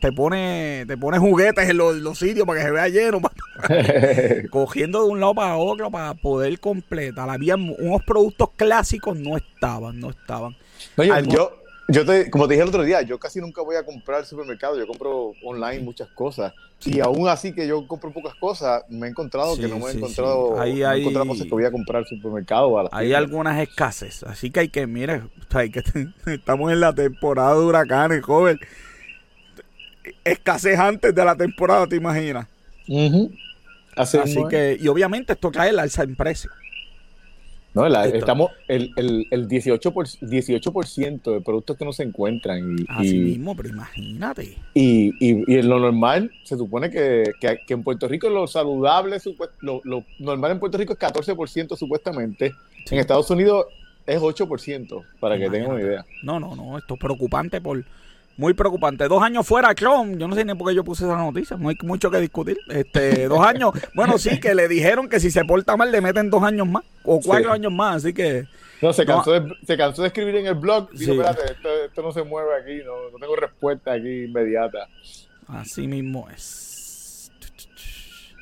te 0.01 0.13
pone 0.13 0.85
te 0.87 0.97
pone 0.97 1.19
juguetes 1.19 1.69
en 1.69 1.77
los, 1.77 2.19
sitios 2.19 2.47
para 2.47 2.61
que 2.61 2.67
se 2.67 2.71
vea 2.71 2.89
lleno, 2.89 3.21
cogiendo 4.51 5.03
de 5.03 5.11
un 5.11 5.21
lado 5.21 5.35
para 5.35 5.57
otro 5.57 5.91
para 5.91 6.15
poder 6.15 6.61
completar. 6.61 7.29
Había 7.29 7.57
unos 7.57 8.03
productos 8.07 8.51
clásicos 8.57 9.19
no 9.19 9.37
estaban, 9.37 9.99
no 9.99 10.11
estaban 10.11 10.57
yo, 11.27 11.61
yo 11.91 12.05
te, 12.05 12.31
como 12.31 12.47
te 12.47 12.55
dije 12.55 12.63
el 12.63 12.69
otro 12.69 12.83
día, 12.85 13.01
yo 13.01 13.19
casi 13.19 13.41
nunca 13.41 13.63
voy 13.63 13.77
a 13.77 13.83
comprar 13.83 14.19
al 14.19 14.27
supermercado, 14.27 14.79
yo 14.79 14.87
compro 14.87 15.33
online 15.43 15.81
muchas 15.81 16.09
cosas. 16.09 16.53
Y 16.85 17.01
aún 17.01 17.29
así 17.29 17.53
que 17.55 17.67
yo 17.67 17.87
compro 17.89 18.13
pocas 18.13 18.35
cosas, 18.35 18.85
me 18.91 19.07
he 19.07 19.11
encontrado 19.11 19.57
que 19.57 19.67
no 19.67 19.79
me 19.79 19.87
he 19.87 19.95
encontrado, 19.95 20.61
hay, 20.61 21.03
cosas 21.03 21.45
que 21.45 21.51
voy 21.51 21.65
a 21.65 21.73
comprar 21.73 22.03
al 22.03 22.07
supermercado. 22.07 22.89
hay 22.93 23.15
algunas 23.15 23.59
escasez, 23.61 24.23
así 24.23 24.51
que 24.51 24.61
hay 24.61 24.69
que, 24.69 24.87
mire, 24.87 25.23
hay 25.51 25.71
que, 25.71 25.83
estamos 26.27 26.71
en 26.71 26.81
la 26.81 26.95
temporada 26.95 27.55
de 27.55 27.61
huracanes, 27.61 28.23
joven. 28.23 28.61
Escasez 30.25 30.79
antes 30.79 31.15
de 31.15 31.25
la 31.25 31.37
temporada, 31.37 31.87
¿te 31.87 31.97
imaginas? 31.97 32.47
así, 33.97 34.19
que, 34.51 34.77
y 34.79 34.89
obviamente 34.89 35.33
esto 35.33 35.51
cae 35.51 35.71
el 35.71 35.79
alza 35.79 36.03
en 36.03 36.17
precio. 36.17 36.51
No, 37.75 37.87
estamos 37.87 38.51
el, 38.67 38.93
el, 38.97 39.27
el 39.31 39.49
18%, 39.49 39.93
por, 39.93 40.07
18 40.07 40.73
de 41.33 41.41
productos 41.41 41.77
que 41.77 41.85
no 41.85 41.93
se 41.93 42.03
encuentran. 42.03 42.79
Y, 42.79 42.87
Así 42.89 43.19
mismo, 43.19 43.55
pero 43.55 43.69
imagínate. 43.69 44.57
Y, 44.75 45.13
y, 45.21 45.45
en 45.55 45.69
lo 45.69 45.79
normal, 45.79 46.31
se 46.45 46.57
supone 46.57 46.91
que, 46.91 47.33
que, 47.41 47.59
en 47.69 47.83
Puerto 47.83 48.09
Rico 48.09 48.29
lo 48.31 48.47
saludable, 48.47 49.19
lo, 49.61 49.81
lo, 49.85 50.05
normal 50.19 50.53
en 50.53 50.61
Puerto 50.61 50.79
Rico 50.79 50.95
es 50.95 50.99
14% 50.99 51.77
supuestamente. 51.77 52.55
En 52.91 52.99
Estados 52.99 53.31
Unidos 53.31 53.67
es 54.07 54.19
8%, 54.21 55.05
para 55.21 55.39
que 55.39 55.51
tengan 55.51 55.73
una 55.73 55.81
idea. 55.83 56.07
No, 56.23 56.41
no, 56.41 56.57
no, 56.57 56.79
esto 56.79 56.95
es 56.95 57.01
preocupante 57.01 57.61
por 57.61 57.85
muy 58.39 58.55
preocupante. 58.55 59.09
Dos 59.09 59.21
años 59.21 59.47
fuera, 59.47 59.75
Chrome. 59.75 60.17
Yo 60.17 60.29
no 60.29 60.35
sé 60.37 60.45
ni 60.45 60.55
por 60.55 60.69
qué 60.69 60.75
yo 60.77 60.85
puse 60.85 61.05
esa 61.05 61.17
noticia. 61.17 61.57
No 61.57 61.69
hay 61.69 61.77
mucho 61.83 62.09
que 62.09 62.19
discutir. 62.19 62.57
Este, 62.69 63.29
dos 63.29 63.45
años. 63.45 63.73
Bueno, 63.95 64.17
sí, 64.17 64.39
que 64.39 64.55
le 64.55 64.69
dijeron 64.69 65.09
que 65.09 65.19
si 65.19 65.31
se 65.31 65.45
porta 65.45 65.77
mal 65.77 65.91
le 65.91 66.01
meten 66.01 66.31
dos 66.31 66.43
años 66.45 66.69
más 66.69 66.85
o 67.03 67.21
cuatro 67.21 67.53
años 67.53 67.73
más. 67.73 67.97
Así 67.97 68.15
que. 68.15 68.47
No, 68.81 68.93
se 68.93 69.05
cansó, 69.05 69.33
De, 69.33 69.53
se 69.67 69.77
cansó 69.77 70.03
de 70.03 70.09
escribir 70.09 70.37
en 70.37 70.47
el 70.47 70.55
blog. 70.55 70.89
Dijo, 70.93 71.15
espérate, 71.15 71.57
esto, 71.87 72.03
no 72.03 72.13
se 72.13 72.23
mueve 72.23 72.51
aquí. 72.61 72.85
No, 72.87 73.11
no 73.11 73.19
tengo 73.19 73.35
respuesta 73.35 73.93
aquí 73.93 74.25
inmediata. 74.25 74.89
Así 75.49 75.89
mismo 75.89 76.29
es. 76.31 77.33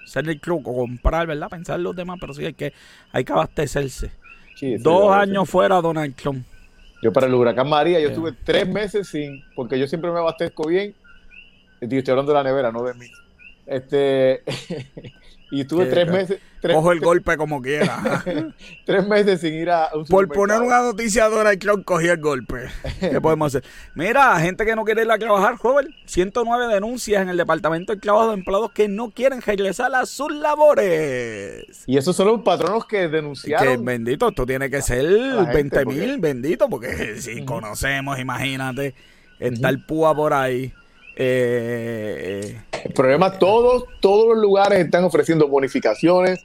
Ser 0.05 0.28
el 0.28 0.38
club 0.38 0.62
o 0.66 0.76
comprar, 0.76 1.26
¿verdad? 1.26 1.49
Pensar 1.49 1.78
en 1.78 1.84
los 1.84 1.97
demás, 1.97 2.18
pero 2.20 2.34
sí 2.34 2.44
hay 2.44 2.53
que, 2.53 2.74
hay 3.12 3.24
que 3.24 3.32
abastecerse. 3.32 4.11
dos 4.80 5.12
años 5.14 5.49
fuera, 5.49 5.80
Donald 5.80 6.14
Trump. 6.14 6.44
Yo 7.03 7.12
para 7.12 7.26
el 7.26 7.34
huracán 7.34 7.68
María, 7.68 8.01
yo 8.01 8.09
estuve 8.09 8.32
tres 8.32 8.68
meses 8.68 9.09
sin, 9.09 9.44
porque 9.55 9.78
yo 9.78 9.86
siempre 9.86 10.11
me 10.11 10.18
abastezco 10.18 10.66
bien. 10.66 10.94
Estoy 11.80 12.03
hablando 12.09 12.32
de 12.32 12.38
la 12.38 12.42
nevera, 12.42 12.72
no 12.72 12.82
de 12.82 12.94
mí. 12.94 13.07
Este, 13.66 14.42
y 15.51 15.61
estuve 15.61 15.86
tres 15.86 16.11
meses. 16.11 16.40
Cojo 16.61 16.90
el 16.90 17.01
golpe 17.01 17.36
como 17.36 17.62
quiera. 17.62 18.24
tres 18.84 19.07
meses 19.07 19.40
sin 19.40 19.55
ir 19.55 19.70
a 19.70 19.90
un 19.94 20.05
Por 20.07 20.26
poner 20.28 20.61
una 20.61 20.80
noticia 20.82 21.28
de 21.28 21.36
Donald 21.36 21.59
Trump, 21.61 21.84
cogí 21.84 22.09
el 22.09 22.20
golpe. 22.20 22.66
¿Qué 23.01 23.20
podemos 23.20 23.55
hacer? 23.55 23.68
Mira, 23.94 24.38
gente 24.40 24.64
que 24.64 24.74
no 24.74 24.84
quiere 24.84 25.03
ir 25.03 25.11
a 25.11 25.18
trabajar, 25.18 25.57
joven. 25.57 25.94
109 26.07 26.74
denuncias 26.74 27.22
en 27.22 27.28
el 27.28 27.36
Departamento 27.36 27.94
de 27.94 28.01
Trabajo 28.01 28.28
de 28.28 28.34
empleados 28.34 28.72
que 28.72 28.88
no 28.88 29.11
quieren 29.11 29.40
regresar 29.40 29.94
a 29.94 30.05
sus 30.07 30.32
labores. 30.32 31.84
Y 31.86 31.97
esos 31.97 32.16
son 32.16 32.26
los 32.26 32.42
patronos 32.42 32.86
que 32.86 33.09
denunciaron. 33.09 33.66
Que 33.66 33.76
bendito, 33.76 34.28
esto 34.28 34.44
tiene 34.47 34.68
que 34.68 34.82
ser 34.82 35.07
20 35.53 35.84
mil, 35.86 36.18
bendito, 36.18 36.68
porque 36.68 37.20
si 37.20 37.44
conocemos, 37.44 38.18
imagínate, 38.18 38.94
está 39.38 39.68
el 39.68 39.84
púa 39.84 40.14
por 40.14 40.32
ahí. 40.32 40.72
Eh, 41.18 42.61
el 42.87 42.93
problema, 42.95 43.39
todos, 43.39 43.84
todos 44.01 44.28
los 44.28 44.39
lugares 44.39 44.78
están 44.78 45.05
ofreciendo 45.05 45.49
bonificaciones 45.49 46.45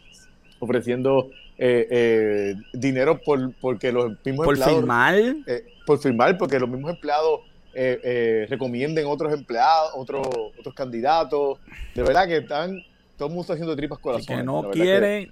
ofreciendo 0.62 1.30
eh, 1.58 1.88
eh, 1.92 2.56
dinero 2.72 3.20
por 3.20 3.52
porque 3.60 3.92
los 3.92 4.14
mismos 4.24 4.46
por 4.46 4.58
firmar 4.58 5.16
eh, 5.16 5.66
por 5.86 6.00
firmar 6.00 6.38
porque 6.38 6.60
los 6.60 6.70
mismos 6.70 6.92
empleados 6.92 7.42
recomienden 7.74 9.06
otros 9.08 9.34
empleados 9.34 9.92
otros 9.96 10.28
otros 10.60 10.76
candidatos. 10.76 11.60
De 11.96 12.04
verdad 12.04 12.28
que 12.28 12.38
están 12.38 12.84
todo 13.18 13.28
el 13.28 13.34
mundo 13.34 13.42
está 13.42 13.54
haciendo 13.54 13.76
tripas 13.76 14.00
corazones 14.00 14.28
que 14.28 14.44
no 14.44 14.70
quieren 14.72 15.32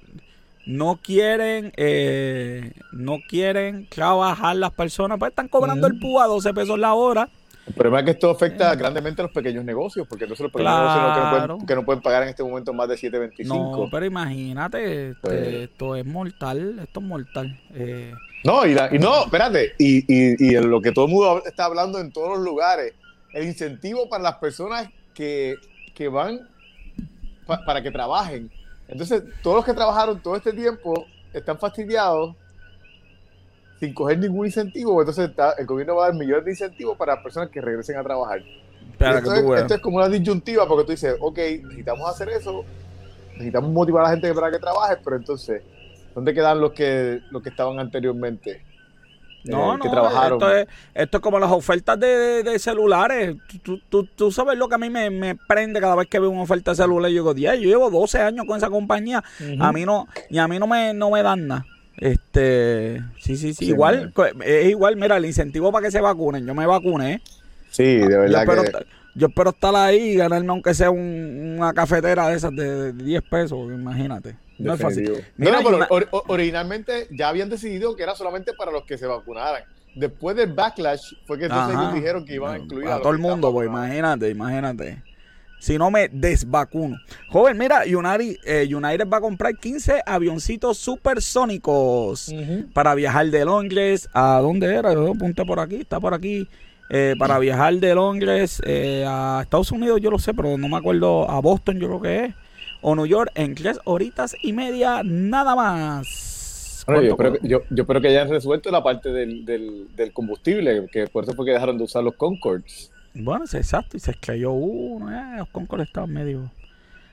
no 0.66 1.00
quieren 1.02 1.74
no 2.92 3.20
quieren 3.28 3.88
trabajar 3.90 4.56
las 4.56 4.72
personas 4.72 5.20
pues 5.20 5.30
están 5.30 5.48
cobrando 5.48 5.88
el 5.88 6.00
PUA 6.00 6.24
a 6.24 6.28
12 6.28 6.54
pesos 6.54 6.80
la 6.80 6.94
hora 6.94 7.30
el 7.70 7.76
problema 7.76 8.00
es 8.00 8.06
que 8.06 8.12
esto 8.12 8.32
afecta 8.32 8.74
grandemente 8.76 9.22
a 9.22 9.26
los 9.26 9.32
pequeños 9.32 9.64
negocios, 9.64 10.08
porque 10.08 10.26
son 10.26 10.46
los 10.46 10.52
pequeños 10.52 10.80
negocios 10.80 11.14
que 11.14 11.22
no, 11.22 11.30
pueden, 11.30 11.68
que 11.68 11.76
no, 11.76 11.86
pueden, 11.86 12.02
pagar 12.02 12.24
en 12.24 12.30
este 12.30 12.44
momento 12.44 12.74
más 12.74 12.90
de 12.90 12.96
7.25. 12.96 13.46
No, 13.46 13.88
pero 13.92 14.06
imagínate, 14.08 15.10
este, 15.10 15.20
pues 15.22 15.54
esto 15.54 15.96
es 15.96 16.06
mortal, 16.06 16.80
esto 16.80 17.00
es 17.00 17.06
mortal. 17.06 17.60
Eh. 17.76 18.12
No, 18.44 18.66
y, 18.66 18.74
no, 19.00 19.26
espérate, 19.26 19.76
y, 19.78 20.00
y, 20.08 20.48
y, 20.48 20.60
lo 20.60 20.82
que 20.82 20.92
todo 20.92 21.06
el 21.06 21.12
mundo 21.12 21.44
está 21.46 21.66
hablando 21.66 22.00
en 22.00 22.12
todos 22.12 22.38
los 22.38 22.40
lugares, 22.40 22.94
el 23.34 23.46
incentivo 23.46 24.10
para 24.10 24.24
las 24.24 24.36
personas 24.38 24.90
que, 25.14 25.56
que 25.94 26.08
van 26.08 26.50
para 27.46 27.84
que 27.84 27.92
trabajen. 27.92 28.50
Entonces, 28.88 29.24
todos 29.44 29.58
los 29.58 29.66
que 29.66 29.74
trabajaron 29.74 30.20
todo 30.20 30.36
este 30.36 30.54
tiempo 30.54 31.06
están 31.34 31.60
fastidiados 31.60 32.36
sin 33.80 33.94
coger 33.94 34.20
ningún 34.20 34.46
incentivo, 34.46 35.00
entonces 35.02 35.32
el 35.58 35.66
gobierno 35.66 35.96
va 35.96 36.06
a 36.06 36.08
dar 36.10 36.18
millones 36.18 36.46
de 36.46 36.52
incentivos 36.52 36.98
para 36.98 37.22
personas 37.24 37.50
que 37.50 37.62
regresen 37.62 37.98
a 37.98 38.04
trabajar. 38.04 38.42
Esto, 39.00 39.56
es, 39.56 39.72
es, 39.72 39.80
como 39.80 39.98
una 39.98 40.10
disyuntiva 40.10 40.68
porque 40.68 40.84
tú 40.84 40.92
dices, 40.92 41.16
ok, 41.22 41.38
necesitamos 41.38 42.10
hacer 42.10 42.30
eso, 42.30 42.66
necesitamos 43.34 43.72
motivar 43.72 44.02
a 44.02 44.08
la 44.08 44.12
gente 44.12 44.34
para 44.34 44.52
que 44.52 44.60
trabaje, 44.60 44.98
pero 45.04 45.16
entonces, 45.16 45.64
¿dónde 46.14 46.34
quedan 46.34 46.60
los 46.60 46.74
que, 46.74 47.22
los 47.32 47.42
que 47.42 47.50
estaban 47.50 47.80
anteriormente? 47.80 48.62
Eh, 49.46 49.52
no, 49.52 49.78
no, 49.78 49.86
Esto 49.86 50.54
es, 50.54 50.68
esto 50.94 51.18
es 51.18 51.24
como 51.24 51.40
las 51.40 51.52
ofertas 51.52 51.98
de, 51.98 52.58
celulares. 52.60 53.38
Tú, 53.64 54.32
sabes 54.32 54.58
lo 54.58 54.68
que 54.68 54.76
a 54.76 54.78
mí 54.78 54.90
me, 54.90 55.36
prende 55.48 55.80
cada 55.80 55.96
vez 55.96 56.08
que 56.10 56.20
veo 56.20 56.30
una 56.30 56.42
oferta 56.42 56.72
de 56.72 56.76
celular. 56.76 57.10
Yo 57.10 57.34
digo, 57.34 57.34
yo 57.34 57.70
llevo 57.70 57.90
12 57.90 58.20
años 58.20 58.46
con 58.46 58.58
esa 58.58 58.70
compañía. 58.70 59.24
A 59.60 59.72
mí 59.72 59.86
no, 59.86 60.08
y 60.30 60.40
a 60.40 60.48
mí 60.50 60.60
no 60.60 60.68
me, 60.68 60.94
no 60.94 61.10
me 61.10 61.24
dan 61.24 61.48
nada. 61.48 61.66
Este, 62.00 63.04
sí, 63.20 63.36
sí, 63.36 63.54
sí, 63.54 63.66
igual, 63.66 64.14
es 64.46 64.70
igual, 64.70 64.96
mira, 64.96 65.18
el 65.18 65.26
incentivo 65.26 65.72
para 65.72 65.86
que 65.86 65.92
se 65.92 66.00
vacunen, 66.00 66.46
yo 66.46 66.56
me 66.56 66.66
vacuné. 66.66 67.22
Sí, 67.70 67.98
de 67.98 68.18
verdad 68.18 68.46
yo 68.46 68.54
espero, 68.64 68.86
yo 69.16 69.28
espero 69.28 69.50
estar 69.50 69.76
ahí 69.76 70.12
y 70.12 70.16
ganarme 70.16 70.50
aunque 70.50 70.74
sea 70.74 70.92
una 70.92 71.74
cafetera 71.74 72.30
de 72.30 72.38
esas 72.38 72.56
de, 72.56 72.94
10 72.94 73.22
pesos, 73.24 73.60
imagínate. 73.74 74.38
No 74.58 74.74
es 74.74 74.82
fácil. 74.82 75.26
Mira, 75.36 75.62
no, 75.62 75.70
pero 75.90 76.08
originalmente 76.28 77.08
ya 77.12 77.30
habían 77.30 77.50
decidido 77.50 77.96
que 77.96 78.04
era 78.04 78.16
solamente 78.16 78.54
para 78.54 78.72
los 78.72 78.86
que 78.86 78.98
se 78.98 79.06
vacunaran. 79.06 79.64
Después 79.96 80.38
del 80.38 80.54
backlash 80.54 81.02
fue 81.26 81.38
que 81.38 81.46
entonces 81.46 81.78
ellos 81.78 81.94
dijeron 81.94 82.26
que 82.26 82.36
iban 82.36 82.54
a 82.54 82.58
incluir 82.60 82.88
a, 82.88 83.00
todo 83.00 83.12
el 83.12 83.20
mundo, 83.20 83.52
pues 83.52 83.68
imagínate, 83.68 84.30
imagínate 84.30 85.09
si 85.60 85.78
no 85.78 85.92
me 85.92 86.08
desvacuno. 86.08 86.98
Joven, 87.30 87.58
mira, 87.58 87.84
United, 87.86 88.38
eh, 88.46 88.74
United 88.74 89.08
va 89.08 89.18
a 89.18 89.22
comprar 89.22 89.56
15 89.56 90.02
avioncitos 90.06 90.78
supersónicos 90.78 92.34
para 92.74 92.96
viajar 92.96 93.28
de 93.28 93.46
Londres 93.46 94.10
a 94.14 94.40
dónde 94.40 94.74
era, 94.74 94.94
yo 94.94 95.12
apunté 95.12 95.46
por 95.46 95.60
aquí, 95.60 95.76
está 95.76 96.00
por 96.00 96.14
aquí. 96.14 96.48
Eh, 96.92 97.14
para 97.20 97.38
viajar 97.38 97.76
de 97.76 97.94
Londres 97.94 98.60
eh, 98.66 99.06
a 99.08 99.42
Estados 99.44 99.72
Unidos, 99.72 100.02
yo 100.02 100.10
lo 100.10 100.18
sé, 100.18 100.34
pero 100.34 100.58
no 100.58 100.68
me 100.68 100.78
acuerdo, 100.78 101.30
a 101.30 101.40
Boston 101.40 101.80
yo 101.80 101.88
creo 101.88 102.02
que 102.02 102.26
es, 102.26 102.36
o 102.82 102.96
New 102.96 103.06
York, 103.06 103.32
en 103.36 103.54
tres 103.54 103.80
horitas 103.84 104.36
y 104.42 104.54
media, 104.54 105.04
nada 105.04 105.56
más. 105.56 106.84
yo, 107.44 107.62
espero, 107.70 108.02
que 108.02 108.08
hayan 108.08 108.30
resuelto 108.30 108.72
la 108.72 108.82
parte 108.82 109.10
del, 109.12 109.46
del, 109.46 110.14
combustible, 110.14 110.88
que 110.92 111.06
por 111.06 111.26
eso 111.26 111.34
fue 111.34 111.46
que 111.46 111.52
dejaron 111.52 111.78
de 111.78 111.84
usar 111.84 112.04
los 112.04 112.16
Concords. 112.16 112.92
Bueno, 113.14 113.46
exacto, 113.52 113.98
y 113.98 114.00
se 114.00 114.12
escayó 114.12 114.52
uno, 114.52 115.12
eh, 115.12 115.38
los 115.38 115.50
Concord 115.50 115.82
estaban 115.82 116.14
medio 116.14 116.52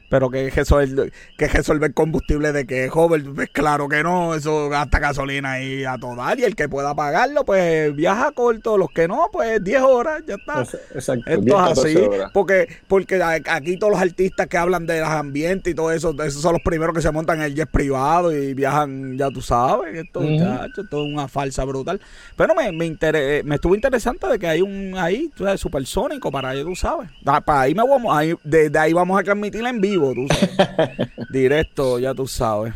pero 0.08 0.30
que 0.30 0.50
resolver, 0.50 1.12
que 1.36 1.48
resolver 1.48 1.92
combustible 1.92 2.52
de 2.52 2.66
que 2.66 2.88
joven, 2.88 3.34
pues 3.34 3.48
claro 3.50 3.88
que 3.88 4.02
no, 4.02 4.34
eso 4.34 4.68
gasta 4.68 4.98
gasolina 4.98 5.52
ahí 5.52 5.84
a 5.84 5.98
toda 5.98 6.34
y 6.36 6.44
el 6.44 6.54
que 6.54 6.68
pueda 6.68 6.94
pagarlo, 6.94 7.44
pues 7.44 7.94
viaja 7.94 8.32
corto, 8.32 8.78
los 8.78 8.90
que 8.90 9.08
no, 9.08 9.28
pues 9.32 9.62
10 9.62 9.82
horas, 9.82 10.22
ya 10.26 10.34
está. 10.34 10.62
Exacto, 10.94 11.30
Esto 11.30 11.70
es 11.70 11.78
así, 11.78 11.98
porque, 12.32 12.68
porque 12.88 13.20
aquí 13.22 13.76
todos 13.78 13.92
los 13.92 14.00
artistas 14.00 14.46
que 14.46 14.56
hablan 14.56 14.86
de 14.86 15.00
los 15.00 15.08
ambientes 15.08 15.72
y 15.72 15.74
todo 15.74 15.90
eso, 15.92 16.14
esos 16.22 16.42
son 16.42 16.52
los 16.52 16.62
primeros 16.62 16.94
que 16.94 17.02
se 17.02 17.10
montan 17.10 17.38
en 17.38 17.44
el 17.44 17.54
jet 17.54 17.70
privado 17.70 18.32
y 18.32 18.54
viajan, 18.54 19.18
ya 19.18 19.30
tú 19.30 19.40
sabes, 19.40 19.96
esto, 19.96 20.22
esto 20.22 20.80
es 20.80 21.12
una 21.12 21.28
falsa 21.28 21.64
brutal. 21.64 22.00
Pero 22.36 22.54
me, 22.54 22.70
me, 22.72 22.96
me 23.44 23.54
estuvo 23.54 23.74
interesante 23.74 24.26
de 24.28 24.38
que 24.38 24.46
hay 24.46 24.62
un 24.62 24.94
ahí, 24.96 25.30
tú 25.34 25.44
sabes, 25.44 25.60
supersónico 25.60 26.30
para 26.30 26.50
ahí, 26.50 26.62
tú 26.62 26.76
sabes. 26.76 27.10
Para 27.24 27.60
ahí 27.60 27.74
me 27.74 27.86
vamos, 27.86 28.16
ahí, 28.16 28.34
de, 28.44 28.70
de 28.70 28.78
ahí 28.78 28.92
vamos 28.92 29.18
a 29.18 29.24
transmitir 29.24 29.66
en 29.66 29.80
vivo 29.80 29.95
Directo, 31.30 31.98
ya 31.98 32.14
tú 32.14 32.26
sabes. 32.26 32.74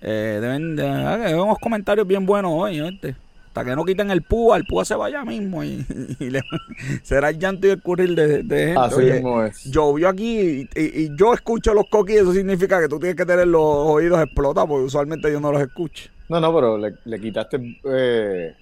Eh, 0.00 0.38
deben 0.40 0.74
de, 0.74 1.34
unos 1.34 1.58
comentarios 1.58 2.06
bien 2.06 2.26
buenos 2.26 2.52
hoy, 2.54 2.80
Hasta 2.80 3.64
que 3.64 3.76
no 3.76 3.84
quiten 3.84 4.10
el 4.10 4.22
púa, 4.22 4.56
el 4.56 4.64
púa 4.64 4.84
se 4.84 4.96
vaya 4.96 5.24
mismo 5.24 5.62
y, 5.62 5.86
será 7.02 7.30
el 7.30 7.38
llanto 7.38 7.68
y 7.68 7.70
el 7.70 7.82
currir 7.82 8.14
de, 8.14 8.42
de 8.42 8.74
gente. 8.74 9.52
Llovió 9.70 10.08
aquí 10.08 10.68
y, 10.74 11.16
yo 11.16 11.34
escucho 11.34 11.72
los 11.72 11.86
coquis, 11.88 12.16
eso 12.16 12.32
significa 12.32 12.80
que 12.80 12.88
tú 12.88 12.98
tienes 12.98 13.16
que 13.16 13.26
tener 13.26 13.46
los 13.46 13.62
oídos 13.62 14.20
explotados, 14.20 14.68
porque 14.68 14.86
usualmente 14.86 15.30
yo 15.30 15.40
no 15.40 15.52
los 15.52 15.62
escucho. 15.62 16.10
No, 16.28 16.40
no, 16.40 16.54
pero 16.54 16.78
le, 16.78 17.20
quitaste 17.20 17.78
eh, 17.84 18.54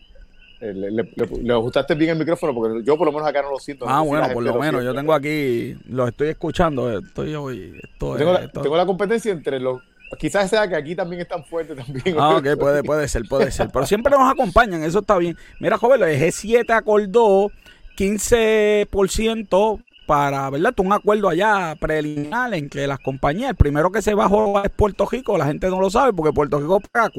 le, 0.61 1.53
ajustaste 1.53 1.95
bien 1.95 2.11
el 2.11 2.19
micrófono 2.19 2.55
porque 2.55 2.85
yo 2.85 2.99
por 2.99 3.07
lo 3.07 3.13
menos 3.13 3.29
acá 3.29 3.43
no 3.43 3.51
lo 3.51 3.59
siento. 3.59 3.87
Ah, 3.89 4.03
bueno, 4.03 4.29
por 4.33 4.43
lo, 4.43 4.55
menos. 4.59 4.85
Yo 4.85 4.95
tengo 4.95 5.15
aquí, 5.15 5.77
los 5.89 6.09
estoy 6.09 6.29
escuchando. 6.29 6.99
Estoy 6.99 7.35
hoy. 7.35 7.81
tengo, 7.99 8.77
la, 8.77 8.87
competencia 8.87 9.33
entre 9.33 9.59
los. 9.59 9.81
Quizás 10.19 10.51
sea 10.51 10.69
que 10.69 10.75
aquí 10.77 10.95
también 10.95 11.23
están 11.23 11.45
fuertes 11.45 11.77
también. 11.77 12.17
Ah, 12.19 12.37
ok, 12.37 12.47
puede, 12.59 12.83
puede 12.83 13.09
ser, 13.09 13.23
puede 13.29 13.51
ser. 13.51 13.71
Pero 13.73 13.87
siempre 13.87 14.11
nos 14.11 14.31
acompañan, 14.31 14.83
eso 14.83 14.99
está 14.99 15.17
bien. 15.19 15.37
Mira, 15.61 15.79
joven, 15.79 16.03
el 16.03 16.21
G7 16.21 16.71
acordó 16.71 17.51
15% 17.97 19.83
para, 20.07 20.51
¿verdad? 20.51 20.75
Un 20.79 20.93
acuerdo 20.93 21.29
allá 21.29 21.77
preliminar 21.81 22.53
en 22.55 22.69
que 22.69 22.87
las 22.89 22.99
compañías, 22.99 23.51
el 23.51 23.57
primero 23.57 23.93
que 23.93 24.03
se 24.03 24.13
bajó 24.15 24.61
es 24.65 24.71
Puerto 24.71 25.07
Rico, 25.07 25.39
la 25.39 25.47
gente 25.47 25.69
no 25.69 25.81
lo 25.81 25.89
sabe 25.89 26.13
porque 26.13 26.33
Puerto 26.33 26.59
Rico 26.59 26.81
paga 26.81 27.11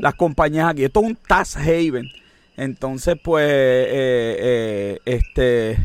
las 0.00 0.14
compañías 0.14 0.70
aquí. 0.70 0.84
Esto 0.84 1.00
es 1.00 1.06
un 1.06 1.16
tax 1.16 1.56
haven. 1.56 2.10
Entonces, 2.56 3.16
pues, 3.22 3.48
eh, 3.48 4.36
eh, 4.38 4.98
este... 5.04 5.78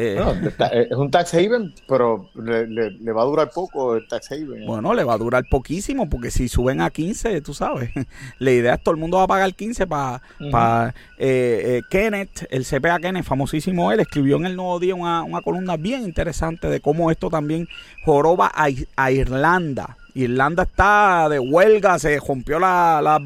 Eh, 0.00 0.16
es 0.90 0.96
un 0.96 1.10
tax 1.10 1.34
haven, 1.34 1.74
pero 1.88 2.30
le, 2.36 3.12
va 3.12 3.22
a 3.22 3.24
durar 3.24 3.50
poco 3.50 3.96
el 3.96 4.06
tax 4.06 4.30
haven. 4.30 4.64
Bueno, 4.64 4.94
le 4.94 5.02
va 5.02 5.14
a 5.14 5.18
durar 5.18 5.44
poquísimo, 5.50 6.08
porque 6.08 6.30
si 6.30 6.48
suben 6.48 6.80
a 6.80 6.90
15, 6.90 7.40
tú 7.40 7.54
sabes, 7.54 7.90
la 8.38 8.52
idea 8.52 8.74
es 8.74 8.82
todo 8.84 8.94
el 8.94 9.00
mundo 9.00 9.16
va 9.16 9.24
a 9.24 9.26
pagar 9.26 9.52
15 9.52 9.88
para... 9.88 10.94
Kenneth, 11.18 12.46
el 12.50 12.64
CPA 12.64 13.00
Kenneth, 13.00 13.24
famosísimo 13.24 13.90
él, 13.90 13.98
escribió 13.98 14.36
en 14.36 14.46
el 14.46 14.54
Nuevo 14.54 14.78
Día 14.78 14.94
una, 14.94 15.24
una 15.24 15.42
columna 15.42 15.76
bien 15.76 16.04
interesante 16.04 16.68
de 16.68 16.78
cómo 16.78 17.10
esto 17.10 17.30
también 17.30 17.66
joroba 18.04 18.52
a 18.54 19.10
Irlanda 19.10 19.97
Irlanda 20.14 20.64
está 20.64 21.28
de 21.28 21.38
huelga, 21.38 21.98
se 21.98 22.18
rompió 22.18 22.58
la, 22.58 23.00
la 23.02 23.20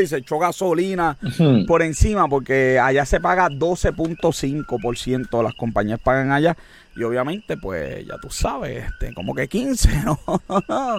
y 0.00 0.06
se 0.06 0.18
echó 0.18 0.38
gasolina 0.38 1.18
por 1.66 1.82
encima 1.82 2.28
porque 2.28 2.78
allá 2.78 3.04
se 3.04 3.20
paga 3.20 3.48
12.5%, 3.48 5.42
las 5.42 5.54
compañías 5.54 6.00
pagan 6.00 6.30
allá 6.30 6.56
y 6.96 7.02
obviamente 7.02 7.56
pues 7.56 8.06
ya 8.06 8.18
tú 8.18 8.30
sabes, 8.30 8.84
este, 8.84 9.12
como 9.14 9.34
que 9.34 9.48
15, 9.48 10.04
¿no? 10.04 10.18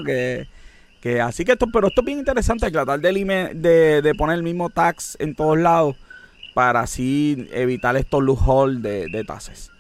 que, 0.06 0.48
que, 1.02 1.22
así 1.22 1.46
que 1.46 1.54
esto, 1.54 1.68
pero 1.72 1.88
esto 1.88 2.02
es 2.02 2.06
bien 2.06 2.20
interesante, 2.20 2.70
tratar 2.70 3.00
de, 3.00 4.02
de, 4.02 4.16
poner 4.16 4.36
el 4.38 4.44
mismo 4.44 4.70
tax 4.70 5.16
en 5.20 5.36
todos 5.36 5.58
lados 5.58 5.96
para 6.54 6.82
así 6.82 7.48
evitar 7.52 7.96
estos 7.98 8.22
loopholes 8.22 8.82
de, 8.82 9.08
de 9.08 9.24
tasas. 9.24 9.72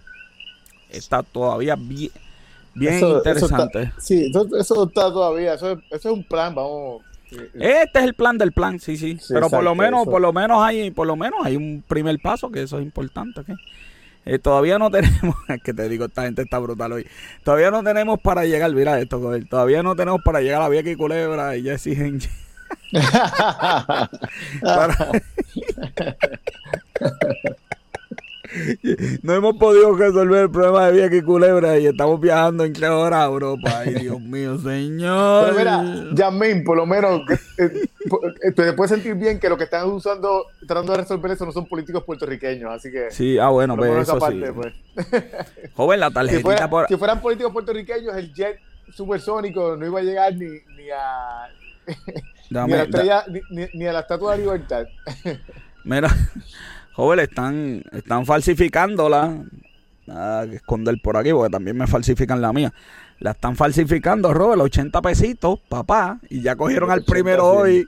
Está 0.90 1.24
todavía 1.24 1.76
bien 1.76 2.12
Bien 2.76 3.00
interesante. 3.00 3.92
sí, 3.98 4.32
eso, 4.60 4.88
está 4.88 5.12
todavía, 5.12 5.54
eso, 5.54 5.80
es 5.92 6.06
un 6.06 6.24
plan, 6.24 6.56
vamos. 6.56 7.04
Este 7.54 8.00
es 8.00 8.06
el 8.06 8.14
plan 8.14 8.38
del 8.38 8.52
plan, 8.52 8.80
sí, 8.80 8.98
sí. 8.98 9.18
Pero 9.28 9.50
por 9.50 9.64
lo 9.64 9.76
menos, 9.76 10.06
por 10.06 10.22
lo 10.22 10.34
menos 10.34 10.62
hay, 10.62 10.92
por 10.92 11.08
lo 11.08 11.16
menos 11.16 11.40
hay 11.44 11.56
un 11.56 11.84
primer 11.88 12.20
paso 12.20 12.52
que 12.52 12.64
eso 12.64 12.78
es 12.78 12.84
importante. 12.84 13.42
Eh, 14.26 14.40
todavía 14.40 14.80
no 14.80 14.90
tenemos, 14.92 15.36
es 15.48 15.62
que 15.64 15.74
te 15.74 15.90
digo, 15.90 16.06
esta 16.06 16.24
gente 16.24 16.44
está 16.44 16.60
brutal 16.60 16.94
hoy. 16.94 17.08
Todavía 17.44 17.72
no 17.72 17.84
tenemos 17.84 18.20
para 18.20 18.46
llegar, 18.46 18.72
mira 18.74 19.00
esto, 19.00 19.20
todavía 19.50 19.84
no 19.84 19.96
tenemos 19.96 20.22
para 20.24 20.42
llegar 20.42 20.62
a 20.62 20.70
Vieja 20.70 20.90
y 20.90 20.96
Culebra 20.96 21.58
y 21.58 21.64
Jesse 21.64 21.88
Hinge. 21.88 22.30
no 29.22 29.34
hemos 29.34 29.56
podido 29.58 29.96
resolver 29.96 30.44
el 30.44 30.52
problema 30.52 30.88
de 30.88 30.92
Vieja 30.94 31.16
y 31.16 31.22
Culebra 31.22 31.78
y 31.80 31.88
estamos 31.88 32.20
viajando 32.20 32.64
en 32.64 32.74
qué 32.74 32.88
hora 32.88 33.24
a 33.24 33.26
Europa. 33.26 33.80
Ay, 33.80 33.94
Dios 33.96 34.22
mío, 34.22 34.58
señor. 34.58 35.54
Pero 35.56 35.58
mira, 35.58 36.06
Yamin, 36.14 36.64
por 36.64 36.78
lo 36.78 36.86
menos, 36.86 37.22
eh, 37.58 37.88
eh, 38.44 38.52
te 38.52 38.74
puedes 38.74 38.92
sentir 38.92 39.16
bien 39.16 39.40
que 39.40 39.50
lo 39.50 39.58
que 39.58 39.66
están 39.66 39.90
usando, 39.90 40.48
tratando 40.68 40.94
de 40.94 41.00
resolver 41.00 41.32
eso 41.32 41.46
no 41.46 41.52
son 41.52 41.66
políticos 41.68 42.04
puertorriqueños, 42.04 42.72
así 42.72 42.92
que. 42.92 43.12
Sí, 43.12 43.38
ah, 43.38 43.50
bueno, 43.50 43.76
pues 43.76 44.08
eso 44.08 44.20
sí. 44.30 44.44
Pues. 44.54 44.74
Joven, 45.74 46.00
la 46.00 46.12
tarjetita 46.12 46.70
por... 46.70 46.88
si 46.88 46.98
fueran 46.98 47.22
políticos 47.22 47.52
puertorriqueños, 47.52 48.16
el 48.16 48.34
jet 48.34 48.60
supersónico 48.94 49.76
no 49.76 49.86
iba 49.86 50.00
a 50.00 50.04
llegar 50.04 50.36
ni, 50.36 50.46
ni 50.46 50.90
a. 50.96 51.48
ni, 52.50 52.60
a 52.60 52.68
la 52.68 52.84
estrella, 52.84 53.26
ni, 53.74 53.88
a 53.88 53.94
la 53.94 54.00
estatua 54.02 54.34
de 54.34 54.44
libertad. 54.44 54.86
Mira, 55.84 56.10
joven, 56.94 57.20
están, 57.20 57.84
están 57.92 58.26
falsificándola. 58.26 59.44
Nada 60.06 60.48
que 60.48 60.58
esconder 60.58 60.96
por 61.02 61.18
aquí, 61.18 61.32
porque 61.32 61.52
también 61.52 61.78
me 61.78 61.88
falsifican 61.88 62.42
la 62.42 62.52
mía. 62.52 62.74
La 63.20 63.32
están 63.32 63.56
falsificando, 63.56 64.34
Robert, 64.34 64.62
80 64.62 65.02
pesitos, 65.02 65.60
papá. 65.70 66.20
Y 66.30 66.42
ya 66.42 66.56
cogieron 66.56 66.92
al 66.92 67.04
primero 67.04 67.46
hoy. 67.46 67.88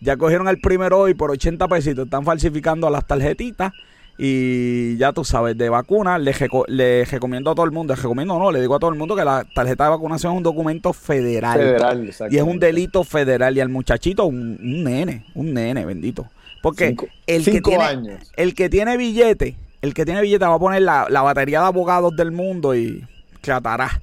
Ya 0.00 0.16
cogieron 0.16 0.46
al 0.46 0.58
primero 0.58 1.00
hoy 1.00 1.14
por 1.14 1.30
80 1.30 1.66
pesitos. 1.66 2.04
Están 2.04 2.24
falsificando 2.24 2.88
las 2.90 3.06
tarjetitas. 3.06 3.72
Y 4.16 4.96
ya 4.96 5.12
tú 5.12 5.24
sabes, 5.24 5.58
de 5.58 5.68
vacuna, 5.68 6.18
le, 6.18 6.32
le 6.68 7.04
recomiendo 7.04 7.50
a 7.50 7.54
todo 7.54 7.66
el 7.66 7.72
mundo, 7.72 7.94
le 7.94 8.00
recomiendo 8.00 8.38
no, 8.38 8.52
le 8.52 8.60
digo 8.60 8.76
a 8.76 8.78
todo 8.78 8.90
el 8.90 8.96
mundo 8.96 9.16
que 9.16 9.24
la 9.24 9.44
tarjeta 9.54 9.84
de 9.84 9.90
vacunación 9.90 10.34
es 10.34 10.36
un 10.36 10.42
documento 10.44 10.92
federal. 10.92 11.58
Federal, 11.58 12.10
Y 12.30 12.36
es 12.36 12.42
un 12.42 12.60
delito 12.60 13.02
federal. 13.02 13.56
Y 13.56 13.60
al 13.60 13.70
muchachito, 13.70 14.26
un, 14.26 14.84
nene, 14.84 15.26
un 15.34 15.52
nene, 15.52 15.84
bendito. 15.84 16.28
Porque 16.64 16.96
el, 17.26 17.44
que 17.44 17.60
tiene, 17.60 18.18
el 18.36 18.54
que 18.54 18.70
tiene 18.70 18.96
billete, 18.96 19.54
el 19.82 19.92
que 19.92 20.06
tiene 20.06 20.22
billete 20.22 20.46
va 20.46 20.54
a 20.54 20.58
poner 20.58 20.80
la, 20.80 21.08
la 21.10 21.20
batería 21.20 21.60
de 21.60 21.66
abogados 21.66 22.16
del 22.16 22.32
mundo 22.32 22.74
y 22.74 23.04
tratará. 23.42 24.00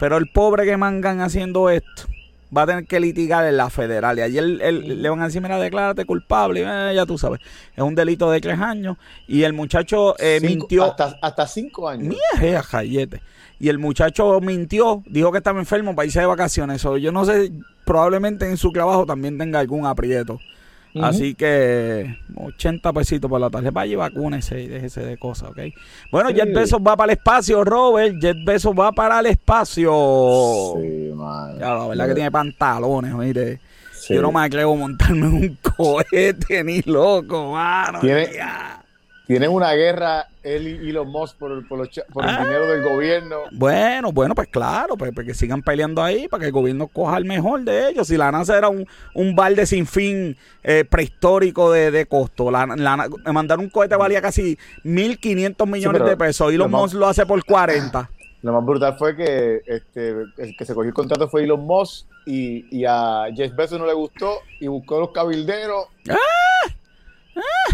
Pero 0.00 0.16
el 0.16 0.30
pobre 0.30 0.64
que 0.64 0.78
mangan 0.78 1.20
haciendo 1.20 1.68
esto, 1.68 2.04
va 2.56 2.62
a 2.62 2.66
tener 2.66 2.86
que 2.86 2.98
litigar 2.98 3.44
en 3.46 3.58
la 3.58 3.68
federal. 3.68 4.18
Y 4.18 4.22
ayer 4.22 4.42
le 4.42 5.06
van 5.10 5.20
a 5.20 5.26
decir, 5.26 5.42
mira, 5.42 5.58
declárate 5.58 6.06
culpable. 6.06 6.64
Eh, 6.66 6.94
ya 6.94 7.04
tú 7.04 7.18
sabes, 7.18 7.40
es 7.76 7.82
un 7.82 7.94
delito 7.94 8.30
de 8.30 8.40
tres 8.40 8.58
años. 8.58 8.96
Y 9.26 9.42
el 9.42 9.52
muchacho 9.52 10.18
eh, 10.18 10.40
mintió. 10.40 10.84
Hasta, 10.84 11.18
hasta 11.20 11.46
cinco 11.46 11.90
años. 11.90 12.16
Mía, 12.40 12.62
jayete. 12.62 13.20
Y 13.60 13.68
el 13.68 13.78
muchacho 13.78 14.40
mintió, 14.40 15.02
dijo 15.04 15.30
que 15.30 15.36
estaba 15.36 15.58
enfermo 15.58 15.94
para 15.94 16.06
irse 16.06 16.20
de 16.20 16.26
vacaciones. 16.26 16.82
O 16.86 16.96
yo 16.96 17.12
no 17.12 17.26
sé, 17.26 17.52
probablemente 17.84 18.48
en 18.48 18.56
su 18.56 18.72
trabajo 18.72 19.04
también 19.04 19.36
tenga 19.36 19.58
algún 19.58 19.84
aprieto. 19.84 20.40
Así 21.02 21.34
que 21.34 22.16
80 22.36 22.92
pesitos 22.92 23.28
por 23.28 23.40
la 23.40 23.50
tarjeta. 23.50 23.70
Vaya 23.70 23.92
y 23.92 23.96
vacúnese 23.96 24.62
y 24.62 24.66
déjese 24.66 25.04
de 25.04 25.16
cosas, 25.18 25.50
¿ok? 25.50 25.58
Bueno, 26.10 26.30
Jet 26.30 26.52
Bezos 26.52 26.80
va 26.80 26.96
para 26.96 27.12
el 27.12 27.18
espacio, 27.18 27.64
Robert. 27.64 28.16
Jet 28.20 28.36
Bezos 28.44 28.74
va 28.78 28.92
para 28.92 29.20
el 29.20 29.26
espacio. 29.26 30.74
Sí, 30.80 31.12
man. 31.14 31.58
Ya, 31.58 31.74
la 31.74 31.86
verdad 31.86 32.08
que 32.08 32.14
tiene 32.14 32.30
pantalones, 32.30 33.14
oíste. 33.14 33.60
Yo 34.08 34.22
no 34.22 34.32
me 34.32 34.40
atrevo 34.40 34.72
a 34.74 34.76
montarme 34.76 35.26
en 35.26 35.34
un 35.34 35.58
cohete 35.76 36.64
ni 36.64 36.80
loco, 36.82 37.52
mano. 37.52 38.00
Tiene, 38.00 38.28
tienen 39.28 39.50
una 39.50 39.74
guerra 39.74 40.26
él 40.42 40.80
y 40.82 40.88
Elon 40.88 41.06
Musk 41.06 41.36
por, 41.36 41.68
por, 41.68 41.80
el 41.80 41.90
ah. 42.22 42.44
dinero 42.44 42.66
del 42.66 42.82
gobierno. 42.82 43.36
Bueno, 43.52 44.10
bueno, 44.10 44.34
pues 44.34 44.48
claro, 44.48 44.96
pues, 44.96 45.12
pues, 45.14 45.26
que 45.26 45.34
sigan 45.34 45.62
peleando 45.62 46.02
ahí 46.02 46.28
para 46.28 46.40
que 46.40 46.46
el 46.46 46.52
gobierno 46.52 46.86
coja 46.86 47.18
el 47.18 47.26
mejor 47.26 47.60
de 47.60 47.90
ellos. 47.90 48.08
Si 48.08 48.16
la 48.16 48.32
NASA 48.32 48.56
era 48.56 48.70
un, 48.70 48.86
un 49.14 49.36
balde 49.36 49.66
sin 49.66 49.86
fin 49.86 50.34
eh, 50.64 50.86
prehistórico 50.88 51.70
de, 51.70 51.90
de 51.90 52.06
costo, 52.06 52.50
la, 52.50 52.64
mandar 52.66 53.58
un 53.58 53.68
cohete 53.68 53.96
valía 53.96 54.22
casi 54.22 54.56
1.500 54.82 55.66
millones 55.66 56.04
de 56.06 56.16
pesos 56.16 56.50
y 56.50 56.54
Elon 56.54 56.70
Musk 56.70 56.94
lo 56.94 57.06
hace 57.06 57.26
por 57.26 57.44
40. 57.44 58.08
Lo 58.40 58.52
más 58.54 58.64
brutal 58.64 58.96
fue 58.96 59.14
que 59.14 59.60
este, 59.66 60.08
el 60.38 60.56
que 60.56 60.64
se 60.64 60.72
cogió 60.72 60.88
el 60.88 60.94
contrato 60.94 61.28
fue 61.28 61.44
Elon 61.44 61.66
Musk 61.66 62.06
y, 62.24 62.64
y 62.74 62.86
a 62.86 63.26
Jeff 63.36 63.54
Bezos 63.54 63.78
no 63.78 63.84
le 63.84 63.92
gustó 63.92 64.38
y 64.58 64.68
buscó 64.68 64.98
los 65.00 65.10
cabilderos. 65.10 65.88
¡Ah! 66.08 66.77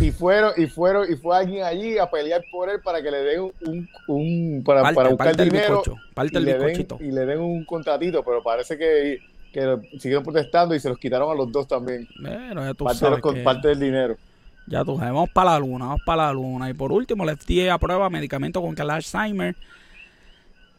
Y 0.01 0.11
fueron 0.11 0.53
y 0.57 0.67
fueron 0.67 1.11
y 1.11 1.17
fue 1.17 1.37
alguien 1.37 1.65
allí 1.65 1.99
a 1.99 2.11
pelear 2.11 2.43
por 2.51 2.69
él 2.69 2.81
para 2.83 3.03
que 3.03 3.11
le 3.11 3.23
den 3.23 3.41
un, 3.41 3.89
un 4.09 4.63
para, 4.65 4.93
para, 4.93 5.11
buscar 5.11 5.37
dinero 5.37 5.83
y, 6.17 6.39
le 6.41 6.59
den, 6.59 6.87
y 7.01 7.13
le 7.13 7.27
den 7.27 7.41
un 7.41 7.65
contratito 7.65 8.23
pero 8.23 8.43
parece 8.43 8.77
que, 8.77 9.21
que 9.53 9.99
siguieron 9.99 10.25
protestando 10.25 10.75
y 10.75 10.81
se 10.81 10.89
los 10.89 10.99
quitaron 10.99 11.31
a 11.31 11.35
los 11.35 11.51
dos 11.51 11.69
también. 11.69 12.09
Bueno, 12.21 12.65
ya 12.65 12.75
tú 12.75 12.85
parte, 12.85 12.99
sabes 12.99 13.23
que... 13.23 13.43
parte 13.43 13.69
del 13.69 13.81
dinero. 13.81 14.17
Ya 14.67 14.85
tú 14.85 14.97
sabes 14.97 15.13
vamos 15.13 15.31
para 15.31 15.53
la 15.53 15.59
luna 15.61 15.87
vamos 15.87 16.03
para 16.05 16.27
la 16.27 16.33
luna. 16.33 16.71
Y 16.71 16.75
por 16.75 16.93
último 16.93 17.25
le 17.25 17.37
FDA 17.37 17.73
aprueba 17.73 18.11
medicamentos 18.11 18.63
contra 18.63 18.85
el 18.85 18.91
Alzheimer 18.91 19.55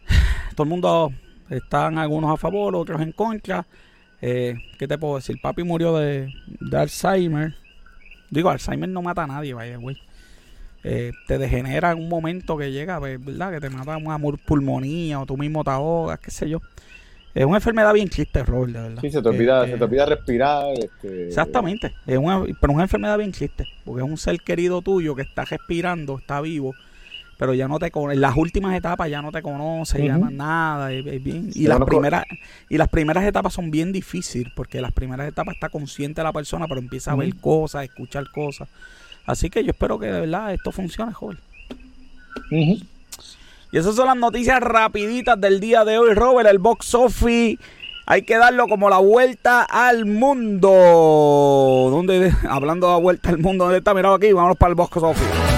todo 0.56 0.64
el 0.64 0.70
mundo 0.70 1.12
están 1.50 1.98
algunos 1.98 2.32
a 2.32 2.38
favor 2.38 2.76
otros 2.76 3.02
en 3.02 3.12
contra. 3.12 3.66
Eh, 4.22 4.56
¿qué 4.80 4.88
te 4.88 4.98
puedo 4.98 5.16
decir? 5.16 5.38
papi 5.42 5.64
murió 5.64 5.96
de, 5.98 6.34
de 6.48 6.78
Alzheimer 6.78 7.54
Digo, 8.30 8.50
Alzheimer 8.50 8.90
no 8.90 9.02
mata 9.02 9.24
a 9.24 9.28
nadie, 9.28 9.54
vaya, 9.54 9.78
güey. 9.78 9.98
Eh, 10.84 11.14
te 11.28 11.38
degenera 11.38 11.92
en 11.92 12.00
un 12.00 12.10
momento 12.10 12.58
que 12.58 12.72
llega, 12.72 13.00
pues, 13.00 13.24
¿verdad? 13.24 13.52
Que 13.54 13.60
te 13.60 13.70
mata 13.70 13.98
una 13.98 14.20
pulmonía 14.46 15.20
o 15.20 15.26
tú 15.26 15.38
mismo 15.38 15.64
te 15.64 15.72
ahogas, 15.72 16.20
qué 16.20 16.32
sé 16.32 16.50
yo. 16.50 16.62
Es 17.34 17.44
una 17.46 17.58
enfermedad 17.58 17.94
bien 17.94 18.08
triste, 18.08 18.44
Robert, 18.44 18.72
de 18.72 18.82
verdad. 18.82 19.02
Sí, 19.02 19.12
se 19.12 19.22
te 19.22 19.28
olvida, 19.28 19.66
se 19.66 19.78
te 19.78 19.84
olvida 19.84 20.06
respirar. 20.06 20.74
Este... 20.78 21.28
Exactamente, 21.28 21.94
es 22.06 22.18
una, 22.18 22.44
pero 22.62 22.72
una 22.72 22.84
enfermedad 22.84 23.18
bien 23.18 23.32
triste, 23.32 23.66
porque 23.84 24.04
es 24.04 24.10
un 24.10 24.18
ser 24.18 24.40
querido 24.40 24.82
tuyo 24.82 25.16
que 25.16 25.24
está 25.24 25.44
respirando, 25.44 26.18
está 26.18 26.40
vivo 26.40 26.74
pero 27.38 27.54
ya 27.54 27.68
no 27.68 27.80
te 27.80 27.92
en 27.94 28.22
las 28.22 28.38
últimas 28.38 28.76
etapas 28.76 29.10
ya 29.10 29.22
no 29.22 29.32
te 29.32 29.42
conoce, 29.42 30.06
ya 30.06 30.18
no 30.18 30.30
nada, 30.30 30.90
bien. 30.90 31.50
Y 31.54 31.68
las 31.68 31.80
primeras 31.82 32.26
y 32.70 32.78
las 32.78 32.88
primeras 32.88 33.26
etapas 33.26 33.54
son 33.54 33.72
bien 33.72 33.92
difíciles 33.92 34.52
porque 34.56 34.82
las 34.82 34.92
primeras 34.92 35.28
etapas 35.28 35.56
está 35.56 35.70
consciente 35.70 36.24
la 36.24 36.34
persona, 36.34 36.68
pero 36.68 36.80
empieza 36.80 37.12
a 37.12 37.16
ver 37.16 37.36
cosas, 37.36 37.82
a 37.82 37.84
escuchar 37.84 38.30
cosas. 38.32 38.70
Así 39.26 39.50
que 39.50 39.64
yo 39.64 39.72
espero 39.72 40.00
que 40.00 40.08
de 40.08 40.22
verdad 40.22 40.54
esto 40.54 40.72
funcione, 40.72 41.14
joven. 41.14 41.38
Y 42.52 43.78
esas 43.78 43.96
son 43.96 44.06
las 44.06 44.18
noticias 44.18 44.60
rapiditas 44.62 45.40
del 45.40 45.60
día 45.60 45.84
de 45.84 45.98
hoy, 45.98 46.14
Robert, 46.14 46.50
el 46.50 46.60
box 46.60 46.94
office 46.96 47.58
hay 48.08 48.22
que 48.22 48.38
darlo 48.38 48.68
como 48.68 48.90
la 48.90 49.00
vuelta 49.00 49.64
al 49.64 50.06
mundo. 50.06 50.70
¿Dónde? 51.92 52.32
Hablando 52.50 52.88
de 52.88 52.94
la 52.94 53.00
vuelta 53.00 53.30
al 53.30 53.40
mundo, 53.40 53.64
¿dónde 53.66 53.80
está? 53.80 53.94
Mirado 53.94 54.16
aquí, 54.16 54.32
vamos 54.32 54.58
para 54.58 54.70
el 54.70 54.76
box 54.76 54.98
office. 54.98 55.55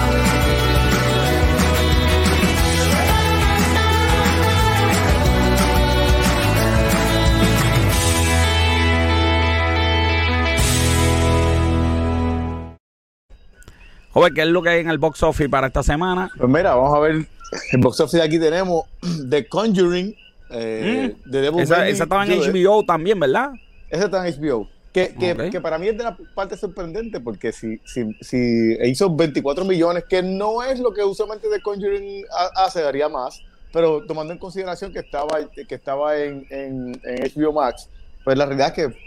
Joder, 14.18 14.32
¿qué 14.32 14.42
es 14.42 14.48
lo 14.48 14.62
que 14.62 14.70
hay 14.70 14.80
en 14.80 14.90
el 14.90 14.98
box 14.98 15.22
office 15.22 15.48
para 15.48 15.68
esta 15.68 15.84
semana? 15.84 16.28
Pues 16.36 16.50
mira, 16.50 16.74
vamos 16.74 16.92
a 16.92 16.98
ver. 16.98 17.24
El 17.70 17.78
box 17.78 18.00
office 18.00 18.16
de 18.16 18.24
aquí 18.24 18.36
tenemos 18.40 18.82
The 19.30 19.46
Conjuring. 19.46 20.16
Eh, 20.50 21.14
mm. 21.24 21.30
de 21.30 21.62
esa, 21.62 21.86
estaba 21.86 22.26
en 22.26 22.40
HBO 22.40 22.84
también, 22.84 23.20
¿verdad? 23.20 23.50
Esa 23.88 24.06
está 24.06 24.26
en 24.26 24.34
HBO. 24.34 24.68
Que, 24.92 25.14
que, 25.52 25.60
para 25.60 25.78
mí 25.78 25.86
es 25.86 25.96
de 25.96 26.02
la 26.02 26.16
parte 26.34 26.56
sorprendente 26.56 27.20
porque 27.20 27.52
si, 27.52 27.78
si, 27.84 28.12
si, 28.20 28.76
hizo 28.82 29.14
24 29.14 29.64
millones, 29.64 30.02
que 30.08 30.20
no 30.20 30.64
es 30.64 30.80
lo 30.80 30.92
que 30.92 31.04
usualmente 31.04 31.46
The 31.48 31.60
Conjuring 31.60 32.24
hace, 32.56 32.82
daría 32.82 33.08
más, 33.08 33.40
pero 33.72 34.04
tomando 34.04 34.32
en 34.32 34.40
consideración 34.40 34.92
que 34.92 34.98
estaba, 34.98 35.38
que 35.50 35.72
estaba 35.72 36.16
en, 36.18 36.44
en, 36.50 37.00
en 37.04 37.32
HBO 37.32 37.52
Max, 37.52 37.88
pues 38.24 38.36
la 38.36 38.46
realidad 38.46 38.76
es 38.76 38.88
que 38.88 38.98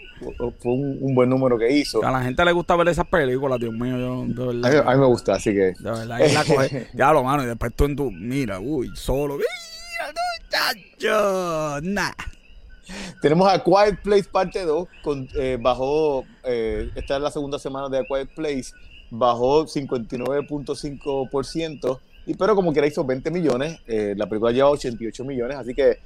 fue 0.59 0.71
un, 0.71 1.15
buen 1.15 1.29
número 1.29 1.57
que 1.57 1.71
hizo. 1.71 2.03
A 2.03 2.11
la 2.11 2.21
gente 2.21 2.45
le 2.45 2.51
gusta 2.51 2.75
ver 2.75 2.89
esas 2.89 3.07
películas, 3.07 3.59
Dios 3.59 3.73
mío. 3.73 3.97
Yo, 3.97 4.23
de 4.25 4.45
verdad, 4.45 4.87
a, 4.87 4.93
mí, 4.93 4.99
me 4.99 5.07
gusta, 5.07 5.33
así 5.35 5.51
que. 5.51 5.73
De 5.79 5.83
verdad, 5.83 6.19
la 6.33 6.45
coge, 6.45 6.87
ya 6.93 7.11
lo 7.11 7.23
mano, 7.23 7.43
y 7.43 7.47
después 7.47 7.73
tú 7.75 7.85
en 7.85 7.95
tu. 7.95 8.11
Mira, 8.11 8.59
uy, 8.59 8.91
solo. 8.95 9.37
Mira, 9.37 9.49
muchacho. 10.43 11.81
Nah. 11.81 12.11
Tenemos 13.21 13.47
a 13.47 13.63
Quiet 13.63 14.01
Place 14.01 14.25
parte 14.25 14.65
2, 14.65 14.87
con, 15.03 15.29
eh, 15.35 15.57
bajó, 15.59 16.25
eh, 16.43 16.89
esta 16.95 17.15
es 17.15 17.21
la 17.21 17.31
segunda 17.31 17.57
semana 17.59 17.89
de 17.89 17.99
A 17.99 18.03
Quiet 18.03 18.29
Place, 18.35 18.73
bajó 19.09 19.65
59.5%, 19.65 21.99
y, 22.25 22.35
pero 22.35 22.55
como 22.55 22.71
quiera 22.71 22.87
hizo 22.87 23.03
20 23.03 23.31
millones, 23.31 23.79
eh, 23.87 24.13
la 24.15 24.27
película 24.27 24.51
lleva 24.51 24.69
88 24.69 25.23
millones, 25.23 25.57
así 25.57 25.73
que 25.73 25.99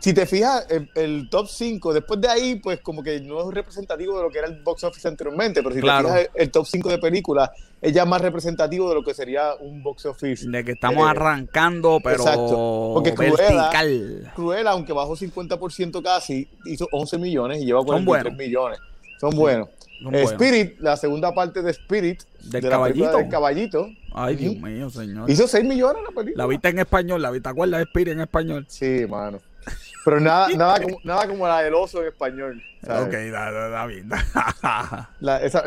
si, 0.00 0.12
te, 0.12 0.26
fijas, 0.26 0.66
el, 0.94 1.28
top 1.30 1.46
5, 1.48 1.92
después 1.92 2.20
de 2.20 2.28
ahí, 2.28 2.56
pues 2.56 2.80
como 2.80 3.02
que 3.02 3.20
no 3.20 3.48
es 3.48 3.54
representativo 3.54 4.16
de 4.16 4.24
lo 4.24 4.30
que 4.30 4.38
era 4.38 4.48
el 4.48 4.62
box 4.62 4.84
office 4.84 5.06
anteriormente, 5.06 5.62
pero 5.62 5.74
si 5.74 5.80
te 5.80 5.86
fijas, 5.86 6.28
el, 6.34 6.50
top 6.50 6.66
5 6.66 6.88
de 6.88 6.98
películas 6.98 7.50
es 7.80 7.92
ya 7.92 8.04
más 8.04 8.20
representativo 8.20 8.88
de 8.88 8.96
lo 8.96 9.04
que 9.04 9.14
sería 9.14 9.54
un 9.54 9.82
box 9.82 10.06
office. 10.06 10.48
De 10.48 10.64
que 10.64 10.72
estamos 10.72 11.06
eh, 11.06 11.10
arrancando, 11.10 12.00
pero 12.02 12.16
exacto, 12.16 12.90
porque 12.94 13.14
Cruella, 14.34 14.70
aunque 14.70 14.92
bajó 14.92 15.16
50% 15.16 16.02
casi, 16.02 16.48
hizo 16.64 16.88
11 16.90 17.18
millones 17.18 17.62
y 17.62 17.66
lleva 17.66 17.84
43 17.84 18.36
millones. 18.36 18.80
Son 19.20 19.30
buenos. 19.34 19.68
Spirit, 20.30 20.78
la 20.80 20.96
segunda 20.96 21.32
parte 21.32 21.62
de 21.62 21.70
Spirit, 21.70 22.22
del 22.42 22.68
caballito. 22.68 23.16
del 23.16 23.28
caballito, 23.28 23.88
Ay, 24.18 24.34
Dios 24.34 24.56
mío, 24.56 24.88
señor. 24.88 25.30
Hizo 25.30 25.46
6 25.46 25.62
millones 25.62 26.02
la 26.02 26.10
película. 26.10 26.44
La 26.44 26.48
viste 26.48 26.68
en 26.70 26.78
español, 26.78 27.20
la 27.20 27.30
viste, 27.30 27.52
¿cuál? 27.52 27.70
La 27.70 27.82
Spirit 27.82 28.14
en 28.14 28.20
español. 28.20 28.64
Sí, 28.66 29.04
mano. 29.06 29.40
Pero 30.06 30.20
nada, 30.20 30.48
nada, 30.56 30.80
como, 30.80 30.98
nada 31.04 31.28
como 31.28 31.46
la 31.46 31.60
del 31.60 31.74
oso 31.74 32.00
en 32.00 32.08
español. 32.08 32.62
Ok, 32.82 33.12
da, 33.30 33.50
da, 33.50 33.68
da 33.68 33.86
bien. 33.86 34.08
la, 35.20 35.42
esa, 35.42 35.64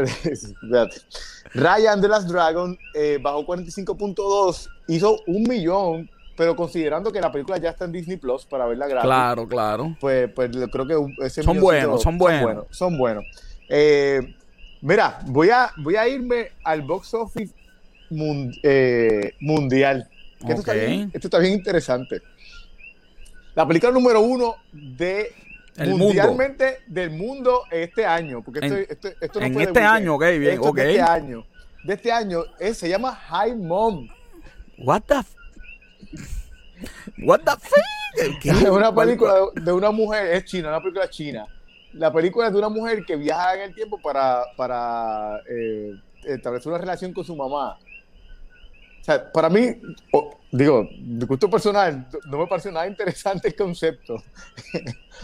Ryan 1.53 2.01
de 2.01 2.07
las 2.07 2.27
Dragon 2.27 2.75
eh, 2.95 3.19
bajó 3.21 3.45
45.2, 3.45 4.67
hizo 4.87 5.19
un 5.27 5.43
millón, 5.43 6.09
pero 6.35 6.55
considerando 6.55 7.11
que 7.11 7.21
la 7.21 7.31
película 7.31 7.59
ya 7.59 7.69
está 7.69 7.85
en 7.85 7.91
Disney 7.91 8.17
Plus 8.17 8.47
para 8.47 8.65
verla 8.65 8.87
gratis. 8.87 9.05
Claro, 9.05 9.47
claro. 9.47 9.95
Pues, 9.99 10.27
pues 10.33 10.49
creo 10.71 10.87
que 10.87 11.23
ese 11.23 11.43
son, 11.43 11.59
buenos, 11.59 12.01
son 12.01 12.17
buenos, 12.17 12.65
son 12.71 12.97
buenos. 12.97 13.25
Eh, 13.67 14.21
mira, 14.81 15.19
voy 15.27 15.51
a, 15.51 15.69
voy 15.77 15.97
a 15.97 16.07
irme 16.07 16.47
al 16.63 16.81
box 16.81 17.13
office 17.13 17.59
eh, 18.64 19.34
mundial. 19.39 20.10
esto, 20.39 20.53
está 20.53 20.74
bien, 20.74 21.12
esto 21.14 21.28
está 21.28 21.39
bien 21.39 21.53
interesante. 21.53 22.22
La 23.55 23.68
película 23.68 23.91
número 23.91 24.22
uno 24.22 24.55
de 24.72 25.34
mundialmente 25.78 26.80
del 26.88 27.12
mundo 27.12 27.64
este 27.72 28.05
año. 28.05 28.41
Porque 28.43 28.86
esto, 28.89 29.10
esto, 29.22 29.39
no 29.39 29.45
en 29.45 29.62
este 29.62 29.82
año, 29.82 30.16
ok, 30.16 30.26
bien, 30.39 30.60
ok. 30.60 30.76
De 30.76 30.89
este 30.89 31.01
año. 31.01 31.45
De 31.84 31.93
este 31.93 32.12
año 32.12 32.43
se 32.74 32.89
llama 32.89 33.16
High 33.16 33.55
Mom. 33.55 34.07
What 34.80 35.03
the 35.07 35.16
What 37.24 37.41
the 37.41 37.51
fuck? 37.51 37.84
Es 38.45 38.64
una 38.64 38.93
película 38.93 39.34
de 39.53 39.72
una 39.72 39.91
mujer, 39.91 40.34
es 40.34 40.45
china, 40.45 40.70
una 40.70 40.82
película 40.82 41.10
china. 41.10 41.45
La 41.93 42.12
película 42.12 42.47
es 42.47 42.53
de 42.53 42.60
una 42.60 42.70
mujer 42.70 43.05
que 43.05 43.16
viaja 43.16 43.55
en 43.55 43.62
el 43.62 43.76
tiempo 43.76 43.99
para, 44.01 44.43
para 44.57 45.41
eh, 45.49 45.93
establecer 46.24 46.70
una 46.72 46.80
relación 46.80 47.14
con 47.14 47.24
su 47.24 47.36
mamá. 47.36 47.78
O 49.01 49.03
sea, 49.03 49.31
para 49.31 49.49
mí, 49.49 49.75
digo, 50.51 50.87
de 50.99 51.25
gusto 51.25 51.49
personal, 51.49 52.07
no 52.25 52.37
me 52.37 52.47
pareció 52.47 52.71
nada 52.71 52.87
interesante 52.87 53.47
el 53.47 53.55
concepto. 53.55 54.21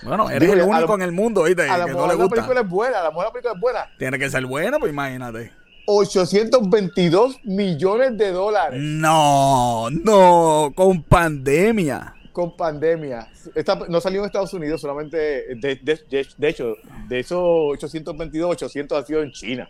Bueno, 0.04 0.30
eres 0.32 0.50
el 0.50 0.62
único 0.62 0.96
en 0.96 1.02
el 1.02 1.12
mundo, 1.12 1.44
¿viste? 1.44 1.70
A 1.70 1.78
la 1.78 1.86
que 1.86 1.92
no 1.92 2.08
le 2.08 2.16
gusta. 2.16 2.36
la 2.36 2.42
película 2.42 2.62
es 2.62 2.70
buena, 2.70 3.00
a 3.00 3.04
la 3.04 3.12
mujer 3.12 3.28
la 3.28 3.32
película 3.32 3.54
es 3.54 3.60
buena. 3.60 3.80
Tiene 3.98 4.20
que 4.20 4.30
ser 4.30 4.46
buena, 4.46 4.80
pues 4.80 4.92
imagínate. 4.92 5.52
822 5.88 7.40
millones 7.44 8.18
de 8.18 8.32
dólares. 8.32 8.80
No, 8.82 9.90
no, 9.92 10.72
con 10.76 11.04
pandemia. 11.04 12.16
Con 12.32 12.56
pandemia. 12.58 13.28
Esta 13.54 13.76
no 13.76 14.02
salió 14.02 14.22
en 14.22 14.26
Estados 14.26 14.54
Unidos, 14.54 14.82
solamente, 14.82 15.18
de, 15.56 15.80
de, 15.82 16.28
de 16.38 16.48
hecho, 16.50 16.76
de 17.08 17.20
esos 17.20 17.40
822, 17.40 18.52
800 18.52 19.04
ha 19.04 19.06
sido 19.06 19.22
en 19.22 19.32
China. 19.32 19.70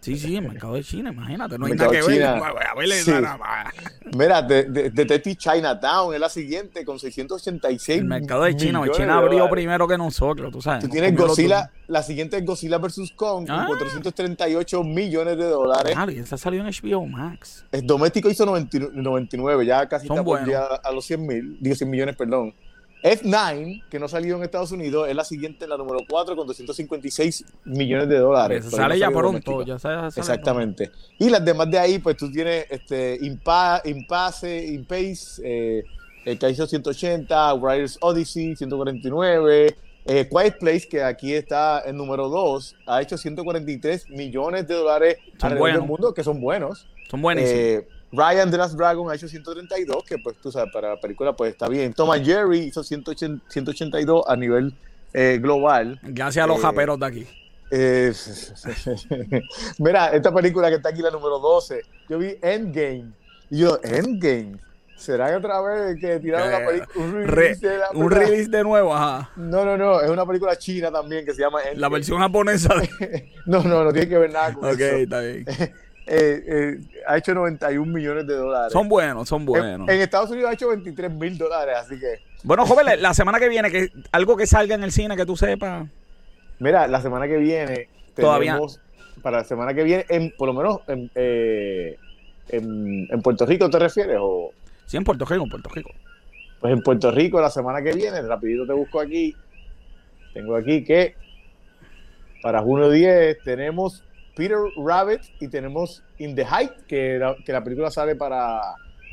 Sí, 0.00 0.16
sí, 0.16 0.36
el 0.36 0.42
mercado 0.42 0.74
de 0.74 0.84
China, 0.84 1.10
imagínate, 1.10 1.58
no 1.58 1.66
hay 1.66 1.72
nada 1.72 1.90
que 1.90 2.02
ver. 2.02 2.22
A 2.24 3.72
Mira, 4.16 4.42
de, 4.42 4.90
de, 4.90 5.36
Chinatown 5.36 6.14
es 6.14 6.20
la 6.20 6.28
siguiente 6.28 6.84
con 6.84 6.98
686 6.98 7.98
El 7.98 8.04
mercado 8.04 8.44
de 8.44 8.54
China, 8.54 8.82
China 8.92 9.18
abrió 9.18 9.48
primero 9.50 9.88
que 9.88 9.98
nosotros, 9.98 10.52
tú 10.52 10.62
sabes. 10.62 10.84
Tú 10.84 10.90
tienes 10.90 11.16
Godzilla, 11.16 11.72
la 11.88 12.02
siguiente 12.02 12.36
es 12.36 12.44
Godzilla 12.44 12.78
vs. 12.78 13.12
Kong 13.16 13.46
con 13.46 13.66
438 13.66 14.80
ah. 14.80 14.84
millones 14.84 15.36
de 15.36 15.44
dólares. 15.44 15.92
Claro, 15.92 16.12
y 16.12 16.18
esa 16.18 16.36
salió 16.36 16.64
en 16.64 16.68
HBO 16.68 17.06
Max. 17.06 17.64
El 17.72 17.86
doméstico 17.86 18.30
hizo 18.30 18.46
99, 18.46 19.66
ya 19.66 19.88
casi 19.88 20.06
está 20.06 20.22
por 20.22 20.38
a 20.38 20.92
los 20.92 21.04
100 21.04 21.26
mil, 21.26 21.58
digo 21.60 21.74
100 21.74 21.90
millones, 21.90 22.16
perdón. 22.16 22.54
F9, 23.06 23.84
que 23.88 24.00
no 24.00 24.08
salió 24.08 24.36
en 24.36 24.42
Estados 24.42 24.72
Unidos, 24.72 25.08
es 25.08 25.14
la 25.14 25.24
siguiente, 25.24 25.68
la 25.68 25.76
número 25.76 26.00
4, 26.08 26.34
con 26.34 26.46
256 26.46 27.44
millones 27.64 28.08
de 28.08 28.18
dólares. 28.18 28.66
sale 28.68 28.98
ya 28.98 29.10
pronto, 29.10 29.62
ya 29.64 29.78
sale, 29.78 30.08
Exactamente. 30.08 30.90
Y 31.18 31.30
las 31.30 31.44
demás 31.44 31.70
de 31.70 31.78
ahí, 31.78 31.98
pues 32.00 32.16
tú 32.16 32.30
tienes 32.30 32.66
este, 32.68 33.16
Impa, 33.20 33.80
Impasse, 33.84 34.66
Impace, 34.66 35.40
eh, 35.44 35.84
el 36.24 36.36
que 36.36 36.50
hizo 36.50 36.66
180, 36.66 37.54
Riders 37.54 37.98
Odyssey, 38.00 38.56
149. 38.56 39.76
Eh, 40.08 40.28
Quiet 40.28 40.58
Place, 40.58 40.88
que 40.88 41.02
aquí 41.02 41.34
está 41.34 41.82
en 41.84 41.96
número 41.96 42.28
2, 42.28 42.76
ha 42.86 43.02
hecho 43.02 43.16
143 43.18 44.08
millones 44.10 44.68
de 44.68 44.74
dólares 44.74 45.16
alrededor 45.40 45.72
del 45.72 45.82
mundo, 45.82 46.14
que 46.14 46.22
son 46.22 46.40
buenos. 46.40 46.86
Son 47.08 47.22
buenísimos. 47.22 47.60
Eh, 47.60 47.88
Ryan 48.12 48.50
The 48.50 48.56
Last 48.56 48.76
Dragon 48.76 49.10
ha 49.10 49.14
hecho 49.14 49.28
132, 49.28 50.04
que 50.04 50.18
pues 50.18 50.36
tú 50.38 50.50
sabes, 50.52 50.72
para 50.72 50.90
la 50.90 51.00
película 51.00 51.34
pues 51.34 51.52
está 51.52 51.68
bien. 51.68 51.92
Tom 51.92 52.10
Jerry 52.22 52.60
hizo 52.60 52.82
182 52.82 54.24
a 54.26 54.36
nivel 54.36 54.74
eh, 55.12 55.38
global. 55.40 55.98
Gracias 56.02 56.44
a 56.44 56.46
los 56.46 56.58
eh, 56.58 56.62
japeros 56.62 56.98
de 56.98 57.06
aquí. 57.06 57.26
Eh, 57.70 58.12
mira, 59.78 60.08
esta 60.08 60.32
película 60.32 60.68
que 60.68 60.76
está 60.76 60.90
aquí, 60.90 61.02
la 61.02 61.10
número 61.10 61.38
12, 61.38 61.82
yo 62.08 62.18
vi 62.18 62.36
Endgame. 62.42 63.12
Y 63.50 63.58
yo, 63.58 63.78
Endgame. 63.82 64.58
¿Será 64.96 65.28
que 65.28 65.36
otra 65.36 65.60
vez 65.60 66.00
que 66.00 66.18
tiraron 66.20 66.50
la 66.50 66.66
película, 66.66 67.04
un 67.04 67.26
release, 67.26 67.68
de 67.68 67.80
un 67.92 68.10
release 68.10 68.50
de 68.50 68.62
nuevo? 68.62 68.94
Ajá. 68.94 69.30
No, 69.36 69.62
no, 69.62 69.76
no, 69.76 70.00
es 70.00 70.08
una 70.08 70.24
película 70.24 70.56
china 70.56 70.90
también 70.90 71.24
que 71.24 71.34
se 71.34 71.42
llama 71.42 71.60
Endgame. 71.60 71.80
La 71.80 71.88
versión 71.90 72.18
japonesa. 72.18 72.74
no, 73.46 73.62
no, 73.62 73.84
no 73.84 73.92
tiene 73.92 74.08
que 74.08 74.16
ver 74.16 74.32
nada 74.32 74.54
con 74.54 74.64
eso. 74.64 74.74
Ok, 74.74 74.80
está 74.80 75.20
bien. 75.20 75.44
Eh, 76.06 76.44
eh, 76.46 77.02
ha 77.06 77.16
hecho 77.16 77.34
91 77.34 77.92
millones 77.92 78.26
de 78.26 78.36
dólares. 78.36 78.72
Son 78.72 78.88
buenos, 78.88 79.28
son 79.28 79.44
buenos. 79.44 79.88
En, 79.88 80.00
Estados 80.00 80.30
Unidos 80.30 80.50
ha 80.50 80.54
hecho 80.54 80.68
23 80.68 81.10
mil 81.10 81.36
dólares, 81.36 81.74
así 81.78 81.98
que. 81.98 82.20
Bueno, 82.44 82.64
joven, 82.64 82.86
la 83.02 83.12
semana 83.12 83.40
que 83.40 83.48
viene, 83.48 83.70
que 83.70 83.90
algo 84.12 84.36
que 84.36 84.46
salga 84.46 84.76
en 84.76 84.84
el 84.84 84.92
cine 84.92 85.16
que 85.16 85.26
tú 85.26 85.36
sepas. 85.36 85.88
Mira, 86.60 86.86
la 86.86 87.02
semana 87.02 87.26
que 87.26 87.36
viene. 87.38 87.88
Todavía. 88.14 88.58
Para 89.20 89.38
la 89.38 89.44
semana 89.44 89.74
que 89.74 89.82
viene, 89.82 90.06
en, 90.08 90.32
por 90.36 90.46
lo 90.46 90.54
menos 90.54 90.80
eh, 91.14 91.96
en, 92.48 93.08
en, 93.10 93.22
Puerto 93.22 93.44
Rico, 93.44 93.68
¿te 93.68 93.78
refieres? 93.78 94.18
O... 94.20 94.52
Sí, 94.84 94.96
en 94.96 95.04
Puerto 95.04 95.24
Rico, 95.24 95.42
en 95.42 95.50
Puerto 95.50 95.70
Rico. 95.70 95.90
Pues 96.60 96.72
en 96.72 96.82
Puerto 96.82 97.10
Rico, 97.10 97.40
la 97.40 97.50
semana 97.50 97.82
que 97.82 97.92
viene, 97.92 98.22
rapidito 98.22 98.66
te 98.66 98.72
busco 98.74 99.00
aquí. 99.00 99.34
Tengo 100.34 100.54
aquí 100.54 100.84
que 100.84 101.16
para 102.42 102.62
junio 102.62 102.90
10 102.90 103.42
tenemos 103.42 104.04
Peter 104.36 104.58
Rabbit 104.76 105.22
y 105.40 105.48
tenemos 105.48 106.04
In 106.18 106.36
the 106.36 106.44
Height, 106.44 106.72
que 106.86 107.18
la, 107.18 107.34
que 107.44 107.52
la 107.52 107.64
película 107.64 107.90
sale 107.90 108.14
para, 108.14 108.60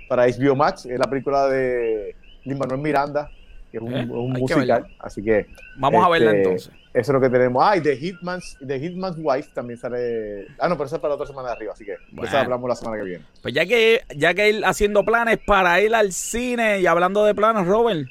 para 0.10 0.28
HBO 0.28 0.56
Max, 0.56 0.86
es 0.86 1.00
la 1.00 1.10
película 1.10 1.48
de 1.48 2.14
Lin 2.44 2.58
Manuel 2.58 2.82
Miranda, 2.82 3.32
que 3.72 3.78
es 3.78 3.84
un, 3.84 3.94
eh, 3.94 4.06
musical, 4.06 4.86
así 5.00 5.24
que... 5.24 5.48
Vamos 5.78 6.06
a 6.06 6.10
verla 6.10 6.32
este, 6.32 6.44
entonces. 6.44 6.74
Eso 6.94 7.12
es 7.12 7.14
lo 7.14 7.22
que 7.22 7.30
tenemos. 7.30 7.64
Ah, 7.66 7.78
y 7.78 7.82
The 7.82 7.96
Hitman's, 7.96 8.58
The 8.68 8.78
Hitman's 8.78 9.16
Wife 9.18 9.50
también 9.54 9.80
sale... 9.80 10.48
Ah, 10.60 10.68
no, 10.68 10.76
pero 10.76 10.88
eso 10.88 10.98
es 10.98 11.02
para 11.02 11.12
la 11.12 11.16
otra 11.16 11.26
semana 11.26 11.48
de 11.48 11.56
arriba, 11.56 11.72
así 11.72 11.86
que 11.86 11.94
eso 11.94 12.38
hablamos 12.38 12.68
la 12.68 12.76
semana 12.76 12.98
que 12.98 13.04
viene. 13.04 13.26
Pues 13.42 13.54
ya 13.54 13.66
que, 13.66 14.02
ya 14.16 14.34
que 14.34 14.50
ir 14.50 14.66
haciendo 14.66 15.06
planes 15.06 15.40
para 15.46 15.82
ir 15.82 15.96
al 15.96 16.12
cine 16.12 16.82
y 16.82 16.86
hablando 16.86 17.24
de 17.24 17.34
planes, 17.34 17.66
Robert, 17.66 18.08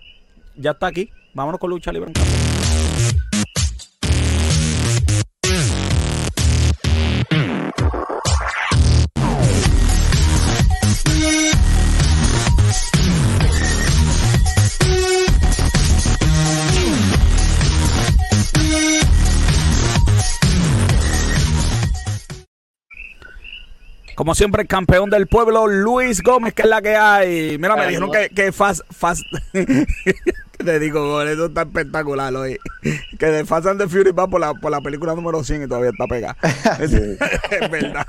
ya 0.56 0.70
está 0.70 0.86
aquí. 0.86 1.10
Vámonos 1.34 1.60
con 1.60 1.70
Lucha 1.70 1.92
Libre 1.92 2.12
Como 24.14 24.34
siempre, 24.34 24.62
el 24.62 24.68
campeón 24.68 25.10
del 25.10 25.26
pueblo, 25.26 25.66
Luis 25.66 26.22
Gómez, 26.22 26.54
que 26.54 26.62
es 26.62 26.68
la 26.68 26.82
que 26.82 26.96
hay. 26.96 27.58
Mira, 27.58 27.76
me 27.76 27.86
dijeron 27.86 28.10
que, 28.10 28.28
que 28.28 28.52
Fast. 28.52 28.82
fast 28.90 29.22
te 30.62 30.78
digo, 30.78 31.22
eso 31.22 31.46
está 31.46 31.62
espectacular 31.62 32.34
hoy. 32.34 32.58
Que 33.18 33.26
de 33.26 33.44
Fast 33.44 33.66
and 33.66 33.80
the 33.80 33.88
Fury 33.88 34.12
va 34.12 34.28
por 34.28 34.40
la, 34.40 34.54
por 34.54 34.70
la 34.70 34.80
película 34.80 35.14
número 35.14 35.42
100 35.42 35.64
y 35.64 35.66
todavía 35.66 35.90
está 35.90 36.06
pegada. 36.06 36.36
es 36.80 37.70
verdad. 37.70 38.06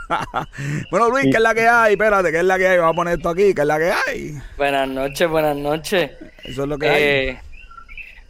Bueno, 0.91 1.10
Luis, 1.10 1.26
¿qué 1.26 1.38
es 1.38 1.41
la 1.41 1.54
que 1.54 1.68
hay? 1.68 1.93
Espérate, 1.93 2.32
¿qué 2.32 2.39
es 2.39 2.45
la 2.45 2.58
que 2.58 2.68
hay? 2.68 2.78
Vamos 2.78 2.93
a 2.93 2.95
poner 2.95 3.18
esto 3.18 3.30
aquí, 3.30 3.54
¿qué 3.54 3.62
es 3.62 3.68
la 3.68 3.78
que 3.78 3.91
hay? 3.91 4.41
Buenas 4.58 4.88
noches, 4.88 5.30
buenas 5.30 5.58
noches. 5.58 6.12
Eso 6.43 6.64
es 6.64 6.70
lo 6.70 6.78
que 6.78 6.89
hay. 6.89 7.53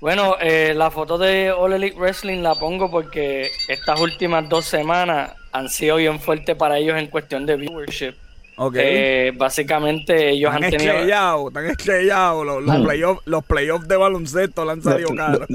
Bueno, 0.04 0.36
eh, 0.42 0.74
la 0.76 0.92
foto 0.92 1.18
de 1.18 1.50
All 1.50 1.72
Elite 1.72 1.98
Wrestling 1.98 2.42
la 2.42 2.56
pongo 2.56 2.92
porque 2.92 3.50
estas 3.70 4.02
últimas 4.02 4.50
dos 4.50 4.66
semanas 4.66 5.32
han 5.54 5.70
sido 5.70 5.96
bien 5.96 6.20
fuertes 6.20 6.58
para 6.58 6.78
ellos 6.78 6.98
en 6.98 7.08
cuestión 7.08 7.46
de 7.46 7.56
viewership. 7.56 8.14
Okay. 8.58 8.84
Eh, 8.86 9.32
básicamente 9.34 10.32
ellos 10.32 10.54
han 10.54 10.70
tenido... 10.70 11.48
Están 11.48 11.68
estrellados, 11.68 12.46
los, 12.46 12.64
los 12.64 12.84
playoffs 12.84 13.22
los 13.24 13.46
playoffs 13.46 13.88
de 13.88 13.96
baloncesto 13.96 14.70
han 14.70 14.82
salido 14.82 15.16
caros. 15.16 15.48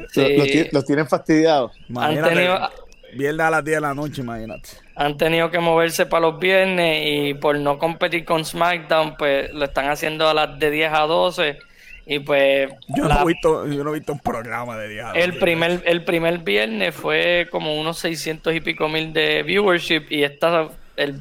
Los, 0.72 0.84
tienen 0.86 1.06
fastidiados. 1.06 1.72
Han 1.94 2.22
tenido... 2.22 2.70
Viernes 3.12 3.46
a 3.46 3.50
las 3.50 3.64
10 3.64 3.76
de 3.76 3.80
la 3.82 3.92
noche, 3.92 4.22
imagínate. 4.22 4.70
Han 4.96 5.18
tenido 5.18 5.50
que 5.50 5.58
moverse 5.58 6.06
para 6.06 6.22
los 6.22 6.38
viernes 6.38 7.02
y 7.04 7.34
por 7.34 7.58
no 7.58 7.78
competir 7.78 8.24
con 8.24 8.46
SmackDown, 8.46 9.14
pues 9.18 9.52
lo 9.52 9.66
están 9.66 9.90
haciendo 9.90 10.26
a 10.26 10.32
las 10.32 10.58
de 10.58 10.70
10 10.70 10.92
a 10.94 11.00
12 11.00 11.67
y 12.10 12.20
pues. 12.20 12.70
Yo, 12.96 13.06
no, 13.06 13.20
he 13.20 13.26
visto, 13.26 13.66
yo 13.66 13.84
no 13.84 13.90
he 13.90 13.98
visto 13.98 14.14
un 14.14 14.18
programa 14.20 14.78
de 14.78 14.88
diálogo. 14.88 15.14
El 15.14 15.34
primer, 15.34 15.82
el 15.84 16.04
primer 16.04 16.38
viernes 16.38 16.94
fue 16.94 17.48
como 17.50 17.78
unos 17.78 17.98
600 17.98 18.54
y 18.54 18.60
pico 18.62 18.88
mil 18.88 19.12
de 19.12 19.42
viewership. 19.42 20.06
Y 20.08 20.22
esta, 20.22 20.70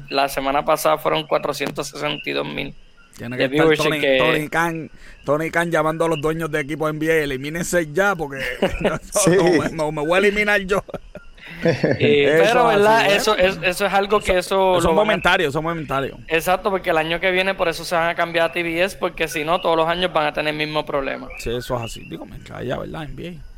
la 0.08 0.28
semana 0.30 0.64
pasada 0.64 0.96
fueron 0.96 1.26
462 1.26 2.46
mil. 2.46 2.74
Tiene 3.18 3.36
que 3.36 3.44
estar 3.44 3.76
Tony, 3.76 4.00
Tony, 4.18 4.48
Khan, 4.48 4.90
Tony 5.26 5.50
Khan 5.50 5.70
llamando 5.70 6.06
a 6.06 6.08
los 6.08 6.20
dueños 6.22 6.50
de 6.50 6.60
equipo 6.60 6.90
NBA, 6.90 7.24
elimínense 7.24 7.92
ya 7.92 8.14
porque 8.14 8.40
no, 9.72 9.92
me, 9.92 10.02
voy 10.06 10.14
a 10.14 10.18
eliminar 10.18 10.60
yo. 10.62 10.82
pero, 11.98 12.66
¿verdad? 12.66 13.06
Eso, 13.12 13.36
es, 13.36 13.58
eso 13.62 13.86
es 13.86 13.92
algo 13.92 14.20
que 14.20 14.38
eso... 14.38 14.80
son 14.80 14.94
momentarios, 14.94 15.52
son 15.52 15.64
momentarios. 15.64 16.18
Exacto, 16.28 16.70
porque 16.70 16.90
el 16.90 16.98
año 16.98 17.20
que 17.20 17.30
viene 17.30 17.54
por 17.54 17.68
eso 17.68 17.84
se 17.84 17.94
van 17.94 18.08
a 18.08 18.14
cambiar 18.14 18.50
a 18.50 18.52
TBS, 18.52 18.96
porque 18.96 19.28
si 19.28 19.44
no, 19.44 19.60
todos 19.60 19.76
los 19.76 19.88
años 19.88 20.12
van 20.12 20.26
a 20.26 20.32
tener 20.32 20.52
el 20.52 20.58
mismo 20.58 20.84
problema. 20.84 21.28
Sí, 21.38 21.50
eso 21.50 21.76
es 21.76 21.82
así. 21.82 22.08
Digo, 22.08 22.26
me 22.26 22.38
ya, 22.40 22.78
¿verdad? 22.78 23.08
NBA. 23.08 23.48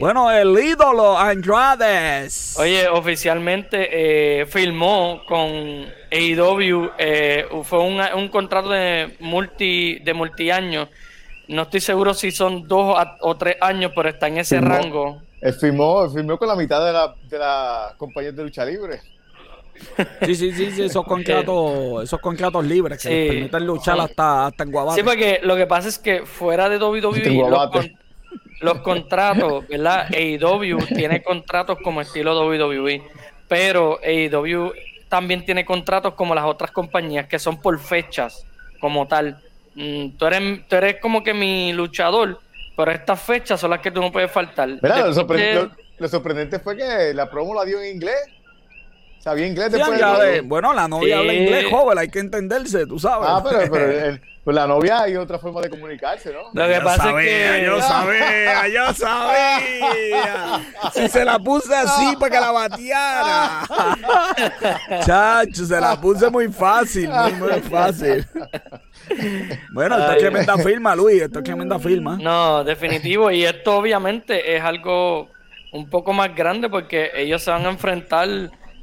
Bueno, 0.00 0.30
el 0.30 0.58
ídolo 0.58 1.18
Andrades. 1.18 2.56
Oye, 2.58 2.86
oficialmente 2.88 4.40
eh, 4.40 4.46
filmó 4.46 5.22
con 5.26 5.48
AEW. 6.12 6.90
Eh, 6.98 7.46
fue 7.64 7.80
un, 7.80 8.28
contrato 8.28 8.68
de 8.68 9.16
multi 9.20 9.98
de 10.00 10.12
multiaño. 10.12 10.88
No 11.48 11.62
estoy 11.62 11.80
seguro 11.80 12.12
si 12.12 12.30
son 12.30 12.68
dos 12.68 12.98
o 13.20 13.36
tres 13.36 13.56
años, 13.62 13.92
pero 13.94 14.10
está 14.10 14.28
en 14.28 14.38
ese 14.38 14.60
rango. 14.60 15.22
Él 15.40 15.54
firmó, 15.54 16.08
firmó 16.10 16.36
con 16.36 16.48
la 16.48 16.56
mitad 16.56 16.84
de 16.84 16.92
la, 16.92 17.14
de 17.28 17.38
la 17.38 17.94
compañía 17.96 18.32
de 18.32 18.42
lucha 18.42 18.64
libre. 18.64 19.00
Sí, 20.22 20.34
sí, 20.34 20.52
sí, 20.52 20.70
sí, 20.72 20.82
esos 20.82 21.04
contratos, 21.06 22.04
esos 22.04 22.20
contratos 22.20 22.64
libres 22.64 23.00
que 23.00 23.28
permiten 23.28 23.66
luchar 23.66 24.00
hasta, 24.00 24.46
hasta 24.46 24.64
en 24.64 24.72
Guabate. 24.72 25.00
Sí, 25.00 25.06
porque 25.06 25.40
lo 25.42 25.56
que 25.56 25.66
pasa 25.66 25.88
es 25.88 25.98
que 25.98 26.26
fuera 26.26 26.68
de 26.68 26.78
WWE, 26.78 27.48
los, 27.48 27.90
los 28.60 28.78
contratos, 28.80 29.66
¿verdad? 29.68 30.08
AEW 30.12 30.78
tiene 30.94 31.22
contratos 31.22 31.78
como 31.82 32.00
estilo 32.00 32.36
WWE, 32.48 33.02
pero 33.46 33.98
AEW 34.02 34.72
también 35.08 35.44
tiene 35.44 35.64
contratos 35.64 36.14
como 36.14 36.34
las 36.34 36.44
otras 36.44 36.70
compañías 36.70 37.26
que 37.26 37.38
son 37.38 37.60
por 37.60 37.78
fechas, 37.78 38.44
como 38.80 39.06
tal. 39.06 39.40
Mm, 39.74 40.10
tú, 40.16 40.26
eres, 40.26 40.68
tú 40.68 40.76
eres 40.76 40.96
como 41.00 41.22
que 41.22 41.34
mi 41.34 41.72
luchador, 41.72 42.40
pero 42.78 42.92
estas 42.92 43.20
fechas 43.20 43.58
son 43.58 43.70
las 43.70 43.80
que 43.80 43.90
tú 43.90 44.00
no 44.00 44.12
puedes 44.12 44.30
faltar. 44.30 44.68
Lo, 44.68 46.08
sorprendente 46.08 46.60
fue 46.60 46.76
que 46.76 47.12
la 47.12 47.28
promo 47.28 47.52
la 47.52 47.64
dio 47.64 47.80
en 47.82 47.96
inglés. 47.96 48.14
Sabía 49.18 49.48
inglés 49.48 49.72
después 49.72 50.00
Bueno, 50.44 50.72
la 50.72 50.86
novia 50.86 51.18
habla 51.18 51.34
inglés, 51.34 51.66
joven, 51.68 51.98
hay 51.98 52.08
que 52.08 52.20
entenderse, 52.20 52.86
tú 52.86 53.00
sabes. 53.00 53.28
Ah, 53.28 53.42
pero, 53.42 53.68
pero 53.68 54.18
Pues 54.48 54.54
la 54.54 54.66
novia 54.66 55.02
hay 55.02 55.14
otra 55.14 55.38
forma 55.38 55.60
de 55.60 55.68
comunicarse, 55.68 56.32
¿no? 56.32 56.44
Lo 56.54 56.66
que 56.72 56.80
pasa 56.80 57.10
es 57.10 57.26
que. 57.26 57.66
Yo 57.66 57.82
sabía, 57.82 58.66
yo 58.68 58.94
sabía. 58.94 60.60
Si 60.94 61.06
se 61.06 61.22
la 61.22 61.38
puse 61.38 61.76
así 61.76 62.16
para 62.16 62.30
que 62.30 62.40
la 62.40 62.50
bateara. 62.52 63.60
Chacho, 65.04 65.66
se 65.66 65.78
la 65.78 66.00
puse 66.00 66.30
muy 66.30 66.48
fácil, 66.48 67.10
muy, 67.10 67.32
muy 67.32 67.60
fácil. 67.60 68.26
Bueno, 69.74 69.98
esto 69.98 70.12
es 70.12 70.18
tremenda 70.18 70.56
firma, 70.56 70.96
Luis. 70.96 71.20
Esto 71.20 71.40
es 71.40 71.44
tremenda 71.44 71.78
firma. 71.78 72.16
No, 72.18 72.64
definitivo. 72.64 73.30
Y 73.30 73.44
esto 73.44 73.76
obviamente 73.76 74.56
es 74.56 74.62
algo 74.62 75.28
un 75.72 75.90
poco 75.90 76.14
más 76.14 76.34
grande 76.34 76.70
porque 76.70 77.10
ellos 77.14 77.42
se 77.42 77.50
van 77.50 77.66
a 77.66 77.68
enfrentar 77.68 78.26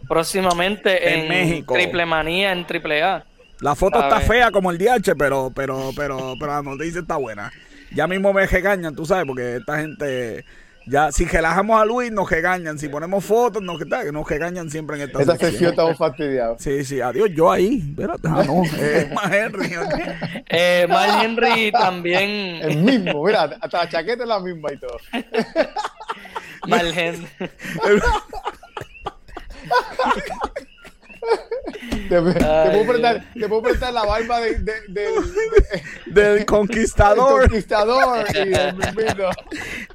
próximamente 0.08 1.12
en, 1.12 1.22
en 1.22 1.28
México. 1.28 1.74
Triple 1.74 2.06
Manía, 2.06 2.52
en 2.52 2.68
Triple 2.68 3.02
A. 3.02 3.26
La 3.62 3.76
foto 3.76 4.00
está 4.00 4.20
fea 4.20 4.52
como 4.52 4.72
el 4.72 4.78
DH, 4.78 5.16
pero, 5.18 5.52
pero, 5.56 5.92
pero, 5.96 6.36
pero 6.40 6.52
la 6.52 6.62
noticia 6.62 7.02
está 7.02 7.16
buena. 7.18 7.52
Ya 7.94 8.08
mismo 8.08 8.34
me 8.34 8.46
regañan, 8.46 8.96
tú 8.96 9.06
sabes, 9.06 9.26
porque 9.26 9.58
esta 9.58 9.78
gente. 9.80 10.46
Ya, 10.88 11.12
si 11.12 11.26
relajamos 11.26 11.82
a 11.82 11.86
Luis, 11.86 12.12
nos 12.12 12.30
regañan. 12.30 12.78
Si 12.78 12.90
ponemos 12.90 13.26
fotos, 13.26 13.64
nos, 13.64 13.80
nos 14.12 14.30
regañan 14.30 14.70
siempre 14.70 14.98
en 14.98 15.04
esta 15.04 15.20
Esta 15.20 15.36
sesión 15.38 15.72
estamos 15.72 15.98
fastidiados. 15.98 16.62
Sí, 16.62 16.86
sí, 16.86 17.02
adiós, 17.02 17.30
yo 17.34 17.52
ahí. 17.52 17.84
Espérate, 17.90 18.28
ah, 18.28 18.44
no, 18.46 18.62
eh, 18.78 19.10
Mal 19.16 19.34
Henry. 19.34 19.72
eh, 20.48 20.86
Mal 20.88 21.26
Henry 21.26 21.72
también. 21.72 22.30
El 22.62 22.78
mismo, 22.84 23.26
mira, 23.26 23.58
hasta 23.60 23.80
la 23.86 23.90
chaqueta 23.90 24.24
es 24.24 24.30
la 24.30 24.40
misma 24.40 24.74
y 24.74 24.78
todo. 24.78 24.98
Mal 26.68 26.94
Henry. 26.96 27.28
Te, 32.10 32.22
puedo 32.22 33.62
prestar, 33.62 33.94
la 33.94 34.06
barba 34.06 34.40
de, 34.40 34.58
del 36.06 36.46
conquistador. 36.46 37.42
conquistador. 37.42 38.26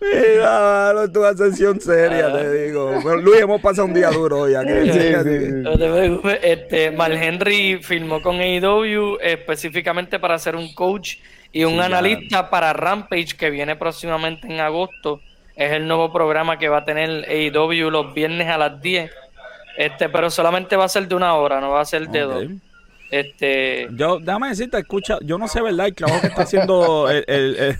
Mira, 0.01 0.93
no 0.95 1.11
tu 1.11 1.22
sesión 1.37 1.81
seria, 1.81 2.33
te 2.33 2.64
digo. 2.64 2.93
Luis, 3.16 3.41
hemos 3.41 3.61
pasado 3.61 3.87
un 3.87 3.95
día 3.95 4.11
duro 4.11 4.41
hoy 4.41 4.55
aquí. 4.55 4.72
este, 6.43 6.91
Mal 6.91 7.12
Henry 7.12 7.81
filmó 7.83 8.20
con 8.22 8.41
AEW 8.41 9.18
específicamente 9.20 10.18
para 10.18 10.39
ser 10.39 10.57
un 10.57 10.74
coach 10.74 11.18
y 11.53 11.64
un 11.64 11.81
analista 11.81 12.51
para 12.51 12.72
Rampage 12.72 13.37
que 13.37 13.51
viene 13.51 13.76
próximamente 13.76 14.47
en 14.47 14.61
agosto. 14.61 15.20
Es 15.57 15.72
el 15.72 15.87
nuevo 15.87 16.12
programa 16.12 16.59
que 16.59 16.68
va 16.68 16.78
a 16.78 16.85
tener 16.85 17.26
AEW 17.28 17.91
los 17.91 18.14
viernes 18.14 18.49
a 18.49 18.57
las 18.59 18.81
10 18.81 19.11
este, 19.77 20.09
pero 20.09 20.31
solamente 20.31 20.77
va 20.77 20.85
a 20.85 20.89
ser 20.89 21.09
de 21.09 21.14
una 21.14 21.35
hora, 21.35 21.61
no 21.61 21.71
va 21.71 21.81
a 21.81 21.85
ser 21.85 22.09
de 22.09 22.25
okay. 22.25 22.49
dos. 22.49 22.57
Este... 23.11 23.89
Yo, 23.93 24.21
déjame 24.21 24.51
decirte, 24.51 24.79
escucha, 24.79 25.18
yo 25.23 25.37
no 25.37 25.49
sé, 25.49 25.61
¿verdad? 25.61 25.87
El 25.87 25.95
trabajo 25.95 26.21
que 26.21 26.29
está 26.29 26.43
haciendo 26.43 27.11
el, 27.11 27.25
el, 27.27 27.57
el, 27.57 27.77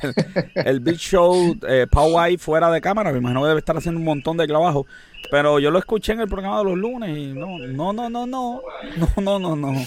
el 0.55 0.81
Big 0.81 0.97
Show, 0.97 1.57
eh, 1.69 1.87
Poway 1.89 2.37
fuera 2.37 2.71
de 2.71 2.81
cámara, 2.81 3.13
me 3.13 3.19
imagino 3.19 3.43
que 3.43 3.49
debe 3.49 3.61
estar 3.61 3.77
haciendo 3.77 4.01
un 4.01 4.07
montón 4.07 4.37
de 4.37 4.47
trabajo. 4.47 4.87
Pero 5.31 5.61
yo 5.61 5.71
lo 5.71 5.79
escuché 5.79 6.15
en 6.15 6.21
el 6.21 6.29
programa 6.29 6.59
de 6.59 6.65
los 6.65 6.77
lunes 6.77 7.17
y 7.17 7.29
no, 7.29 7.59
no, 7.59 7.93
no, 7.93 8.11
no, 8.11 8.27
no, 8.27 8.63
no, 8.97 9.39
no, 9.39 9.39
no. 9.39 9.57
no. 9.57 9.81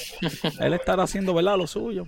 Él 0.61 0.73
estará 0.73 1.03
haciendo, 1.03 1.33
¿verdad? 1.33 1.57
Lo 1.57 1.67
suyo. 1.67 2.05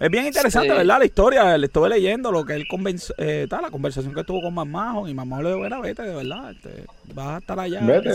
Es 0.00 0.10
bien 0.10 0.26
interesante, 0.26 0.68
¿verdad? 0.68 0.98
La 0.98 1.04
historia, 1.04 1.58
le 1.58 1.66
estuve 1.66 1.88
leyendo 1.88 2.30
lo 2.30 2.44
que 2.44 2.54
él 2.54 2.66
convenció, 2.68 3.14
eh, 3.18 3.48
la 3.50 3.70
conversación 3.70 4.14
que 4.14 4.22
tuvo 4.22 4.42
con 4.42 4.54
Mamá 4.54 4.94
y 5.08 5.14
Mamá 5.14 5.42
le 5.42 5.50
dijo, 5.50 5.66
era, 5.66 5.80
vete, 5.80 6.02
de 6.02 6.14
verdad, 6.14 6.52
este, 6.52 6.84
vas 7.14 7.28
a 7.28 7.38
estar 7.38 7.58
allá. 7.58 7.80
Vete, 7.82 8.10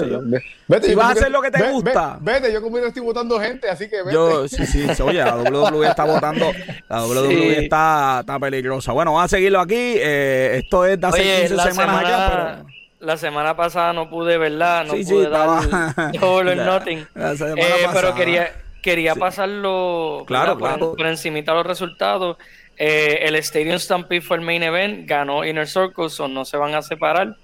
vete, 0.68 0.88
si 0.88 0.96
vas 0.96 1.08
a 1.08 1.12
hacer 1.12 1.32
lo 1.32 1.42
que 1.42 1.52
te 1.52 1.70
gusta. 1.70 2.18
Vete, 2.22 2.54
yo 2.54 2.62
como 2.62 2.80
yo 2.80 2.86
estoy 2.86 3.04
votando 3.04 3.38
gente, 3.40 3.70
así 3.70 3.90
que 3.90 3.98
vete. 3.98 4.14
Yo, 4.14 4.48
sí, 4.48 4.66
sí, 4.66 4.86
oye, 5.02 5.20
la 5.20 5.36
WWE 5.36 5.88
está 5.88 6.06
votando, 6.06 6.52
la 6.88 7.06
WWE 7.06 7.64
está, 7.64 8.20
está, 8.22 8.40
peligrosa. 8.40 8.94
Bueno, 8.94 9.12
vamos 9.12 9.26
a 9.26 9.36
seguirlo 9.36 9.60
aquí, 9.60 9.96
eh, 9.98 10.62
esto 10.64 10.86
es 10.86 11.00
de 11.00 11.08
hace 11.08 11.22
15 11.22 11.48
semanas 11.48 11.76
semana, 11.76 12.62
pero... 12.62 12.74
La 13.02 13.18
semana 13.18 13.54
pasada 13.58 13.92
no 13.92 14.10
pude, 14.10 14.38
¿verdad? 14.38 14.86
No 14.86 14.94
sí, 14.94 15.04
pude 15.04 15.26
sí, 15.26 15.30
dar 15.30 15.62
estaba... 15.62 16.56
nothing. 16.80 17.00
Eh, 17.16 17.88
pero 17.94 18.16
quería 18.16 18.50
quería 18.84 19.16
pasarlo 19.16 20.24
claro, 20.28 20.58
Por, 20.60 20.96
por 20.96 21.08
encimita 21.08 21.54
los 21.54 21.66
resultados. 21.66 22.38
Eh, 22.78 23.20
el 23.22 23.36
Stadium 23.38 23.80
Stampede 23.80 24.22
fue 24.22 24.38
el 24.38 24.44
main 24.44 24.62
event, 24.62 25.08
ganó 25.08 25.46
Inner 25.46 25.68
Circle, 25.68 26.08
o 26.20 26.28
no 26.28 26.46
se 26.46 26.58
van 26.58 26.76
a 26.76 26.84
separar. 26.84 27.36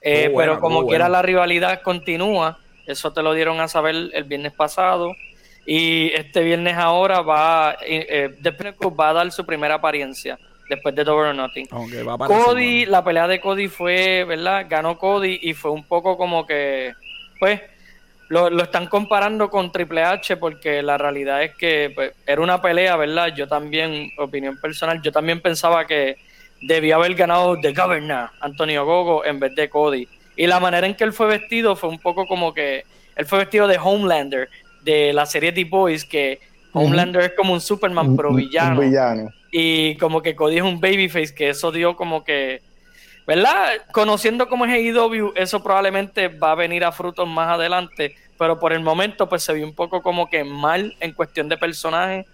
Eh, 0.00 0.32
pero 0.34 0.60
como 0.60 0.86
quiera 0.86 1.08
la 1.08 1.22
rivalidad 1.22 1.82
continúa, 1.82 2.58
eso 2.86 3.12
te 3.12 3.22
lo 3.22 3.32
dieron 3.34 3.60
a 3.60 3.68
saber 3.68 3.94
el 4.12 4.24
viernes 4.24 4.52
pasado. 4.52 5.14
Y 5.66 6.12
este 6.14 6.42
viernes 6.42 6.76
ahora 6.76 7.22
va, 7.22 7.76
eh, 7.86 8.30
va 8.44 9.08
a 9.08 9.12
dar 9.12 9.32
su 9.32 9.46
primera 9.46 9.76
apariencia 9.76 10.38
después 10.68 10.94
de 10.94 11.04
Double 11.04 11.30
or 11.30 11.34
Nothing. 11.34 11.66
Cody, 12.26 12.84
la 12.86 13.02
pelea 13.02 13.26
de 13.26 13.40
Cody 13.40 13.68
fue, 13.68 14.24
¿verdad? 14.24 14.66
Ganó 14.68 14.98
Cody 14.98 15.38
y 15.42 15.54
fue 15.54 15.70
un 15.70 15.84
poco 15.84 16.18
como 16.18 16.46
que, 16.46 16.92
pues, 17.40 17.60
lo, 18.42 18.62
están 18.62 18.86
comparando 18.86 19.48
con 19.48 19.70
Triple 19.70 20.02
H 20.02 20.36
porque 20.36 20.82
la 20.82 20.98
realidad 20.98 21.42
es 21.42 21.54
que 21.54 21.92
pues, 21.94 22.12
era 22.26 22.40
una 22.40 22.60
pelea, 22.60 22.96
¿verdad? 22.96 23.34
Yo 23.34 23.46
también, 23.46 24.10
opinión 24.18 24.58
personal, 24.60 25.00
yo 25.02 25.12
también 25.12 25.40
pensaba 25.40 25.86
que 25.86 26.16
debía 26.60 26.96
haber 26.96 27.14
ganado 27.14 27.58
The 27.60 27.72
Governor, 27.72 28.30
Antonio 28.40 28.84
Gogo, 28.84 29.24
en 29.24 29.38
vez 29.38 29.54
de 29.54 29.68
Cody. 29.68 30.08
Y 30.36 30.46
la 30.46 30.58
manera 30.58 30.86
en 30.86 30.94
que 30.94 31.04
él 31.04 31.12
fue 31.12 31.28
vestido 31.28 31.76
fue 31.76 31.88
un 31.88 31.98
poco 31.98 32.26
como 32.26 32.52
que 32.52 32.84
él 33.14 33.26
fue 33.26 33.38
vestido 33.38 33.68
de 33.68 33.78
Homelander, 33.78 34.48
de 34.82 35.12
la 35.12 35.26
serie 35.26 35.52
The 35.52 35.64
Boys, 35.64 36.04
que 36.04 36.40
Homelander 36.72 37.22
es 37.22 37.32
como 37.36 37.52
un 37.52 37.60
Superman, 37.60 38.16
pero 38.16 38.34
villano. 38.34 38.80
villano. 38.80 39.30
Y 39.52 39.96
como 39.98 40.20
que 40.20 40.34
Cody 40.34 40.56
es 40.56 40.62
un 40.62 40.80
babyface, 40.80 41.32
que 41.32 41.50
eso 41.50 41.70
dio 41.70 41.94
como 41.94 42.24
que 42.24 42.60
¿verdad? 43.26 43.72
Conociendo 43.92 44.48
cómo 44.48 44.66
es 44.66 44.72
AEW, 44.72 45.32
eso 45.34 45.62
probablemente 45.62 46.28
va 46.28 46.52
a 46.52 46.54
venir 46.54 46.84
a 46.84 46.92
frutos 46.92 47.26
más 47.26 47.48
adelante, 47.48 48.14
pero 48.38 48.58
por 48.58 48.72
el 48.72 48.80
momento 48.80 49.28
pues 49.28 49.42
se 49.42 49.54
vio 49.54 49.64
un 49.64 49.74
poco 49.74 50.02
como 50.02 50.28
que 50.28 50.44
mal 50.44 50.96
en 51.00 51.12
cuestión 51.12 51.48
de 51.48 51.56
personaje, 51.56 52.26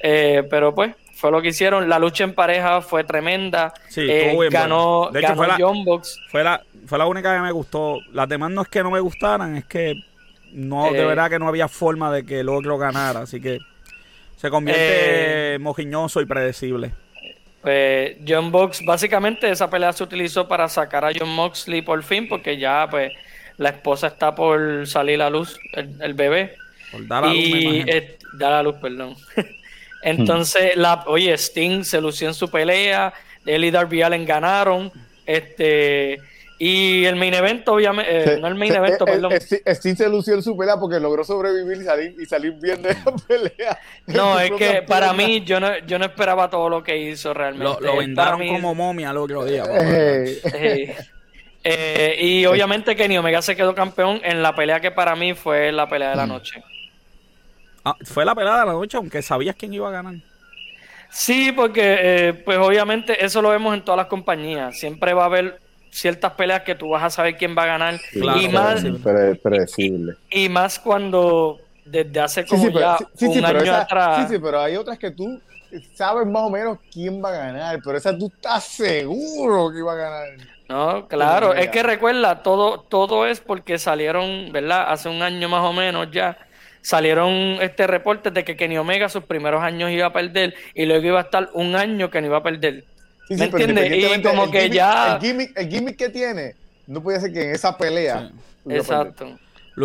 eh, 0.00 0.46
pero 0.50 0.74
pues 0.74 0.94
fue 1.14 1.30
lo 1.30 1.42
que 1.42 1.48
hicieron. 1.48 1.88
La 1.88 1.98
lucha 1.98 2.24
en 2.24 2.34
pareja 2.34 2.80
fue 2.80 3.04
tremenda. 3.04 3.72
Sí, 3.88 4.02
eh, 4.08 4.36
ganó, 4.50 5.10
de 5.12 5.20
hecho, 5.20 5.34
fue 5.34 5.48
la, 5.48 5.56
John 5.58 5.84
Box. 5.84 6.20
Fue 6.30 6.44
la, 6.44 6.62
fue 6.86 6.98
la 6.98 7.06
única 7.06 7.34
que 7.34 7.42
me 7.42 7.52
gustó. 7.52 7.98
Las 8.12 8.28
demás 8.28 8.50
no 8.50 8.62
es 8.62 8.68
que 8.68 8.82
no 8.82 8.90
me 8.90 9.00
gustaran, 9.00 9.56
es 9.56 9.64
que 9.64 9.94
no, 10.52 10.92
de 10.92 11.00
eh, 11.00 11.04
verdad 11.04 11.30
que 11.30 11.38
no 11.38 11.48
había 11.48 11.68
forma 11.68 12.12
de 12.12 12.24
que 12.24 12.40
el 12.40 12.48
otro 12.48 12.78
ganara, 12.78 13.20
así 13.20 13.40
que 13.40 13.58
se 14.36 14.50
convierte 14.50 15.58
mojiñoso 15.58 16.20
y 16.20 16.26
predecible. 16.26 16.92
Pues 17.60 18.16
John 18.26 18.52
Box, 18.52 18.84
básicamente 18.84 19.50
esa 19.50 19.68
pelea 19.68 19.92
se 19.92 20.04
utilizó 20.04 20.46
para 20.46 20.68
sacar 20.68 21.04
a 21.04 21.10
John 21.14 21.34
Moxley 21.34 21.82
por 21.82 22.02
fin, 22.04 22.28
porque 22.28 22.56
ya 22.56 22.86
pues 22.88 23.12
la 23.58 23.70
esposa 23.70 24.06
está 24.06 24.34
por 24.34 24.86
salir 24.86 25.20
a 25.20 25.28
luz, 25.28 25.58
el, 25.72 26.14
bebé. 26.14 26.56
da 27.06 27.20
la 27.20 27.34
luz, 27.34 27.86
da 28.34 28.50
la 28.50 28.62
luz, 28.62 28.76
perdón. 28.80 29.16
Entonces, 30.02 30.76
la, 30.76 31.04
oye, 31.06 31.36
Sting 31.36 31.84
se 31.84 32.00
lució 32.00 32.28
en 32.28 32.34
su 32.34 32.48
pelea, 32.48 33.12
él 33.44 33.64
y 33.64 33.70
Darby 33.70 34.02
Allen 34.02 34.24
ganaron, 34.24 34.92
este, 35.26 36.20
y 36.60 37.04
el 37.04 37.16
main 37.16 37.34
event, 37.34 37.66
obviamente, 37.68 38.34
eh, 38.34 38.38
no 38.40 38.46
el 38.46 38.54
main 38.54 38.74
event, 38.74 38.98
perdón. 38.98 39.32
Sting 39.32 39.96
se 39.96 40.08
lució 40.08 40.34
en 40.34 40.42
su 40.42 40.56
pelea 40.56 40.76
porque 40.76 41.00
logró 41.00 41.24
sobrevivir 41.24 41.82
y 41.82 41.84
salir, 41.84 42.16
y 42.18 42.26
salir 42.26 42.52
bien 42.60 42.80
de 42.80 42.94
la 42.94 43.14
pelea. 43.28 43.78
No, 44.06 44.38
es 44.38 44.52
que 44.52 44.82
para 44.82 45.12
mí, 45.12 45.42
yo 45.44 45.58
no, 45.58 45.78
yo 45.86 45.98
no 45.98 46.04
esperaba 46.04 46.48
todo 46.48 46.68
lo 46.68 46.82
que 46.82 46.96
hizo 46.96 47.34
realmente. 47.34 47.80
Lo, 47.80 47.96
vendaron 47.96 48.46
como 48.46 48.74
momia 48.74 49.10
el 49.10 49.16
otro 49.16 49.44
día. 49.44 49.64
Eh, 49.68 50.96
y 52.20 52.46
obviamente 52.46 52.96
Kenny 52.96 53.18
Omega 53.18 53.42
se 53.42 53.56
quedó 53.56 53.74
campeón 53.74 54.20
en 54.22 54.42
la 54.42 54.54
pelea 54.54 54.80
que 54.80 54.90
para 54.90 55.16
mí 55.16 55.34
fue 55.34 55.72
la 55.72 55.88
pelea 55.88 56.10
de 56.10 56.16
la 56.16 56.26
mm. 56.26 56.28
noche. 56.28 56.62
Ah, 57.84 57.96
fue 58.04 58.24
la 58.24 58.34
pelea 58.34 58.60
de 58.60 58.66
la 58.66 58.72
noche, 58.72 58.96
aunque 58.96 59.22
sabías 59.22 59.56
quién 59.56 59.72
iba 59.72 59.88
a 59.88 59.92
ganar. 59.92 60.14
Sí, 61.10 61.52
porque 61.52 61.98
eh, 62.00 62.32
pues 62.34 62.58
obviamente 62.58 63.24
eso 63.24 63.40
lo 63.40 63.50
vemos 63.50 63.74
en 63.74 63.82
todas 63.82 63.96
las 63.96 64.06
compañías. 64.06 64.78
Siempre 64.78 65.14
va 65.14 65.22
a 65.22 65.26
haber 65.26 65.58
ciertas 65.90 66.32
peleas 66.32 66.62
que 66.62 66.74
tú 66.74 66.90
vas 66.90 67.02
a 67.02 67.10
saber 67.10 67.36
quién 67.36 67.56
va 67.56 67.62
a 67.64 67.66
ganar. 67.66 67.94
y 68.12 68.48
más 68.48 68.84
predecible. 69.42 70.14
Y, 70.30 70.48
más 70.48 70.78
cuando 70.78 71.60
desde 71.90 72.20
hace 72.20 72.46
como 72.46 72.68
ya 72.70 72.98
un 73.20 73.44
año 73.44 73.74
atrás. 73.74 74.26
Sí, 74.28 74.34
sí, 74.34 74.40
pero 74.42 74.60
hay 74.60 74.76
otras 74.76 74.98
que 74.98 75.10
tú 75.10 75.40
sabes 75.94 76.26
más 76.26 76.42
o 76.42 76.50
menos 76.50 76.78
quién 76.92 77.22
va 77.22 77.30
a 77.30 77.32
ganar, 77.32 77.80
pero 77.84 77.98
esa 77.98 78.16
tú 78.16 78.32
estás 78.34 78.64
seguro 78.64 79.70
que 79.72 79.82
va 79.82 79.92
a 79.92 79.96
ganar. 79.96 80.28
No, 80.68 81.08
claro, 81.08 81.54
es 81.54 81.68
que 81.70 81.82
recuerda, 81.82 82.42
todo, 82.42 82.80
todo 82.80 83.26
es 83.26 83.40
porque 83.40 83.78
salieron, 83.78 84.52
¿verdad? 84.52 84.92
Hace 84.92 85.08
un 85.08 85.22
año 85.22 85.48
más 85.48 85.64
o 85.64 85.72
menos 85.72 86.10
ya, 86.10 86.36
salieron 86.82 87.32
este 87.60 87.86
reportes 87.86 88.34
de 88.34 88.44
que 88.44 88.56
Kenny 88.56 88.76
Omega 88.76 89.08
sus 89.08 89.24
primeros 89.24 89.62
años 89.62 89.90
iba 89.90 90.06
a 90.06 90.12
perder 90.12 90.54
y 90.74 90.84
luego 90.84 91.06
iba 91.06 91.18
a 91.20 91.22
estar 91.22 91.48
un 91.54 91.74
año 91.74 92.10
que 92.10 92.20
no 92.20 92.26
iba 92.26 92.38
a 92.38 92.42
perder. 92.42 92.84
¿Me 93.30 93.44
entiendes? 93.44 93.92
Y 93.92 94.22
como 94.22 94.50
que 94.50 94.70
ya... 94.70 95.14
El 95.14 95.20
gimmick, 95.20 95.58
el 95.58 95.68
gimmick, 95.68 95.96
que 95.96 96.08
tiene, 96.08 96.54
no 96.86 97.02
puede 97.02 97.20
ser 97.20 97.32
que 97.32 97.42
en 97.44 97.54
esa 97.54 97.76
pelea... 97.76 98.30
Exacto. 98.68 99.38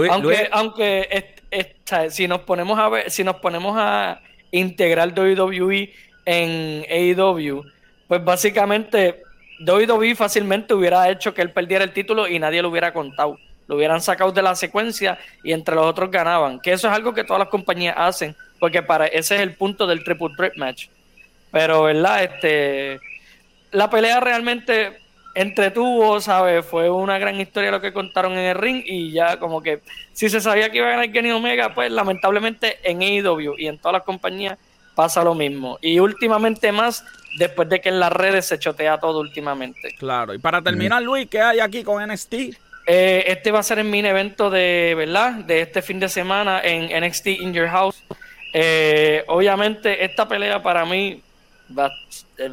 Aunque, 0.09 0.49
aunque 0.51 1.35
si 2.09 2.27
nos 2.27 2.41
ponemos 2.41 2.79
a 2.79 2.89
ver, 2.89 3.11
si 3.11 3.23
nos 3.23 3.37
ponemos 3.37 3.75
a 3.77 4.21
integrar 4.51 5.13
WWE 5.17 5.93
en 6.25 6.85
AEW, 6.89 7.63
pues 8.07 8.23
básicamente 8.23 9.21
WWE 9.59 10.15
fácilmente 10.15 10.73
hubiera 10.73 11.09
hecho 11.09 11.33
que 11.33 11.41
él 11.41 11.51
perdiera 11.51 11.83
el 11.83 11.93
título 11.93 12.27
y 12.27 12.39
nadie 12.39 12.61
lo 12.61 12.69
hubiera 12.69 12.93
contado. 12.93 13.37
Lo 13.67 13.77
hubieran 13.77 14.01
sacado 14.01 14.31
de 14.31 14.41
la 14.41 14.55
secuencia 14.55 15.17
y 15.43 15.53
entre 15.53 15.75
los 15.75 15.85
otros 15.85 16.11
ganaban. 16.11 16.59
Que 16.59 16.73
eso 16.73 16.87
es 16.87 16.93
algo 16.93 17.13
que 17.13 17.23
todas 17.23 17.39
las 17.39 17.49
compañías 17.49 17.95
hacen, 17.97 18.35
porque 18.59 18.83
para 18.83 19.07
ese 19.07 19.35
es 19.35 19.41
el 19.41 19.55
punto 19.55 19.87
del 19.87 20.03
triple 20.03 20.29
threat 20.35 20.57
match. 20.57 20.87
Pero, 21.51 21.83
¿verdad? 21.83 22.23
Este, 22.23 22.99
la 23.71 23.89
pelea 23.89 24.19
realmente 24.19 25.02
entretuvo, 25.33 26.19
¿sabes? 26.21 26.65
Fue 26.65 26.89
una 26.89 27.17
gran 27.17 27.39
historia 27.39 27.71
lo 27.71 27.81
que 27.81 27.93
contaron 27.93 28.33
en 28.33 28.45
el 28.45 28.55
ring 28.55 28.83
y 28.85 29.11
ya 29.11 29.37
como 29.39 29.61
que 29.61 29.81
si 30.13 30.29
se 30.29 30.41
sabía 30.41 30.69
que 30.69 30.77
iba 30.77 30.87
a 30.87 30.91
ganar 30.91 31.11
Kenny 31.11 31.31
Omega, 31.31 31.73
pues 31.73 31.91
lamentablemente 31.91 32.77
en 32.83 33.01
AEW 33.01 33.55
y 33.57 33.67
en 33.67 33.77
todas 33.77 33.93
las 33.93 34.03
compañías 34.03 34.57
pasa 34.95 35.23
lo 35.23 35.33
mismo. 35.33 35.79
Y 35.81 35.99
últimamente 35.99 36.71
más 36.71 37.03
después 37.37 37.67
de 37.69 37.81
que 37.81 37.89
en 37.89 37.99
las 37.99 38.11
redes 38.11 38.45
se 38.45 38.59
chotea 38.59 38.99
todo 38.99 39.19
últimamente. 39.19 39.95
Claro, 39.97 40.33
y 40.33 40.37
para 40.37 40.61
terminar, 40.61 41.01
Luis, 41.01 41.27
¿qué 41.29 41.41
hay 41.41 41.59
aquí 41.59 41.83
con 41.83 42.05
NXT? 42.05 42.33
Eh, 42.85 43.23
este 43.27 43.51
va 43.51 43.59
a 43.59 43.63
ser 43.63 43.79
el 43.79 43.85
mini 43.85 44.09
evento 44.09 44.49
de, 44.49 44.93
¿verdad? 44.95 45.33
De 45.33 45.61
este 45.61 45.81
fin 45.81 45.99
de 45.99 46.09
semana 46.09 46.61
en 46.63 46.89
NXT 47.03 47.27
In 47.27 47.53
Your 47.53 47.69
House. 47.69 48.03
Eh, 48.53 49.23
obviamente, 49.27 50.03
esta 50.03 50.27
pelea 50.27 50.61
para 50.61 50.85
mí 50.85 51.21
va, 51.75 51.89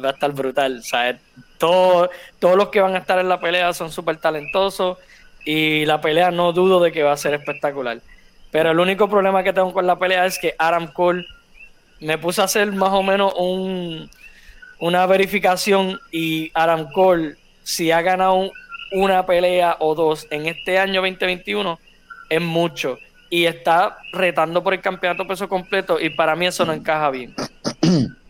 va 0.03 0.09
a 0.09 0.11
estar 0.11 0.31
brutal. 0.31 0.81
¿sabes? 0.83 1.17
Todo, 1.61 2.09
todos 2.39 2.57
los 2.57 2.69
que 2.69 2.81
van 2.81 2.95
a 2.95 2.97
estar 2.97 3.19
en 3.19 3.29
la 3.29 3.39
pelea 3.39 3.71
son 3.71 3.91
súper 3.91 4.17
talentosos 4.17 4.97
y 5.45 5.85
la 5.85 6.01
pelea 6.01 6.31
no 6.31 6.53
dudo 6.53 6.79
de 6.79 6.91
que 6.91 7.03
va 7.03 7.11
a 7.11 7.17
ser 7.17 7.35
espectacular. 7.35 7.99
Pero 8.49 8.71
el 8.71 8.79
único 8.79 9.07
problema 9.07 9.43
que 9.43 9.53
tengo 9.53 9.71
con 9.71 9.85
la 9.85 9.99
pelea 9.99 10.25
es 10.25 10.39
que 10.39 10.55
Adam 10.57 10.87
Cole 10.87 11.23
me 11.99 12.17
puse 12.17 12.41
a 12.41 12.45
hacer 12.45 12.71
más 12.71 12.89
o 12.93 13.03
menos 13.03 13.35
un, 13.37 14.09
una 14.79 15.05
verificación 15.05 15.99
y 16.11 16.49
Adam 16.55 16.91
Cole, 16.91 17.35
si 17.61 17.91
ha 17.91 18.01
ganado 18.01 18.51
una 18.91 19.23
pelea 19.27 19.77
o 19.81 19.93
dos 19.93 20.25
en 20.31 20.47
este 20.47 20.79
año 20.79 21.01
2021, 21.01 21.79
es 22.27 22.41
mucho. 22.41 22.97
Y 23.29 23.45
está 23.45 23.99
retando 24.13 24.63
por 24.63 24.73
el 24.73 24.81
campeonato 24.81 25.27
peso 25.27 25.47
completo 25.47 25.99
y 25.99 26.09
para 26.09 26.35
mí 26.35 26.47
eso 26.47 26.65
no 26.65 26.73
encaja 26.73 27.11
bien. 27.11 27.35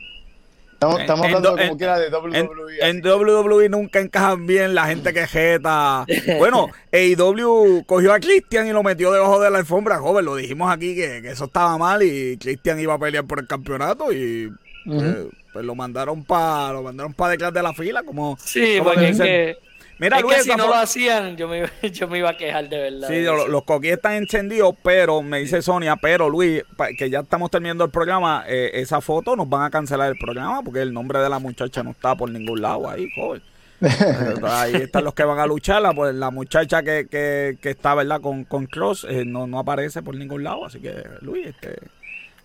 Estamos, 0.82 1.28
hablando 1.28 1.56
como 1.56 1.78
quiera 1.78 2.00
de 2.00 2.10
WWE. 2.10 2.80
En, 2.82 3.06
WWE 3.06 3.70
nunca 3.70 4.00
encajan 4.00 4.48
bien 4.48 4.74
la 4.74 4.88
gente 4.88 5.14
que 5.14 5.28
jeta. 5.28 6.06
Bueno, 6.40 6.70
AEW 6.92 7.84
cogió 7.86 8.14
a 8.14 8.20
Christian 8.20 8.68
y 8.68 8.72
lo 8.72 8.82
metió 8.82 9.12
debajo 9.12 9.40
de 9.40 9.52
la 9.52 9.60
alfombra, 9.60 10.00
joven. 10.00 10.26
Lo 10.26 10.36
dijimos 10.36 10.72
aquí 10.72 10.96
que, 10.96 11.20
eso 11.30 11.46
estaba 11.46 11.78
mal 11.78 12.02
y 12.02 12.36
Christian 12.38 12.80
iba 12.80 12.96
a 12.96 13.00
pelear 13.00 13.26
por 13.26 13.40
el 13.40 13.48
campeonato 13.48 14.12
y 14.12 14.52
pues, 14.86 15.18
pues, 15.54 15.66
lo 15.66 15.76
mandaron 15.76 16.24
para 16.24 16.74
lo 16.74 16.82
mandaron 16.82 17.14
para 17.14 17.32
detrás 17.32 17.54
de 17.54 17.62
la 17.62 17.74
fila 17.74 18.02
como 18.02 18.36
sí 18.40 18.80
porque 18.84 19.10
es 19.10 19.20
que, 19.20 19.58
Mira, 20.02 20.20
Luis, 20.20 20.42
si 20.42 20.50
no 20.56 20.66
lo 20.66 20.74
hacían 20.74 21.38
yo 21.38 21.48
me, 21.48 21.70
yo 21.94 22.08
me 22.08 22.18
iba 22.18 22.32
a 22.32 22.36
quejar 22.36 22.68
de 22.68 22.90
verdad 22.90 23.08
sí 23.08 23.22
los, 23.22 23.48
los 23.48 23.64
están 23.84 24.14
encendidos 24.14 24.74
pero 24.82 25.22
me 25.22 25.42
dice 25.42 25.62
Sonia 25.62 25.96
pero 25.96 26.28
Luis 26.28 26.64
que 26.98 27.08
ya 27.12 27.20
estamos 27.20 27.52
terminando 27.52 27.86
el 27.86 27.92
programa 27.92 28.44
eh, 28.48 28.72
esa 28.74 29.00
foto 29.00 29.36
nos 29.36 29.48
van 29.48 29.62
a 29.62 29.70
cancelar 29.70 30.10
el 30.10 30.18
programa 30.18 30.64
porque 30.64 30.82
el 30.82 30.92
nombre 30.92 31.20
de 31.20 31.30
la 31.30 31.38
muchacha 31.38 31.84
no 31.84 31.92
está 31.92 32.16
por 32.16 32.32
ningún 32.32 32.64
lado 32.64 32.90
ahí 32.90 33.08
joven 33.16 33.44
ahí 34.44 34.74
están 34.74 35.04
los 35.04 35.14
que 35.14 35.24
van 35.24 35.38
a 35.38 35.46
luchar 35.46 35.84
pues 35.96 36.16
la 36.16 36.32
muchacha 36.32 36.82
que, 36.82 37.06
que, 37.08 37.60
que 37.62 37.70
está 37.70 37.94
verdad 37.94 38.22
con, 38.22 38.44
con 38.46 38.66
Cross 38.66 39.06
eh, 39.08 39.24
no, 39.24 39.46
no 39.46 39.60
aparece 39.60 40.02
por 40.02 40.16
ningún 40.16 40.44
lado 40.44 40.66
así 40.66 40.80
que 40.80 40.96
Luis 41.22 41.46
este 41.46 41.78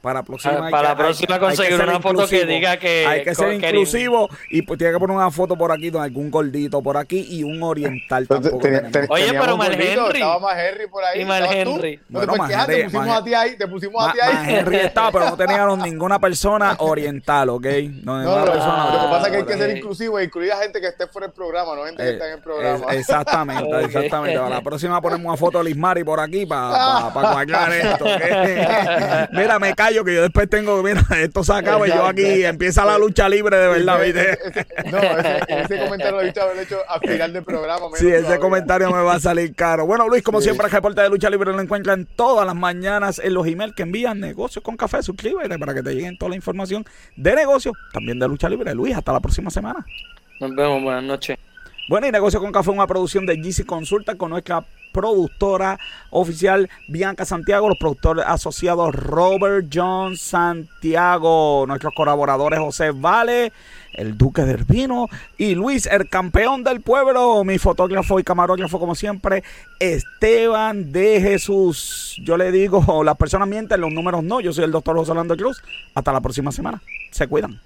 para 0.06 0.20
la 0.20 0.22
próxima, 0.22 0.70
para 0.70 0.90
la 0.90 0.96
próxima 0.96 1.40
conseguir 1.40 1.80
una 1.80 1.98
foto 1.98 2.28
que 2.28 2.46
diga 2.46 2.76
que 2.76 3.04
hay 3.04 3.24
que 3.24 3.34
ser 3.34 3.54
inclusivo 3.54 4.28
y 4.50 4.62
pues 4.62 4.78
tiene 4.78 4.92
que 4.92 5.00
poner 5.00 5.16
una 5.16 5.32
foto 5.32 5.56
por 5.56 5.72
aquí 5.72 5.90
con 5.90 6.00
algún 6.00 6.30
gordito 6.30 6.80
por 6.80 6.96
aquí 6.96 7.26
y 7.28 7.42
un 7.42 7.60
oriental 7.60 8.28
tampoco 8.28 8.60
Oye, 9.08 9.32
pero 9.32 9.56
Mal 9.56 9.72
Henry. 9.72 10.20
Estaba 10.20 10.38
más 10.38 10.56
Henry 10.58 10.86
por 10.86 11.02
ahí. 11.02 11.22
Y 11.22 11.24
Mal 11.24 11.44
Henry. 11.44 12.00
Bueno, 12.08 12.34
te, 12.34 12.66
te 12.66 12.84
pusimos 12.84 13.08
a 13.08 13.24
ti 13.24 13.34
ahí, 13.34 13.56
te 13.56 13.66
pusimos 13.66 14.08
a 14.08 14.12
ti 14.12 14.18
ahí. 14.22 14.54
Henry 14.54 14.76
estaba, 14.76 15.10
pero 15.10 15.30
no 15.30 15.36
teníamos 15.36 15.78
ninguna 15.84 16.20
persona 16.20 16.76
oriental, 16.78 17.48
¿ok? 17.48 17.66
No, 18.04 18.22
no, 18.22 18.38
no 18.38 18.44
persona 18.44 18.90
Lo 18.92 19.00
que 19.00 19.08
pasa 19.08 19.26
es 19.26 19.30
que 19.32 19.36
hay 19.38 19.44
que 19.44 19.56
ser 19.56 19.76
inclusivo 19.76 20.18
e 20.20 20.24
incluir 20.24 20.52
a 20.52 20.58
gente 20.58 20.80
que 20.80 20.86
esté 20.86 21.08
fuera 21.08 21.26
del 21.26 21.34
programa, 21.34 21.74
no 21.74 21.84
gente 21.84 22.00
que 22.00 22.08
eh, 22.10 22.12
está 22.12 22.26
en 22.28 22.34
el 22.34 22.40
programa. 22.42 22.94
exactamente, 22.94 23.80
exactamente. 23.84 24.38
Para 24.38 24.50
la 24.50 24.62
próxima 24.62 25.00
ponemos 25.00 25.26
una 25.26 25.36
foto 25.36 25.58
de 25.58 25.64
Lismari 25.64 26.04
por 26.04 26.20
aquí 26.20 26.46
para 26.46 27.10
cuadrar 27.12 27.72
esto. 27.72 28.04
Mira, 29.32 29.58
me 29.58 29.74
callo 29.74 29.95
que 30.04 30.14
yo 30.14 30.22
después 30.22 30.48
tengo, 30.48 30.82
mira, 30.82 31.04
esto 31.20 31.44
se 31.44 31.52
acaba 31.52 31.86
y 31.86 31.90
yo 31.90 32.04
aquí 32.06 32.44
empieza 32.44 32.84
la 32.84 32.98
lucha 32.98 33.28
libre 33.28 33.56
de 33.56 33.68
verdad, 33.68 34.00
¿viste? 34.02 34.38
No, 34.90 34.98
ese, 34.98 35.78
comentario 35.78 36.16
lo 36.16 36.20
he 36.20 36.24
visto 36.24 36.42
haber 36.42 36.58
hecho 36.58 36.78
al 36.88 37.00
final 37.00 37.32
del 37.32 37.44
programa. 37.44 37.86
Sí, 37.94 38.08
ese 38.08 38.38
comentario 38.38 38.90
me 38.90 39.02
va 39.02 39.14
a 39.14 39.20
salir 39.20 39.54
caro. 39.54 39.86
Bueno, 39.86 40.08
Luis, 40.08 40.22
como 40.22 40.40
siempre, 40.40 40.66
el 40.66 40.72
reporte 40.72 41.00
de 41.00 41.08
lucha 41.08 41.30
libre 41.30 41.52
lo 41.52 41.60
encuentran 41.60 42.06
todas 42.16 42.46
las 42.46 42.54
mañanas 42.54 43.20
en 43.22 43.34
los 43.34 43.46
emails 43.46 43.74
que 43.74 43.82
envían 43.82 44.20
negocios 44.20 44.62
con 44.62 44.76
café. 44.76 45.02
Suscríbete 45.02 45.58
para 45.58 45.74
que 45.74 45.82
te 45.82 45.94
lleguen 45.94 46.16
toda 46.18 46.30
la 46.30 46.36
información 46.36 46.84
de 47.16 47.34
negocios, 47.34 47.74
también 47.92 48.18
de 48.18 48.28
lucha 48.28 48.48
libre. 48.48 48.74
Luis, 48.74 48.96
hasta 48.96 49.12
la 49.12 49.20
próxima 49.20 49.50
semana. 49.50 49.84
Nos 50.40 50.54
vemos, 50.54 50.82
buenas 50.82 51.04
noches. 51.04 51.38
Bueno, 51.88 52.08
y 52.08 52.10
Negocio 52.10 52.40
con 52.40 52.50
Café, 52.50 52.70
una 52.70 52.86
producción 52.86 53.26
de 53.26 53.36
GC 53.36 53.64
Consulta 53.64 54.16
con 54.16 54.30
nuestra 54.30 54.64
productora 54.96 55.78
oficial 56.10 56.70
Bianca 56.88 57.26
Santiago, 57.26 57.68
los 57.68 57.76
productores 57.78 58.24
asociados 58.26 58.94
Robert 58.94 59.68
John 59.72 60.16
Santiago, 60.16 61.66
nuestros 61.68 61.92
colaboradores 61.94 62.58
José 62.58 62.92
Vale, 62.92 63.52
el 63.92 64.16
Duque 64.16 64.42
del 64.42 64.64
Vino 64.64 65.08
y 65.36 65.54
Luis, 65.54 65.84
el 65.86 66.08
campeón 66.08 66.64
del 66.64 66.80
pueblo, 66.80 67.44
mi 67.44 67.58
fotógrafo 67.58 68.18
y 68.18 68.24
camarógrafo 68.24 68.78
como 68.78 68.94
siempre, 68.94 69.44
Esteban 69.78 70.92
de 70.92 71.20
Jesús. 71.20 72.16
Yo 72.24 72.38
le 72.38 72.50
digo, 72.50 73.04
las 73.04 73.16
personas 73.18 73.48
mienten, 73.48 73.80
los 73.80 73.92
números 73.92 74.24
no. 74.24 74.40
Yo 74.40 74.52
soy 74.52 74.64
el 74.64 74.72
doctor 74.72 74.96
José 74.96 75.10
Orlando 75.10 75.36
Cruz. 75.36 75.62
Hasta 75.94 76.12
la 76.12 76.20
próxima 76.22 76.50
semana. 76.52 76.80
Se 77.10 77.26
cuidan. 77.26 77.60